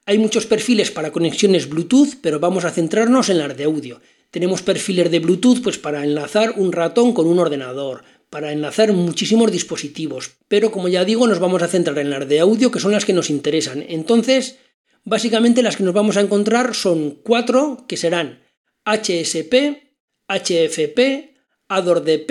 Hay 0.06 0.18
muchos 0.18 0.46
perfiles 0.46 0.92
para 0.92 1.10
conexiones 1.10 1.68
Bluetooth, 1.68 2.20
pero 2.22 2.38
vamos 2.38 2.64
a 2.64 2.70
centrarnos 2.70 3.28
en 3.28 3.38
las 3.38 3.56
de 3.56 3.64
audio. 3.64 4.00
Tenemos 4.30 4.62
perfiles 4.62 5.10
de 5.10 5.18
Bluetooth 5.18 5.62
pues 5.64 5.78
para 5.78 6.04
enlazar 6.04 6.54
un 6.58 6.70
ratón 6.70 7.12
con 7.12 7.26
un 7.26 7.40
ordenador, 7.40 8.04
para 8.30 8.52
enlazar 8.52 8.92
muchísimos 8.92 9.50
dispositivos, 9.50 10.30
pero 10.46 10.70
como 10.70 10.86
ya 10.86 11.04
digo 11.04 11.26
nos 11.26 11.40
vamos 11.40 11.64
a 11.64 11.66
centrar 11.66 11.98
en 11.98 12.10
las 12.10 12.28
de 12.28 12.38
audio 12.38 12.70
que 12.70 12.78
son 12.78 12.92
las 12.92 13.04
que 13.04 13.14
nos 13.14 13.30
interesan. 13.30 13.84
Entonces, 13.88 14.60
básicamente 15.02 15.60
las 15.60 15.76
que 15.76 15.82
nos 15.82 15.92
vamos 15.92 16.16
a 16.16 16.20
encontrar 16.20 16.76
son 16.76 17.18
cuatro 17.24 17.84
que 17.88 17.96
serán 17.96 18.44
HSP, 18.84 19.90
HFP, 20.28 21.31
ADOR-DP 21.76 22.30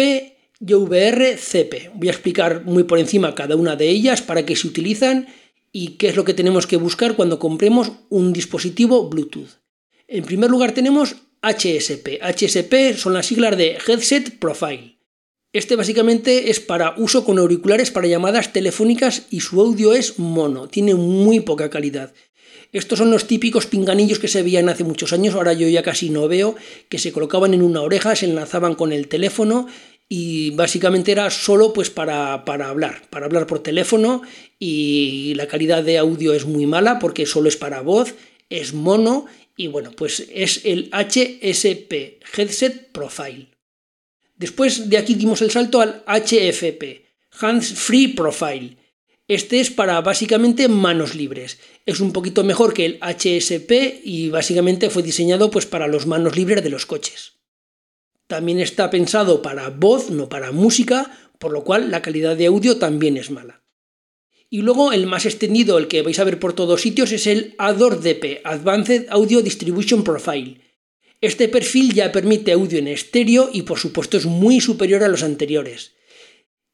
y 0.60 0.74
VRCP. 0.74 1.92
Voy 1.96 2.08
a 2.08 2.12
explicar 2.12 2.64
muy 2.66 2.84
por 2.84 3.00
encima 3.00 3.36
cada 3.36 3.56
una 3.56 3.76
de 3.76 3.90
ellas 3.90 4.22
para 4.22 4.46
qué 4.46 4.56
se 4.56 4.68
utilizan 4.68 5.28
y 5.72 5.98
qué 5.98 6.10
es 6.10 6.16
lo 6.16 6.26
que 6.26 6.34
tenemos 6.34 6.68
que 6.68 6.78
buscar 6.78 7.16
cuando 7.16 7.40
compremos 7.40 7.92
un 8.10 8.34
dispositivo 8.34 9.10
Bluetooth. 9.10 9.60
En 10.08 10.24
primer 10.24 10.50
lugar 10.50 10.74
tenemos 10.74 11.16
HSP. 11.42 12.20
HSP 12.22 12.96
son 12.96 13.14
las 13.14 13.26
siglas 13.26 13.58
de 13.58 13.78
Headset 13.88 14.38
Profile. 14.38 15.00
Este 15.54 15.76
básicamente 15.76 16.50
es 16.50 16.62
para 16.62 16.96
uso 16.98 17.26
con 17.26 17.38
auriculares 17.38 17.92
para 17.92 18.08
llamadas 18.08 18.54
telefónicas 18.54 19.24
y 19.32 19.42
su 19.42 19.60
audio 19.60 19.94
es 19.94 20.18
mono, 20.18 20.70
tiene 20.70 20.96
muy 20.96 21.42
poca 21.42 21.70
calidad. 21.70 22.14
Estos 22.72 23.00
son 23.00 23.12
los 23.12 23.28
típicos 23.28 23.66
pinganillos 23.66 24.20
que 24.20 24.28
se 24.28 24.44
veían 24.44 24.70
hace 24.70 24.84
muchos 24.84 25.12
años, 25.12 25.36
ahora 25.36 25.54
yo 25.54 25.68
ya 25.68 25.84
casi 25.84 26.10
no 26.10 26.28
veo, 26.28 26.56
que 26.88 27.00
se 27.00 27.12
colocaban 27.12 27.54
en 27.54 27.62
una 27.62 27.82
oreja, 27.82 28.16
se 28.16 28.26
enlazaban 28.26 28.76
con 28.76 28.94
el 28.94 29.08
teléfono 29.08 29.68
y 30.08 30.52
básicamente 30.52 31.12
era 31.12 31.30
solo 31.30 31.74
pues 31.74 31.90
para, 31.90 32.46
para, 32.46 32.70
hablar, 32.70 33.02
para 33.10 33.26
hablar 33.26 33.48
por 33.48 33.60
teléfono 33.60 34.22
y 34.60 35.34
la 35.36 35.48
calidad 35.48 35.84
de 35.84 35.98
audio 35.98 36.34
es 36.34 36.46
muy 36.46 36.66
mala 36.66 37.00
porque 37.00 37.26
solo 37.26 37.50
es 37.50 37.58
para 37.58 37.82
voz, 37.82 38.16
es 38.50 38.74
mono 38.74 39.26
y 39.56 39.68
bueno, 39.68 39.92
pues 39.92 40.28
es 40.34 40.62
el 40.66 40.90
HSP, 40.92 42.22
Headset 42.36 42.92
Profile. 42.92 43.50
Después 44.36 44.90
de 44.90 44.98
aquí 44.98 45.14
dimos 45.14 45.42
el 45.42 45.52
salto 45.52 45.82
al 45.82 46.04
HFP, 46.08 47.06
Hands 47.40 47.74
Free 47.74 48.10
Profile. 48.10 48.78
Este 49.28 49.60
es 49.60 49.70
para 49.70 50.02
básicamente 50.02 50.68
manos 50.68 51.16
libres. 51.16 51.60
Es 51.86 52.00
un 52.00 52.14
poquito 52.14 52.44
mejor 52.44 52.74
que 52.74 52.86
el 52.86 53.00
HSP 53.02 54.02
y 54.04 54.30
básicamente 54.30 54.90
fue 54.90 55.04
diseñado 55.04 55.50
pues 55.50 55.66
para 55.66 55.88
los 55.88 56.06
manos 56.06 56.36
libres 56.36 56.64
de 56.64 56.70
los 56.70 56.86
coches. 56.86 57.34
También 58.28 58.60
está 58.60 58.90
pensado 58.90 59.42
para 59.42 59.70
voz, 59.70 60.10
no 60.10 60.30
para 60.30 60.52
música, 60.52 61.12
por 61.40 61.52
lo 61.52 61.64
cual 61.64 61.92
la 61.92 62.02
calidad 62.02 62.38
de 62.38 62.46
audio 62.46 62.78
también 62.78 63.18
es 63.18 63.32
mala. 63.32 63.64
Y 64.50 64.62
luego 64.62 64.94
el 64.94 65.08
más 65.08 65.26
extendido, 65.26 65.78
el 65.78 65.88
que 65.88 66.02
vais 66.02 66.20
a 66.20 66.24
ver 66.24 66.40
por 66.40 66.54
todos 66.54 66.82
sitios, 66.82 67.12
es 67.12 67.26
el 67.26 67.56
ADOR-DP, 67.58 68.42
Advanced 68.44 69.08
Audio 69.10 69.42
Distribution 69.42 70.04
Profile. 70.04 70.60
Este 71.22 71.48
perfil 71.48 71.94
ya 71.94 72.12
permite 72.12 72.52
audio 72.52 72.80
en 72.80 72.88
estéreo 72.88 73.50
y 73.52 73.62
por 73.62 73.80
supuesto 73.80 74.18
es 74.18 74.26
muy 74.26 74.60
superior 74.60 75.04
a 75.04 75.08
los 75.08 75.24
anteriores. 75.24 75.96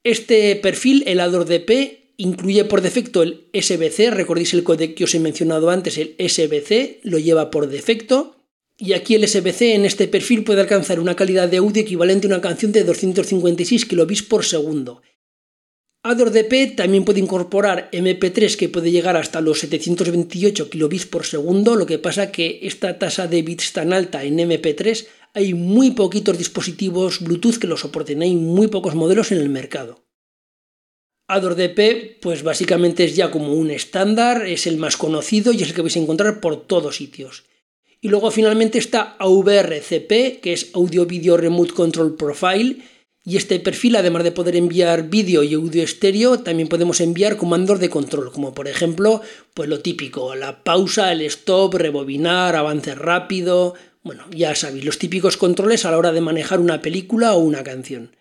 Este 0.04 0.56
perfil, 0.56 1.04
el 1.06 1.20
ADOR-DP, 1.20 1.97
incluye 2.18 2.66
por 2.66 2.82
defecto 2.82 3.24
el 3.24 3.48
SBC, 3.54 4.12
recordéis 4.12 4.54
el 4.54 4.64
codec 4.64 4.96
que 4.96 5.06
os 5.06 5.16
he 5.16 5.20
mencionado 5.20 5.70
antes, 5.70 5.98
el 5.98 6.16
SBC, 6.18 7.00
lo 7.04 7.20
lleva 7.20 7.50
por 7.50 7.68
defecto. 7.70 8.34
Y 8.80 8.94
aquí 8.94 9.16
el 9.16 9.28
SBC 9.28 9.74
en 9.74 9.86
este 9.86 10.08
perfil 10.08 10.44
puede 10.44 10.62
alcanzar 10.62 11.00
una 11.00 11.16
calidad 11.16 11.48
de 11.48 11.58
audio 11.58 11.82
equivalente 11.82 12.28
a 12.28 12.30
una 12.30 12.42
canción 12.42 12.72
de 12.72 12.84
256 12.84 13.86
kilobits 13.86 14.22
por 14.22 14.46
segundo. 14.46 15.02
ADOR-DP 16.04 16.76
también 16.76 17.04
puede 17.04 17.20
incorporar 17.20 17.90
MP3 17.92 18.56
que 18.56 18.70
puede 18.70 18.92
llegar 18.92 19.18
hasta 19.18 19.42
los 19.42 19.60
728 19.60 20.70
kilobits 20.70 21.08
por 21.08 21.26
segundo, 21.26 21.76
lo 21.76 21.86
que 21.88 21.98
pasa 21.98 22.32
que 22.32 22.60
esta 22.62 23.00
tasa 23.00 23.28
de 23.28 23.42
bits 23.42 23.74
tan 23.74 23.94
alta 23.94 24.24
en 24.24 24.38
MP3 24.38 25.08
hay 25.34 25.54
muy 25.54 25.92
poquitos 25.92 26.38
dispositivos 26.38 27.20
Bluetooth 27.20 27.58
que 27.58 27.68
lo 27.68 27.78
soporten, 27.78 28.22
hay 28.22 28.36
muy 28.36 28.68
pocos 28.68 28.96
modelos 28.96 29.32
en 29.32 29.40
el 29.40 29.50
mercado. 29.50 30.07
ADOR-DP 31.28 32.22
pues 32.22 32.44
básicamente 32.44 33.04
es 33.04 33.16
ya 33.16 33.32
como 33.32 33.54
un 33.54 33.70
estándar, 33.70 34.46
es 34.48 34.68
el 34.68 34.78
más 34.78 34.98
conocido 34.98 35.52
y 35.52 35.62
es 35.62 35.70
el 35.70 35.76
que 35.76 35.82
vais 35.82 35.96
a 35.96 36.00
encontrar 36.00 36.40
por 36.40 36.66
todos 36.66 36.96
sitios. 36.96 37.44
Y 38.00 38.10
luego 38.10 38.32
finalmente 38.32 38.78
está 38.78 39.16
AVR-CP, 39.20 40.40
que 40.40 40.54
es 40.54 40.70
Audio 40.74 41.06
Video 41.06 41.36
Remote 41.36 41.74
Control 41.74 42.16
Profile, 42.16 42.78
y 43.26 43.36
este 43.36 43.60
perfil, 43.60 43.98
además 43.98 44.24
de 44.24 44.32
poder 44.32 44.56
enviar 44.56 45.10
vídeo 45.10 45.44
y 45.44 45.56
audio 45.56 45.84
estéreo, 45.84 46.40
también 46.40 46.70
podemos 46.70 47.02
enviar 47.02 47.36
comandos 47.36 47.82
de 47.82 47.90
control, 47.90 48.32
como 48.32 48.54
por 48.54 48.70
ejemplo, 48.70 49.22
pues 49.54 49.68
lo 49.68 49.82
típico, 49.82 50.34
la 50.36 50.64
pausa, 50.64 51.12
el 51.12 51.20
stop, 51.24 51.74
rebobinar, 51.74 52.56
avance 52.56 52.96
rápido, 52.96 53.74
bueno, 54.02 54.24
ya 54.34 54.56
sabéis, 54.56 54.86
los 54.86 54.98
típicos 54.98 55.36
controles 55.36 55.84
a 55.84 55.92
la 55.92 55.98
hora 55.98 56.14
de 56.14 56.22
manejar 56.22 56.62
una 56.62 56.82
película 56.82 57.34
o 57.34 57.40
una 57.40 57.64
canción. 57.64 58.16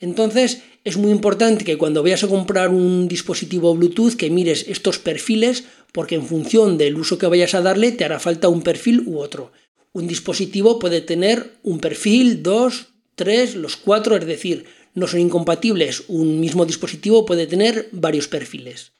Entonces, 0.00 0.62
es 0.84 0.96
muy 0.96 1.10
importante 1.10 1.64
que 1.64 1.78
cuando 1.78 2.02
vayas 2.02 2.22
a 2.24 2.28
comprar 2.28 2.68
un 2.68 3.08
dispositivo 3.08 3.74
Bluetooth 3.74 4.14
que 4.14 4.30
mires 4.30 4.66
estos 4.68 4.98
perfiles, 4.98 5.64
porque 5.92 6.14
en 6.14 6.26
función 6.26 6.76
del 6.76 6.96
uso 6.96 7.18
que 7.18 7.26
vayas 7.26 7.54
a 7.54 7.62
darle 7.62 7.92
te 7.92 8.04
hará 8.04 8.20
falta 8.20 8.48
un 8.48 8.62
perfil 8.62 9.02
u 9.06 9.18
otro. 9.18 9.52
Un 9.92 10.06
dispositivo 10.06 10.78
puede 10.78 11.00
tener 11.00 11.54
un 11.62 11.80
perfil, 11.80 12.42
dos, 12.42 12.88
tres, 13.14 13.54
los 13.54 13.76
cuatro, 13.76 14.16
es 14.16 14.26
decir, 14.26 14.66
no 14.94 15.06
son 15.06 15.20
incompatibles. 15.20 16.04
Un 16.08 16.40
mismo 16.40 16.66
dispositivo 16.66 17.24
puede 17.24 17.46
tener 17.46 17.88
varios 17.92 18.28
perfiles. 18.28 18.95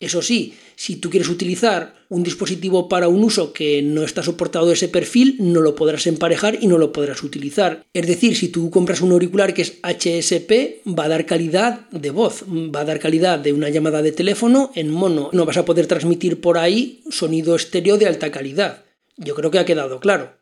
Eso 0.00 0.22
sí, 0.22 0.54
si 0.76 0.96
tú 0.96 1.10
quieres 1.10 1.28
utilizar 1.28 1.94
un 2.08 2.22
dispositivo 2.22 2.88
para 2.88 3.08
un 3.08 3.22
uso 3.22 3.52
que 3.52 3.82
no 3.82 4.02
está 4.02 4.22
soportado 4.22 4.72
ese 4.72 4.88
perfil, 4.88 5.36
no 5.38 5.60
lo 5.60 5.76
podrás 5.76 6.06
emparejar 6.06 6.56
y 6.58 6.68
no 6.68 6.78
lo 6.78 6.90
podrás 6.90 7.22
utilizar. 7.22 7.84
Es 7.92 8.06
decir, 8.06 8.34
si 8.34 8.48
tú 8.48 8.70
compras 8.70 9.02
un 9.02 9.12
auricular 9.12 9.52
que 9.52 9.60
es 9.60 9.78
HSP, 9.82 10.88
va 10.98 11.04
a 11.04 11.08
dar 11.08 11.26
calidad 11.26 11.86
de 11.90 12.10
voz, 12.10 12.44
va 12.48 12.80
a 12.80 12.84
dar 12.86 12.98
calidad 12.98 13.38
de 13.38 13.52
una 13.52 13.68
llamada 13.68 14.00
de 14.00 14.12
teléfono 14.12 14.72
en 14.74 14.90
mono. 14.90 15.28
No 15.34 15.44
vas 15.44 15.58
a 15.58 15.66
poder 15.66 15.86
transmitir 15.86 16.40
por 16.40 16.56
ahí 16.56 17.02
sonido 17.10 17.54
estéreo 17.54 17.98
de 17.98 18.06
alta 18.06 18.30
calidad. 18.30 18.84
Yo 19.18 19.34
creo 19.34 19.50
que 19.50 19.58
ha 19.58 19.66
quedado 19.66 20.00
claro. 20.00 20.40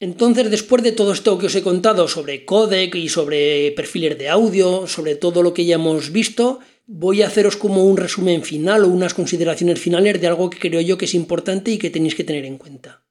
Entonces, 0.00 0.50
después 0.50 0.82
de 0.82 0.92
todo 0.92 1.12
esto 1.12 1.38
que 1.38 1.46
os 1.46 1.54
he 1.54 1.62
contado 1.62 2.08
sobre 2.08 2.44
codec 2.44 2.94
y 2.94 3.08
sobre 3.08 3.72
perfiles 3.72 4.18
de 4.18 4.28
audio, 4.28 4.86
sobre 4.86 5.14
todo 5.16 5.42
lo 5.42 5.54
que 5.54 5.66
ya 5.66 5.76
hemos 5.76 6.10
visto, 6.10 6.60
voy 6.86 7.22
a 7.22 7.28
haceros 7.28 7.56
como 7.56 7.84
un 7.84 7.96
resumen 7.96 8.42
final 8.42 8.84
o 8.84 8.88
unas 8.88 9.14
consideraciones 9.14 9.80
finales 9.80 10.20
de 10.20 10.26
algo 10.26 10.50
que 10.50 10.58
creo 10.58 10.80
yo 10.80 10.98
que 10.98 11.06
es 11.06 11.14
importante 11.14 11.70
y 11.70 11.78
que 11.78 11.90
tenéis 11.90 12.14
que 12.14 12.24
tener 12.24 12.44
en 12.44 12.58
cuenta. 12.58 13.02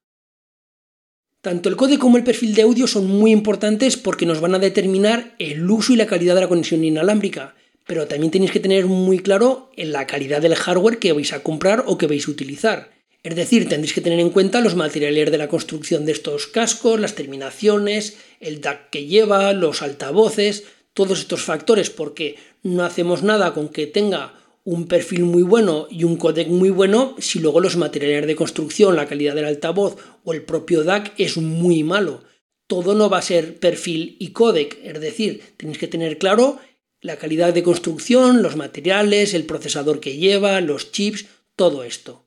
Tanto 1.42 1.68
el 1.68 1.76
codec 1.76 2.00
como 2.00 2.18
el 2.18 2.24
perfil 2.24 2.56
de 2.56 2.62
audio 2.62 2.88
son 2.88 3.08
muy 3.08 3.32
importantes 3.32 3.98
porque 3.98 4.26
nos 4.26 4.40
van 4.40 4.56
a 4.56 4.60
determinar 4.60 5.36
el 5.40 5.70
uso 5.70 5.92
y 5.92 5.98
la 5.98 6.06
calidad 6.06 6.36
de 6.36 6.42
la 6.42 6.48
conexión 6.48 6.84
inalámbrica, 6.84 7.56
pero 7.86 8.08
también 8.08 8.32
tenéis 8.32 8.52
que 8.52 8.62
tener 8.62 8.86
muy 8.86 9.20
claro 9.20 9.70
la 9.76 10.08
calidad 10.08 10.42
del 10.42 10.56
hardware 10.56 11.00
que 11.00 11.12
vais 11.12 11.34
a 11.34 11.44
comprar 11.44 11.84
o 11.86 11.98
que 11.98 12.08
vais 12.08 12.28
a 12.28 12.32
utilizar. 12.32 12.92
Es 13.24 13.36
decir, 13.36 13.68
tendréis 13.68 13.94
que 13.94 14.02
tener 14.02 14.20
en 14.20 14.30
cuenta 14.30 14.62
los 14.62 14.76
materiales 14.76 15.32
de 15.32 15.38
la 15.38 15.48
construcción 15.48 16.06
de 16.06 16.12
estos 16.12 16.48
cascos, 16.48 17.00
las 17.00 17.16
terminaciones, 17.16 18.18
el 18.40 18.62
DAC 18.62 18.90
que 18.90 19.06
lleva, 19.06 19.54
los 19.54 19.82
altavoces, 19.82 20.64
todos 20.94 21.20
estos 21.20 21.42
factores, 21.42 21.90
porque 21.90 22.36
no 22.64 22.84
hacemos 22.84 23.24
nada 23.24 23.54
con 23.54 23.70
que 23.70 23.88
tenga 23.88 24.40
un 24.64 24.88
perfil 24.88 25.24
muy 25.26 25.44
bueno 25.44 25.88
y 25.90 26.06
un 26.06 26.16
codec 26.16 26.48
muy 26.48 26.70
bueno 26.70 27.16
si 27.20 27.40
luego 27.40 27.60
los 27.60 27.76
materiales 27.76 28.28
de 28.28 28.36
construcción, 28.36 28.96
la 28.96 29.08
calidad 29.08 29.36
del 29.36 29.46
altavoz 29.46 29.98
o 30.24 30.34
el 30.34 30.44
propio 30.44 30.84
DAC 30.84 31.14
es 31.18 31.38
muy 31.38 31.84
malo. 31.84 32.24
Todo 32.68 32.96
no 32.96 33.10
va 33.10 33.18
a 33.18 33.24
ser 33.24 33.60
perfil 33.60 34.16
y 34.20 34.30
codec, 34.30 34.80
es 34.82 35.00
decir, 35.00 35.44
tenéis 35.58 35.78
que 35.78 35.90
tener 35.90 36.18
claro 36.18 36.60
la 37.02 37.18
calidad 37.18 37.54
de 37.54 37.64
construcción, 37.64 38.42
los 38.42 38.56
materiales, 38.56 39.34
el 39.34 39.46
procesador 39.46 40.00
que 40.00 40.16
lleva, 40.16 40.62
los 40.62 40.94
chips, 40.94 41.26
todo 41.58 41.84
esto. 41.84 42.26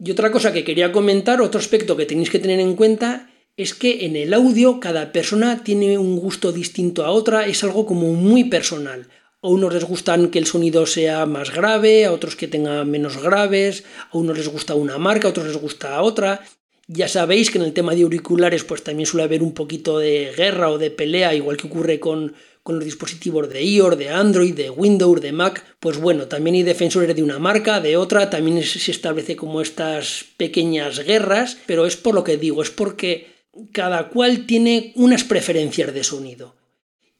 Y 0.00 0.10
otra 0.10 0.32
cosa 0.32 0.52
que 0.52 0.64
quería 0.64 0.90
comentar, 0.90 1.40
otro 1.40 1.60
aspecto 1.60 1.96
que 1.96 2.06
tenéis 2.06 2.30
que 2.30 2.40
tener 2.40 2.58
en 2.58 2.74
cuenta, 2.74 3.30
es 3.56 3.74
que 3.74 4.06
en 4.06 4.16
el 4.16 4.34
audio 4.34 4.80
cada 4.80 5.12
persona 5.12 5.62
tiene 5.62 5.98
un 5.98 6.18
gusto 6.18 6.50
distinto 6.50 7.04
a 7.04 7.10
otra, 7.10 7.46
es 7.46 7.62
algo 7.62 7.86
como 7.86 8.12
muy 8.14 8.44
personal. 8.44 9.08
A 9.42 9.48
unos 9.48 9.72
les 9.72 9.84
gustan 9.84 10.30
que 10.30 10.38
el 10.38 10.46
sonido 10.46 10.84
sea 10.84 11.24
más 11.24 11.50
grave, 11.50 12.04
a 12.04 12.12
otros 12.12 12.36
que 12.36 12.46
tenga 12.46 12.84
menos 12.84 13.16
graves, 13.22 13.84
a 14.12 14.18
unos 14.18 14.36
les 14.36 14.48
gusta 14.48 14.74
una 14.74 14.98
marca, 14.98 15.28
a 15.28 15.30
otros 15.30 15.46
les 15.46 15.56
gusta 15.56 16.02
otra. 16.02 16.44
Ya 16.88 17.08
sabéis 17.08 17.50
que 17.50 17.56
en 17.56 17.64
el 17.64 17.72
tema 17.72 17.94
de 17.94 18.02
auriculares 18.02 18.64
pues 18.64 18.84
también 18.84 19.06
suele 19.06 19.24
haber 19.24 19.42
un 19.42 19.54
poquito 19.54 19.98
de 19.98 20.32
guerra 20.36 20.68
o 20.68 20.76
de 20.76 20.90
pelea, 20.90 21.34
igual 21.34 21.56
que 21.56 21.68
ocurre 21.68 21.98
con, 21.98 22.34
con 22.62 22.74
los 22.74 22.84
dispositivos 22.84 23.48
de 23.48 23.62
iOS, 23.64 23.96
de 23.96 24.10
Android, 24.10 24.54
de 24.54 24.68
Windows, 24.68 25.22
de 25.22 25.32
Mac, 25.32 25.64
pues 25.80 25.98
bueno, 25.98 26.26
también 26.28 26.56
hay 26.56 26.62
defensores 26.62 27.16
de 27.16 27.22
una 27.22 27.38
marca, 27.38 27.80
de 27.80 27.96
otra, 27.96 28.28
también 28.28 28.62
se 28.62 28.90
establece 28.90 29.36
como 29.36 29.62
estas 29.62 30.26
pequeñas 30.36 30.98
guerras, 30.98 31.56
pero 31.66 31.86
es 31.86 31.96
por 31.96 32.14
lo 32.14 32.24
que 32.24 32.36
digo, 32.36 32.60
es 32.60 32.70
porque 32.70 33.28
cada 33.72 34.08
cual 34.10 34.44
tiene 34.44 34.92
unas 34.96 35.24
preferencias 35.24 35.94
de 35.94 36.04
sonido. 36.04 36.59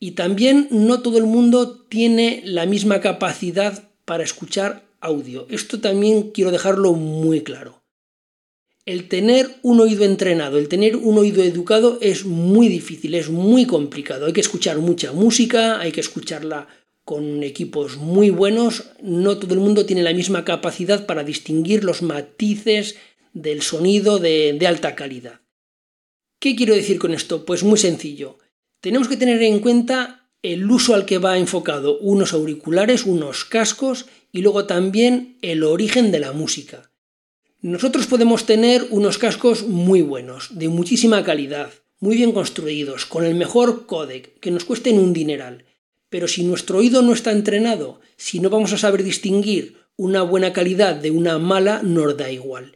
Y 0.00 0.12
también 0.12 0.66
no 0.70 1.02
todo 1.02 1.18
el 1.18 1.26
mundo 1.26 1.82
tiene 1.88 2.42
la 2.44 2.66
misma 2.66 3.00
capacidad 3.00 3.90
para 4.04 4.24
escuchar 4.24 4.82
audio. 5.00 5.46
Esto 5.50 5.80
también 5.80 6.30
quiero 6.30 6.50
dejarlo 6.50 6.94
muy 6.94 7.42
claro. 7.42 7.82
El 8.86 9.08
tener 9.08 9.58
un 9.62 9.78
oído 9.80 10.04
entrenado, 10.04 10.58
el 10.58 10.68
tener 10.68 10.96
un 10.96 11.18
oído 11.18 11.42
educado 11.42 11.98
es 12.00 12.24
muy 12.24 12.68
difícil, 12.68 13.14
es 13.14 13.28
muy 13.28 13.66
complicado. 13.66 14.26
Hay 14.26 14.32
que 14.32 14.40
escuchar 14.40 14.78
mucha 14.78 15.12
música, 15.12 15.78
hay 15.78 15.92
que 15.92 16.00
escucharla 16.00 16.66
con 17.04 17.42
equipos 17.42 17.98
muy 17.98 18.30
buenos. 18.30 18.90
No 19.02 19.38
todo 19.38 19.54
el 19.54 19.60
mundo 19.60 19.84
tiene 19.84 20.02
la 20.02 20.14
misma 20.14 20.44
capacidad 20.44 21.06
para 21.06 21.24
distinguir 21.24 21.84
los 21.84 22.02
matices 22.02 22.96
del 23.32 23.62
sonido 23.62 24.18
de, 24.18 24.58
alta 24.66 24.94
calidad. 24.94 25.40
¿Qué 26.38 26.56
quiero 26.56 26.74
decir 26.74 26.98
con 26.98 27.12
esto? 27.12 27.44
Pues 27.44 27.62
muy 27.62 27.78
sencillo. 27.78 28.38
Tenemos 28.80 29.08
que 29.08 29.16
tener 29.16 29.42
en 29.42 29.60
cuenta 29.60 30.28
el 30.42 30.70
uso 30.70 30.94
al 30.94 31.04
que 31.04 31.18
va 31.18 31.36
enfocado 31.36 31.98
unos 31.98 32.32
auriculares, 32.32 33.04
unos 33.04 33.44
cascos 33.44 34.06
y 34.32 34.40
luego 34.40 34.64
también 34.64 35.36
el 35.42 35.64
origen 35.64 36.10
de 36.10 36.20
la 36.20 36.32
música. 36.32 36.90
Nosotros 37.60 38.06
podemos 38.06 38.46
tener 38.46 38.86
unos 38.88 39.18
cascos 39.18 39.64
muy 39.64 40.00
buenos, 40.00 40.58
de 40.58 40.70
muchísima 40.70 41.22
calidad, 41.24 41.70
muy 41.98 42.16
bien 42.16 42.32
construidos, 42.32 43.04
con 43.04 43.26
el 43.26 43.34
mejor 43.34 43.84
codec, 43.84 44.40
que 44.40 44.50
nos 44.50 44.64
cuesten 44.64 44.98
un 44.98 45.12
dineral. 45.12 45.66
Pero 46.08 46.26
si 46.26 46.42
nuestro 46.42 46.78
oído 46.78 47.02
no 47.02 47.12
está 47.12 47.32
entrenado, 47.32 48.00
si 48.16 48.40
no 48.40 48.48
vamos 48.48 48.72
a 48.72 48.78
saber 48.78 49.02
distinguir 49.02 49.76
una 49.96 50.22
buena 50.22 50.54
calidad 50.54 50.96
de 50.96 51.10
una 51.10 51.38
mala, 51.38 51.82
nos 51.82 52.16
da 52.16 52.30
igual. 52.30 52.74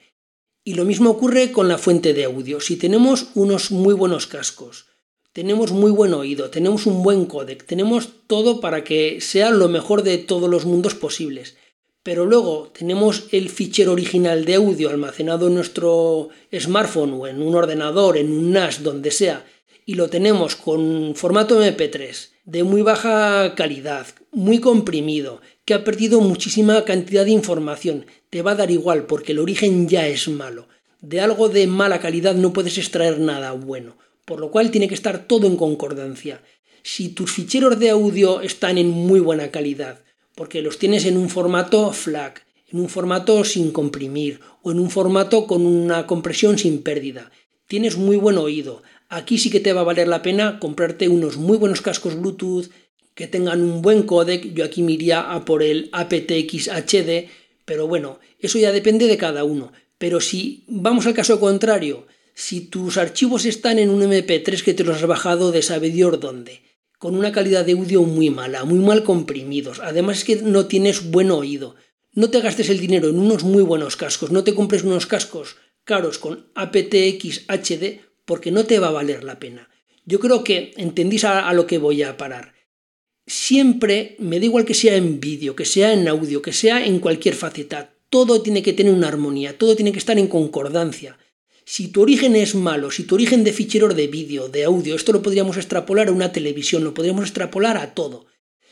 Y 0.62 0.74
lo 0.74 0.84
mismo 0.84 1.08
ocurre 1.08 1.50
con 1.50 1.68
la 1.68 1.78
fuente 1.78 2.12
de 2.12 2.24
audio. 2.24 2.60
Si 2.60 2.76
tenemos 2.76 3.28
unos 3.34 3.70
muy 3.70 3.94
buenos 3.94 4.26
cascos, 4.26 4.86
tenemos 5.34 5.72
muy 5.72 5.90
buen 5.90 6.14
oído, 6.14 6.48
tenemos 6.48 6.86
un 6.86 7.02
buen 7.02 7.26
codec, 7.26 7.66
tenemos 7.66 8.08
todo 8.28 8.60
para 8.60 8.84
que 8.84 9.20
sea 9.20 9.50
lo 9.50 9.68
mejor 9.68 10.04
de 10.04 10.16
todos 10.16 10.48
los 10.48 10.64
mundos 10.64 10.94
posibles. 10.94 11.56
Pero 12.04 12.24
luego 12.24 12.70
tenemos 12.72 13.24
el 13.32 13.48
fichero 13.48 13.92
original 13.92 14.44
de 14.44 14.54
audio 14.54 14.90
almacenado 14.90 15.48
en 15.48 15.56
nuestro 15.56 16.28
smartphone 16.56 17.14
o 17.14 17.26
en 17.26 17.42
un 17.42 17.56
ordenador, 17.56 18.16
en 18.16 18.30
un 18.30 18.52
NAS, 18.52 18.84
donde 18.84 19.10
sea, 19.10 19.44
y 19.84 19.94
lo 19.94 20.08
tenemos 20.08 20.54
con 20.54 21.14
formato 21.16 21.60
MP3 21.60 22.28
de 22.44 22.62
muy 22.62 22.82
baja 22.82 23.56
calidad, 23.56 24.06
muy 24.30 24.60
comprimido, 24.60 25.40
que 25.64 25.74
ha 25.74 25.82
perdido 25.82 26.20
muchísima 26.20 26.84
cantidad 26.84 27.24
de 27.24 27.32
información, 27.32 28.06
te 28.30 28.42
va 28.42 28.52
a 28.52 28.56
dar 28.56 28.70
igual 28.70 29.06
porque 29.06 29.32
el 29.32 29.40
origen 29.40 29.88
ya 29.88 30.06
es 30.06 30.28
malo. 30.28 30.68
De 31.00 31.20
algo 31.20 31.48
de 31.48 31.66
mala 31.66 32.00
calidad 32.00 32.36
no 32.36 32.52
puedes 32.52 32.78
extraer 32.78 33.18
nada 33.18 33.52
bueno, 33.52 33.96
por 34.24 34.40
lo 34.40 34.50
cual 34.50 34.70
tiene 34.70 34.88
que 34.88 34.94
estar 34.94 35.26
todo 35.26 35.46
en 35.46 35.56
concordancia. 35.56 36.42
Si 36.82 37.08
tus 37.08 37.32
ficheros 37.32 37.78
de 37.78 37.90
audio 37.90 38.40
están 38.40 38.78
en 38.78 38.90
muy 38.90 39.20
buena 39.20 39.50
calidad, 39.50 40.02
porque 40.34 40.62
los 40.62 40.78
tienes 40.78 41.04
en 41.06 41.16
un 41.16 41.28
formato 41.28 41.92
FLAC, 41.92 42.44
en 42.70 42.80
un 42.80 42.88
formato 42.88 43.44
sin 43.44 43.70
comprimir 43.70 44.40
o 44.62 44.72
en 44.72 44.80
un 44.80 44.90
formato 44.90 45.46
con 45.46 45.64
una 45.64 46.06
compresión 46.06 46.58
sin 46.58 46.82
pérdida. 46.82 47.30
Tienes 47.66 47.96
muy 47.96 48.16
buen 48.16 48.36
oído. 48.36 48.82
Aquí 49.08 49.38
sí 49.38 49.50
que 49.50 49.60
te 49.60 49.72
va 49.72 49.82
a 49.82 49.84
valer 49.84 50.08
la 50.08 50.22
pena 50.22 50.58
comprarte 50.58 51.08
unos 51.08 51.36
muy 51.36 51.56
buenos 51.56 51.82
cascos 51.82 52.18
Bluetooth 52.18 52.70
que 53.14 53.28
tengan 53.28 53.62
un 53.62 53.80
buen 53.80 54.02
codec. 54.02 54.52
Yo 54.54 54.64
aquí 54.64 54.82
me 54.82 54.92
iría 54.92 55.20
a 55.20 55.44
por 55.44 55.62
el 55.62 55.88
aptX 55.92 56.68
HD, 56.68 57.28
pero 57.64 57.86
bueno, 57.86 58.18
eso 58.40 58.58
ya 58.58 58.72
depende 58.72 59.06
de 59.06 59.16
cada 59.16 59.44
uno. 59.44 59.72
Pero 59.98 60.20
si 60.20 60.64
vamos 60.66 61.06
al 61.06 61.14
caso 61.14 61.38
contrario, 61.38 62.06
si 62.34 62.60
tus 62.60 62.96
archivos 62.96 63.44
están 63.44 63.78
en 63.78 63.90
un 63.90 64.02
MP3 64.02 64.62
que 64.62 64.74
te 64.74 64.84
los 64.84 64.96
has 64.96 65.06
bajado 65.06 65.52
de 65.52 65.62
sabe 65.62 65.90
Dios 65.90 66.18
dónde, 66.20 66.62
con 66.98 67.16
una 67.16 67.32
calidad 67.32 67.64
de 67.64 67.72
audio 67.72 68.02
muy 68.02 68.30
mala, 68.30 68.64
muy 68.64 68.80
mal 68.80 69.04
comprimidos. 69.04 69.80
Además 69.80 70.18
es 70.18 70.24
que 70.24 70.36
no 70.36 70.66
tienes 70.66 71.10
buen 71.10 71.30
oído. 71.30 71.76
No 72.12 72.30
te 72.30 72.40
gastes 72.40 72.68
el 72.70 72.80
dinero 72.80 73.08
en 73.08 73.18
unos 73.18 73.44
muy 73.44 73.62
buenos 73.62 73.96
cascos, 73.96 74.30
no 74.30 74.44
te 74.44 74.54
compres 74.54 74.82
unos 74.82 75.06
cascos 75.06 75.56
caros 75.84 76.18
con 76.18 76.50
aptX 76.54 77.44
HD 77.46 78.00
porque 78.24 78.50
no 78.50 78.64
te 78.64 78.78
va 78.78 78.88
a 78.88 78.92
valer 78.92 79.22
la 79.22 79.38
pena. 79.38 79.68
Yo 80.06 80.18
creo 80.18 80.42
que 80.42 80.72
entendís 80.76 81.24
a, 81.24 81.48
a 81.48 81.52
lo 81.54 81.66
que 81.66 81.78
voy 81.78 82.02
a 82.02 82.16
parar. 82.16 82.54
Siempre, 83.26 84.16
me 84.18 84.38
da 84.38 84.46
igual 84.46 84.64
que 84.64 84.74
sea 84.74 84.96
en 84.96 85.20
vídeo, 85.20 85.56
que 85.56 85.64
sea 85.64 85.92
en 85.92 86.08
audio, 86.08 86.42
que 86.42 86.52
sea 86.52 86.84
en 86.84 87.00
cualquier 87.00 87.34
faceta, 87.34 87.94
todo 88.10 88.42
tiene 88.42 88.62
que 88.62 88.72
tener 88.72 88.92
una 88.92 89.08
armonía, 89.08 89.56
todo 89.56 89.76
tiene 89.76 89.92
que 89.92 89.98
estar 89.98 90.18
en 90.18 90.28
concordancia. 90.28 91.18
Si 91.66 91.88
tu 91.88 92.02
origen 92.02 92.36
es 92.36 92.54
malo, 92.54 92.90
si 92.90 93.04
tu 93.04 93.14
origen 93.14 93.42
de 93.42 93.52
ficheros 93.52 93.96
de 93.96 94.06
vídeo, 94.06 94.48
de 94.48 94.64
audio, 94.64 94.94
esto 94.94 95.12
lo 95.12 95.22
podríamos 95.22 95.56
extrapolar 95.56 96.08
a 96.08 96.12
una 96.12 96.32
televisión, 96.32 96.84
lo 96.84 96.92
podríamos 96.92 97.24
extrapolar 97.24 97.78
a 97.78 97.94
todo. 97.94 98.26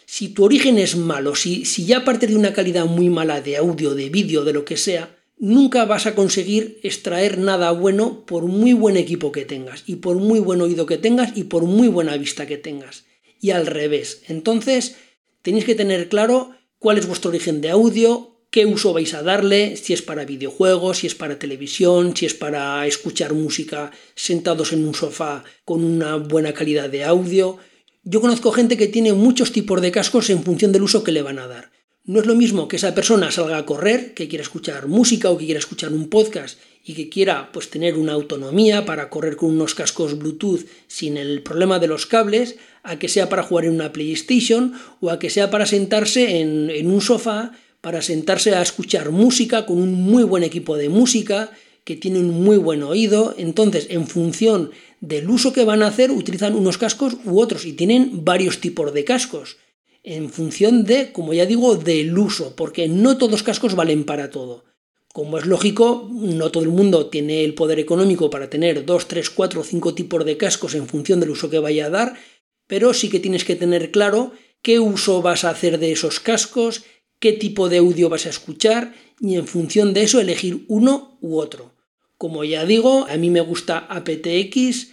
Si 0.04 0.28
tu 0.28 0.44
origen 0.44 0.76
es 0.76 0.94
malo, 0.96 1.34
si, 1.34 1.64
si 1.64 1.86
ya 1.86 2.04
parte 2.04 2.26
de 2.26 2.36
una 2.36 2.52
calidad 2.52 2.84
muy 2.84 3.08
mala 3.08 3.40
de 3.40 3.56
audio, 3.56 3.94
de 3.94 4.10
vídeo, 4.10 4.44
de 4.44 4.52
lo 4.52 4.66
que 4.66 4.76
sea, 4.76 5.16
nunca 5.38 5.86
vas 5.86 6.06
a 6.06 6.14
conseguir 6.14 6.80
extraer 6.82 7.38
nada 7.38 7.70
bueno 7.70 8.26
por 8.26 8.44
muy 8.44 8.74
buen 8.74 8.98
equipo 8.98 9.32
que 9.32 9.46
tengas, 9.46 9.84
y 9.86 9.96
por 9.96 10.16
muy 10.16 10.38
buen 10.38 10.60
oído 10.60 10.84
que 10.84 10.98
tengas, 10.98 11.36
y 11.36 11.44
por 11.44 11.64
muy 11.64 11.88
buena 11.88 12.16
vista 12.18 12.46
que 12.46 12.58
tengas. 12.58 13.04
Y 13.40 13.50
al 13.50 13.66
revés. 13.66 14.22
Entonces, 14.28 14.96
tenéis 15.40 15.64
que 15.64 15.74
tener 15.74 16.08
claro 16.08 16.50
cuál 16.78 16.98
es 16.98 17.06
vuestro 17.06 17.30
origen 17.30 17.62
de 17.62 17.70
audio, 17.70 18.31
qué 18.52 18.66
uso 18.66 18.92
vais 18.92 19.14
a 19.14 19.22
darle, 19.22 19.76
si 19.76 19.94
es 19.94 20.02
para 20.02 20.26
videojuegos, 20.26 20.98
si 20.98 21.06
es 21.06 21.14
para 21.14 21.38
televisión, 21.38 22.14
si 22.14 22.26
es 22.26 22.34
para 22.34 22.86
escuchar 22.86 23.32
música 23.32 23.90
sentados 24.14 24.74
en 24.74 24.86
un 24.86 24.94
sofá 24.94 25.42
con 25.64 25.82
una 25.82 26.16
buena 26.16 26.52
calidad 26.52 26.90
de 26.90 27.02
audio. 27.02 27.56
Yo 28.04 28.20
conozco 28.20 28.52
gente 28.52 28.76
que 28.76 28.88
tiene 28.88 29.14
muchos 29.14 29.52
tipos 29.52 29.80
de 29.80 29.90
cascos 29.90 30.28
en 30.28 30.44
función 30.44 30.70
del 30.70 30.82
uso 30.82 31.02
que 31.02 31.12
le 31.12 31.22
van 31.22 31.38
a 31.38 31.46
dar. 31.46 31.72
No 32.04 32.20
es 32.20 32.26
lo 32.26 32.34
mismo 32.34 32.68
que 32.68 32.76
esa 32.76 32.94
persona 32.94 33.30
salga 33.30 33.56
a 33.56 33.64
correr, 33.64 34.12
que 34.12 34.28
quiera 34.28 34.42
escuchar 34.42 34.86
música 34.86 35.30
o 35.30 35.38
que 35.38 35.46
quiera 35.46 35.60
escuchar 35.60 35.94
un 35.94 36.10
podcast 36.10 36.58
y 36.84 36.92
que 36.92 37.08
quiera 37.08 37.52
pues 37.52 37.70
tener 37.70 37.96
una 37.96 38.12
autonomía 38.12 38.84
para 38.84 39.08
correr 39.08 39.36
con 39.36 39.50
unos 39.50 39.74
cascos 39.74 40.18
Bluetooth 40.18 40.66
sin 40.88 41.16
el 41.16 41.42
problema 41.42 41.78
de 41.78 41.86
los 41.86 42.04
cables, 42.04 42.56
a 42.82 42.98
que 42.98 43.08
sea 43.08 43.30
para 43.30 43.44
jugar 43.44 43.64
en 43.64 43.74
una 43.74 43.92
PlayStation 43.92 44.74
o 45.00 45.08
a 45.10 45.18
que 45.18 45.30
sea 45.30 45.48
para 45.48 45.64
sentarse 45.64 46.40
en, 46.40 46.68
en 46.68 46.90
un 46.90 47.00
sofá 47.00 47.52
para 47.82 48.00
sentarse 48.00 48.54
a 48.54 48.62
escuchar 48.62 49.10
música 49.10 49.66
con 49.66 49.76
un 49.76 49.92
muy 49.92 50.22
buen 50.22 50.44
equipo 50.44 50.78
de 50.78 50.88
música, 50.88 51.50
que 51.84 51.96
tiene 51.96 52.20
un 52.20 52.42
muy 52.42 52.56
buen 52.56 52.82
oído, 52.84 53.34
entonces 53.36 53.88
en 53.90 54.06
función 54.06 54.70
del 55.00 55.28
uso 55.28 55.52
que 55.52 55.64
van 55.64 55.82
a 55.82 55.88
hacer 55.88 56.12
utilizan 56.12 56.54
unos 56.54 56.78
cascos 56.78 57.16
u 57.24 57.40
otros 57.40 57.66
y 57.66 57.72
tienen 57.72 58.24
varios 58.24 58.60
tipos 58.60 58.94
de 58.94 59.04
cascos, 59.04 59.58
en 60.04 60.30
función 60.30 60.84
de, 60.84 61.12
como 61.12 61.34
ya 61.34 61.44
digo, 61.44 61.76
del 61.76 62.16
uso, 62.16 62.54
porque 62.56 62.88
no 62.88 63.18
todos 63.18 63.32
los 63.32 63.42
cascos 63.42 63.74
valen 63.74 64.04
para 64.04 64.30
todo. 64.30 64.64
Como 65.12 65.36
es 65.36 65.44
lógico, 65.44 66.08
no 66.10 66.50
todo 66.50 66.62
el 66.62 66.70
mundo 66.70 67.06
tiene 67.06 67.44
el 67.44 67.54
poder 67.54 67.78
económico 67.80 68.30
para 68.30 68.48
tener 68.48 68.86
2, 68.86 69.08
3, 69.08 69.30
4 69.30 69.60
o 69.60 69.64
5 69.64 69.94
tipos 69.94 70.24
de 70.24 70.36
cascos 70.36 70.74
en 70.74 70.86
función 70.86 71.20
del 71.20 71.30
uso 71.30 71.50
que 71.50 71.58
vaya 71.58 71.86
a 71.86 71.90
dar, 71.90 72.14
pero 72.66 72.94
sí 72.94 73.10
que 73.10 73.20
tienes 73.20 73.44
que 73.44 73.56
tener 73.56 73.90
claro 73.90 74.32
qué 74.62 74.78
uso 74.78 75.20
vas 75.20 75.44
a 75.44 75.50
hacer 75.50 75.78
de 75.78 75.92
esos 75.92 76.20
cascos, 76.20 76.84
qué 77.22 77.32
tipo 77.32 77.68
de 77.68 77.78
audio 77.78 78.08
vas 78.08 78.26
a 78.26 78.30
escuchar 78.30 78.94
y 79.20 79.36
en 79.36 79.46
función 79.46 79.94
de 79.94 80.02
eso 80.02 80.20
elegir 80.20 80.64
uno 80.66 81.18
u 81.20 81.38
otro. 81.38 81.72
Como 82.18 82.42
ya 82.42 82.66
digo, 82.66 83.06
a 83.08 83.16
mí 83.16 83.30
me 83.30 83.40
gusta 83.40 83.78
aptX. 83.78 84.88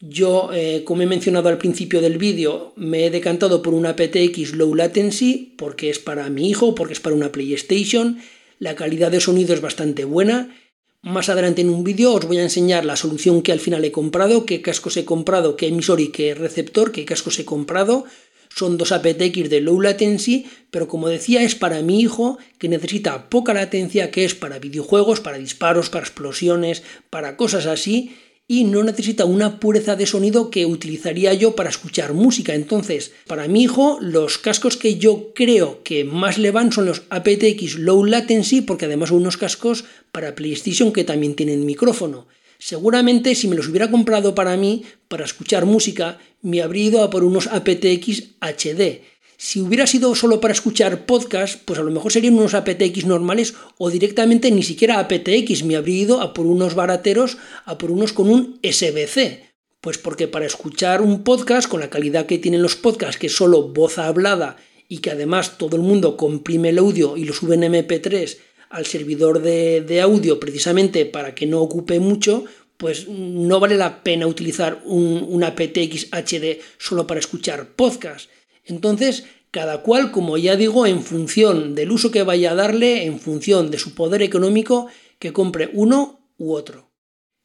Yo, 0.00 0.48
eh, 0.54 0.82
como 0.84 1.02
he 1.02 1.06
mencionado 1.06 1.50
al 1.50 1.58
principio 1.58 2.00
del 2.00 2.16
vídeo, 2.16 2.72
me 2.76 3.04
he 3.04 3.10
decantado 3.10 3.60
por 3.60 3.74
un 3.74 3.84
aptX 3.84 4.54
Low 4.54 4.74
Latency 4.74 5.54
porque 5.58 5.90
es 5.90 5.98
para 5.98 6.30
mi 6.30 6.48
hijo, 6.48 6.74
porque 6.74 6.94
es 6.94 7.00
para 7.00 7.16
una 7.16 7.30
PlayStation. 7.30 8.18
La 8.58 8.76
calidad 8.76 9.10
de 9.10 9.20
sonido 9.20 9.52
es 9.52 9.60
bastante 9.60 10.06
buena. 10.06 10.56
Más 11.02 11.28
adelante 11.28 11.60
en 11.60 11.68
un 11.68 11.84
vídeo 11.84 12.14
os 12.14 12.26
voy 12.26 12.38
a 12.38 12.44
enseñar 12.44 12.86
la 12.86 12.96
solución 12.96 13.42
que 13.42 13.52
al 13.52 13.60
final 13.60 13.84
he 13.84 13.92
comprado, 13.92 14.46
qué 14.46 14.62
cascos 14.62 14.96
he 14.96 15.04
comprado, 15.04 15.56
qué 15.56 15.66
emisor 15.66 16.00
y 16.00 16.08
qué 16.08 16.34
receptor, 16.34 16.92
qué 16.92 17.04
cascos 17.04 17.38
he 17.38 17.44
comprado 17.44 18.06
son 18.54 18.78
dos 18.78 18.92
aptX 18.92 19.50
de 19.50 19.60
low 19.60 19.80
latency, 19.80 20.46
pero 20.70 20.86
como 20.88 21.08
decía 21.08 21.42
es 21.42 21.54
para 21.54 21.82
mi 21.82 22.00
hijo 22.00 22.38
que 22.58 22.68
necesita 22.68 23.28
poca 23.28 23.54
latencia, 23.54 24.10
que 24.10 24.24
es 24.24 24.34
para 24.34 24.58
videojuegos, 24.58 25.20
para 25.20 25.38
disparos, 25.38 25.90
para 25.90 26.04
explosiones, 26.04 26.82
para 27.10 27.36
cosas 27.36 27.66
así, 27.66 28.14
y 28.46 28.64
no 28.64 28.84
necesita 28.84 29.24
una 29.24 29.58
pureza 29.58 29.96
de 29.96 30.06
sonido 30.06 30.50
que 30.50 30.66
utilizaría 30.66 31.32
yo 31.32 31.56
para 31.56 31.70
escuchar 31.70 32.12
música. 32.12 32.54
Entonces, 32.54 33.12
para 33.26 33.48
mi 33.48 33.62
hijo, 33.62 33.98
los 34.00 34.36
cascos 34.36 34.76
que 34.76 34.96
yo 34.96 35.32
creo 35.34 35.82
que 35.82 36.04
más 36.04 36.36
le 36.36 36.50
van 36.50 36.70
son 36.70 36.84
los 36.84 37.04
aptX 37.08 37.78
Low 37.78 38.04
Latency, 38.04 38.60
porque 38.60 38.84
además 38.84 39.08
son 39.08 39.18
unos 39.18 39.38
cascos 39.38 39.86
para 40.12 40.34
PlayStation 40.34 40.92
que 40.92 41.04
también 41.04 41.34
tienen 41.34 41.64
micrófono. 41.64 42.26
Seguramente 42.58 43.34
si 43.34 43.48
me 43.48 43.56
los 43.56 43.68
hubiera 43.68 43.90
comprado 43.90 44.34
para 44.34 44.56
mí, 44.56 44.84
para 45.08 45.24
escuchar 45.24 45.66
música, 45.66 46.18
me 46.42 46.62
habría 46.62 46.84
ido 46.84 47.02
a 47.02 47.10
por 47.10 47.24
unos 47.24 47.46
aptX 47.46 48.34
HD. 48.40 49.02
Si 49.36 49.60
hubiera 49.60 49.86
sido 49.86 50.14
solo 50.14 50.40
para 50.40 50.54
escuchar 50.54 51.06
podcast, 51.06 51.60
pues 51.64 51.78
a 51.78 51.82
lo 51.82 51.90
mejor 51.90 52.12
serían 52.12 52.34
unos 52.34 52.54
aptX 52.54 53.04
normales 53.04 53.54
o 53.78 53.90
directamente 53.90 54.50
ni 54.50 54.62
siquiera 54.62 55.00
aptX, 55.00 55.64
me 55.64 55.76
habría 55.76 56.02
ido 56.02 56.20
a 56.20 56.32
por 56.32 56.46
unos 56.46 56.74
barateros, 56.74 57.36
a 57.64 57.76
por 57.76 57.90
unos 57.90 58.12
con 58.12 58.30
un 58.30 58.60
SBC. 58.62 59.42
Pues 59.80 59.98
porque 59.98 60.28
para 60.28 60.46
escuchar 60.46 61.02
un 61.02 61.24
podcast 61.24 61.68
con 61.68 61.80
la 61.80 61.90
calidad 61.90 62.26
que 62.26 62.38
tienen 62.38 62.62
los 62.62 62.76
podcasts, 62.76 63.18
que 63.18 63.26
es 63.26 63.36
solo 63.36 63.68
voz 63.68 63.98
hablada 63.98 64.56
y 64.88 64.98
que 64.98 65.10
además 65.10 65.58
todo 65.58 65.76
el 65.76 65.82
mundo 65.82 66.16
comprime 66.16 66.70
el 66.70 66.78
audio 66.78 67.16
y 67.16 67.24
lo 67.24 67.34
sube 67.34 67.56
en 67.56 67.62
MP3 67.62 68.38
al 68.74 68.86
servidor 68.86 69.40
de, 69.40 70.00
audio 70.00 70.40
precisamente 70.40 71.06
para 71.06 71.32
que 71.32 71.46
no 71.46 71.60
ocupe 71.60 72.00
mucho, 72.00 72.44
pues 72.76 73.08
no 73.08 73.60
vale 73.60 73.76
la 73.76 74.02
pena 74.02 74.26
utilizar 74.26 74.82
un, 74.84 75.24
una 75.28 75.54
PTX 75.54 76.08
HD 76.10 76.58
solo 76.76 77.06
para 77.06 77.20
escuchar 77.20 77.68
podcast. 77.76 78.28
Entonces, 78.64 79.26
cada 79.52 79.82
cual, 79.82 80.10
como 80.10 80.36
ya 80.38 80.56
digo, 80.56 80.86
en 80.86 81.04
función 81.04 81.76
del 81.76 81.92
uso 81.92 82.10
que 82.10 82.24
vaya 82.24 82.50
a 82.50 82.56
darle, 82.56 83.04
en 83.04 83.20
función 83.20 83.70
de 83.70 83.78
su 83.78 83.94
poder 83.94 84.22
económico, 84.22 84.88
que 85.20 85.32
compre 85.32 85.70
uno 85.72 86.26
u 86.36 86.52
otro. 86.52 86.90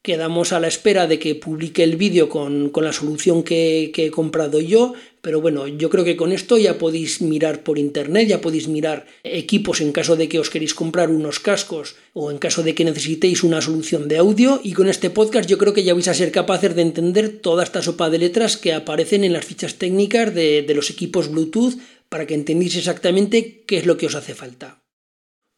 Quedamos 0.02 0.54
a 0.54 0.62
la 0.62 0.70
espera 0.70 1.08
de 1.08 1.20
que 1.20 1.36
publique 1.36 1.84
el 1.84 1.98
vídeo 1.98 2.30
con, 2.30 2.72
la 2.74 2.94
solución 2.94 3.44
que, 3.44 3.92
he 3.94 4.12
comprado 4.12 4.62
yo, 4.62 4.94
pero 5.22 5.42
bueno, 5.42 5.68
yo 5.68 5.90
creo 5.90 6.06
que 6.06 6.16
con 6.16 6.32
esto 6.32 6.58
ya 6.58 6.78
podéis 6.78 7.22
mirar 7.22 7.64
por 7.64 7.78
internet, 7.78 8.30
ya 8.30 8.40
podéis 8.40 8.70
mirar 8.70 9.08
equipos 9.26 9.82
en 9.82 9.92
caso 9.92 10.16
de 10.16 10.30
que 10.30 10.40
os 10.40 10.50
queréis 10.50 10.74
comprar 10.74 11.10
unos 11.10 11.42
cascos 11.42 11.98
o 12.14 12.32
en 12.32 12.38
caso 12.38 12.64
de 12.64 12.76
que 12.76 12.86
necesitéis 12.86 13.44
una 13.44 13.60
solución 13.60 14.08
de 14.08 14.20
audio 14.20 14.62
y 14.64 14.72
con 14.72 14.88
este 14.88 15.10
podcast 15.10 15.50
yo 15.50 15.58
creo 15.58 15.74
que 15.74 15.84
ya 15.84 15.94
vais 15.94 16.08
a 16.08 16.14
ser 16.14 16.32
capaces 16.32 16.76
de 16.76 16.82
entender 16.82 17.42
toda 17.42 17.66
esta 17.66 17.82
sopa 17.82 18.10
de 18.10 18.20
letras 18.20 18.56
que 18.56 18.72
aparecen 18.72 19.26
en 19.26 19.34
las 19.34 19.44
fichas 19.44 19.76
técnicas 19.76 20.34
de, 20.34 20.62
de 20.62 20.74
los 20.76 20.90
equipos 20.90 21.30
Bluetooth 21.30 21.76
para 22.08 22.26
que 22.26 22.36
entendáis 22.36 22.78
exactamente 22.78 23.64
qué 23.68 23.78
es 23.80 23.86
lo 23.86 23.98
que 23.98 24.06
os 24.06 24.16
hace 24.16 24.34
falta. 24.34 24.80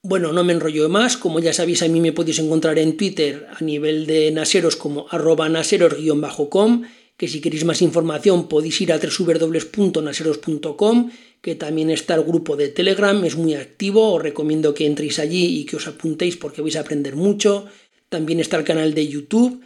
Bueno, 0.03 0.33
no 0.33 0.43
me 0.43 0.53
enrollo 0.53 0.89
más, 0.89 1.15
como 1.15 1.39
ya 1.39 1.53
sabéis 1.53 1.83
a 1.83 1.87
mí 1.87 2.01
me 2.01 2.11
podéis 2.11 2.39
encontrar 2.39 2.79
en 2.79 2.97
Twitter 2.97 3.45
a 3.55 3.63
nivel 3.63 4.07
de 4.07 4.31
naseros 4.31 4.75
como 4.75 5.05
arroba 5.11 5.47
naseros-com, 5.47 6.81
que 7.15 7.27
si 7.27 7.39
queréis 7.39 7.65
más 7.65 7.83
información 7.83 8.47
podéis 8.47 8.81
ir 8.81 8.93
a 8.93 8.97
www.naseros.com, 8.97 11.11
que 11.39 11.53
también 11.53 11.91
está 11.91 12.15
el 12.15 12.23
grupo 12.23 12.55
de 12.55 12.69
Telegram, 12.69 13.23
es 13.23 13.35
muy 13.35 13.53
activo, 13.53 14.13
os 14.13 14.23
recomiendo 14.23 14.73
que 14.73 14.87
entréis 14.87 15.19
allí 15.19 15.59
y 15.59 15.65
que 15.65 15.75
os 15.75 15.85
apuntéis 15.85 16.35
porque 16.35 16.63
vais 16.63 16.77
a 16.77 16.81
aprender 16.81 17.15
mucho. 17.15 17.67
También 18.09 18.39
está 18.39 18.57
el 18.57 18.63
canal 18.63 18.95
de 18.95 19.07
YouTube 19.07 19.61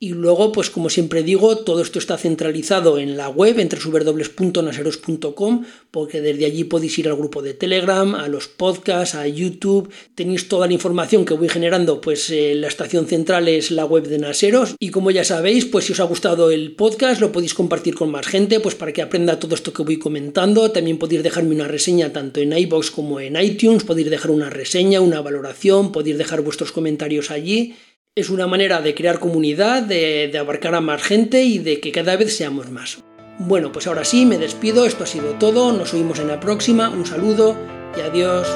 y 0.00 0.10
luego, 0.10 0.52
pues 0.52 0.70
como 0.70 0.90
siempre 0.90 1.24
digo, 1.24 1.58
todo 1.58 1.82
esto 1.82 1.98
está 1.98 2.16
centralizado 2.16 2.98
en 2.98 3.16
la 3.16 3.28
web, 3.28 3.58
entre 3.58 3.80
www.naseros.com, 3.80 5.64
porque 5.90 6.20
desde 6.20 6.44
allí 6.44 6.62
podéis 6.62 6.96
ir 7.00 7.08
al 7.08 7.16
grupo 7.16 7.42
de 7.42 7.52
Telegram, 7.54 8.14
a 8.14 8.28
los 8.28 8.46
podcasts, 8.46 9.16
a 9.16 9.26
YouTube. 9.26 9.90
Tenéis 10.14 10.48
toda 10.48 10.68
la 10.68 10.72
información 10.72 11.24
que 11.24 11.34
voy 11.34 11.48
generando, 11.48 12.00
pues 12.00 12.30
eh, 12.30 12.54
la 12.54 12.68
estación 12.68 13.08
central 13.08 13.48
es 13.48 13.72
la 13.72 13.86
web 13.86 14.06
de 14.06 14.18
Naseros. 14.18 14.76
Y 14.78 14.90
como 14.90 15.10
ya 15.10 15.24
sabéis, 15.24 15.64
pues 15.64 15.86
si 15.86 15.94
os 15.94 15.98
ha 15.98 16.04
gustado 16.04 16.52
el 16.52 16.76
podcast, 16.76 17.20
lo 17.20 17.32
podéis 17.32 17.54
compartir 17.54 17.96
con 17.96 18.12
más 18.12 18.28
gente, 18.28 18.60
pues 18.60 18.76
para 18.76 18.92
que 18.92 19.02
aprenda 19.02 19.40
todo 19.40 19.56
esto 19.56 19.72
que 19.72 19.82
voy 19.82 19.98
comentando. 19.98 20.70
También 20.70 20.98
podéis 20.98 21.24
dejarme 21.24 21.56
una 21.56 21.66
reseña 21.66 22.12
tanto 22.12 22.38
en 22.38 22.56
iBox 22.56 22.92
como 22.92 23.18
en 23.18 23.34
iTunes, 23.34 23.82
podéis 23.82 24.10
dejar 24.10 24.30
una 24.30 24.48
reseña, 24.48 25.00
una 25.00 25.22
valoración, 25.22 25.90
podéis 25.90 26.18
dejar 26.18 26.42
vuestros 26.42 26.70
comentarios 26.70 27.32
allí 27.32 27.74
es 28.18 28.30
una 28.30 28.46
manera 28.46 28.80
de 28.80 28.94
crear 28.94 29.18
comunidad, 29.18 29.82
de, 29.82 30.36
abarcar 30.38 30.74
a 30.74 30.80
más 30.80 31.02
gente 31.02 31.42
y 31.42 31.58
de 31.58 31.80
que 31.80 31.92
cada 31.92 32.16
vez 32.16 32.36
seamos 32.36 32.70
más. 32.70 32.98
Bueno, 33.38 33.70
pues 33.70 33.86
ahora 33.86 34.04
sí, 34.04 34.26
me 34.26 34.38
despido, 34.38 34.84
esto 34.84 35.04
ha 35.04 35.06
sido 35.06 35.34
todo, 35.34 35.72
nos 35.72 35.94
oímos 35.94 36.18
en 36.18 36.28
la 36.28 36.40
próxima, 36.40 36.88
un 36.88 37.06
saludo 37.06 37.56
y 37.96 38.00
adiós. 38.00 38.48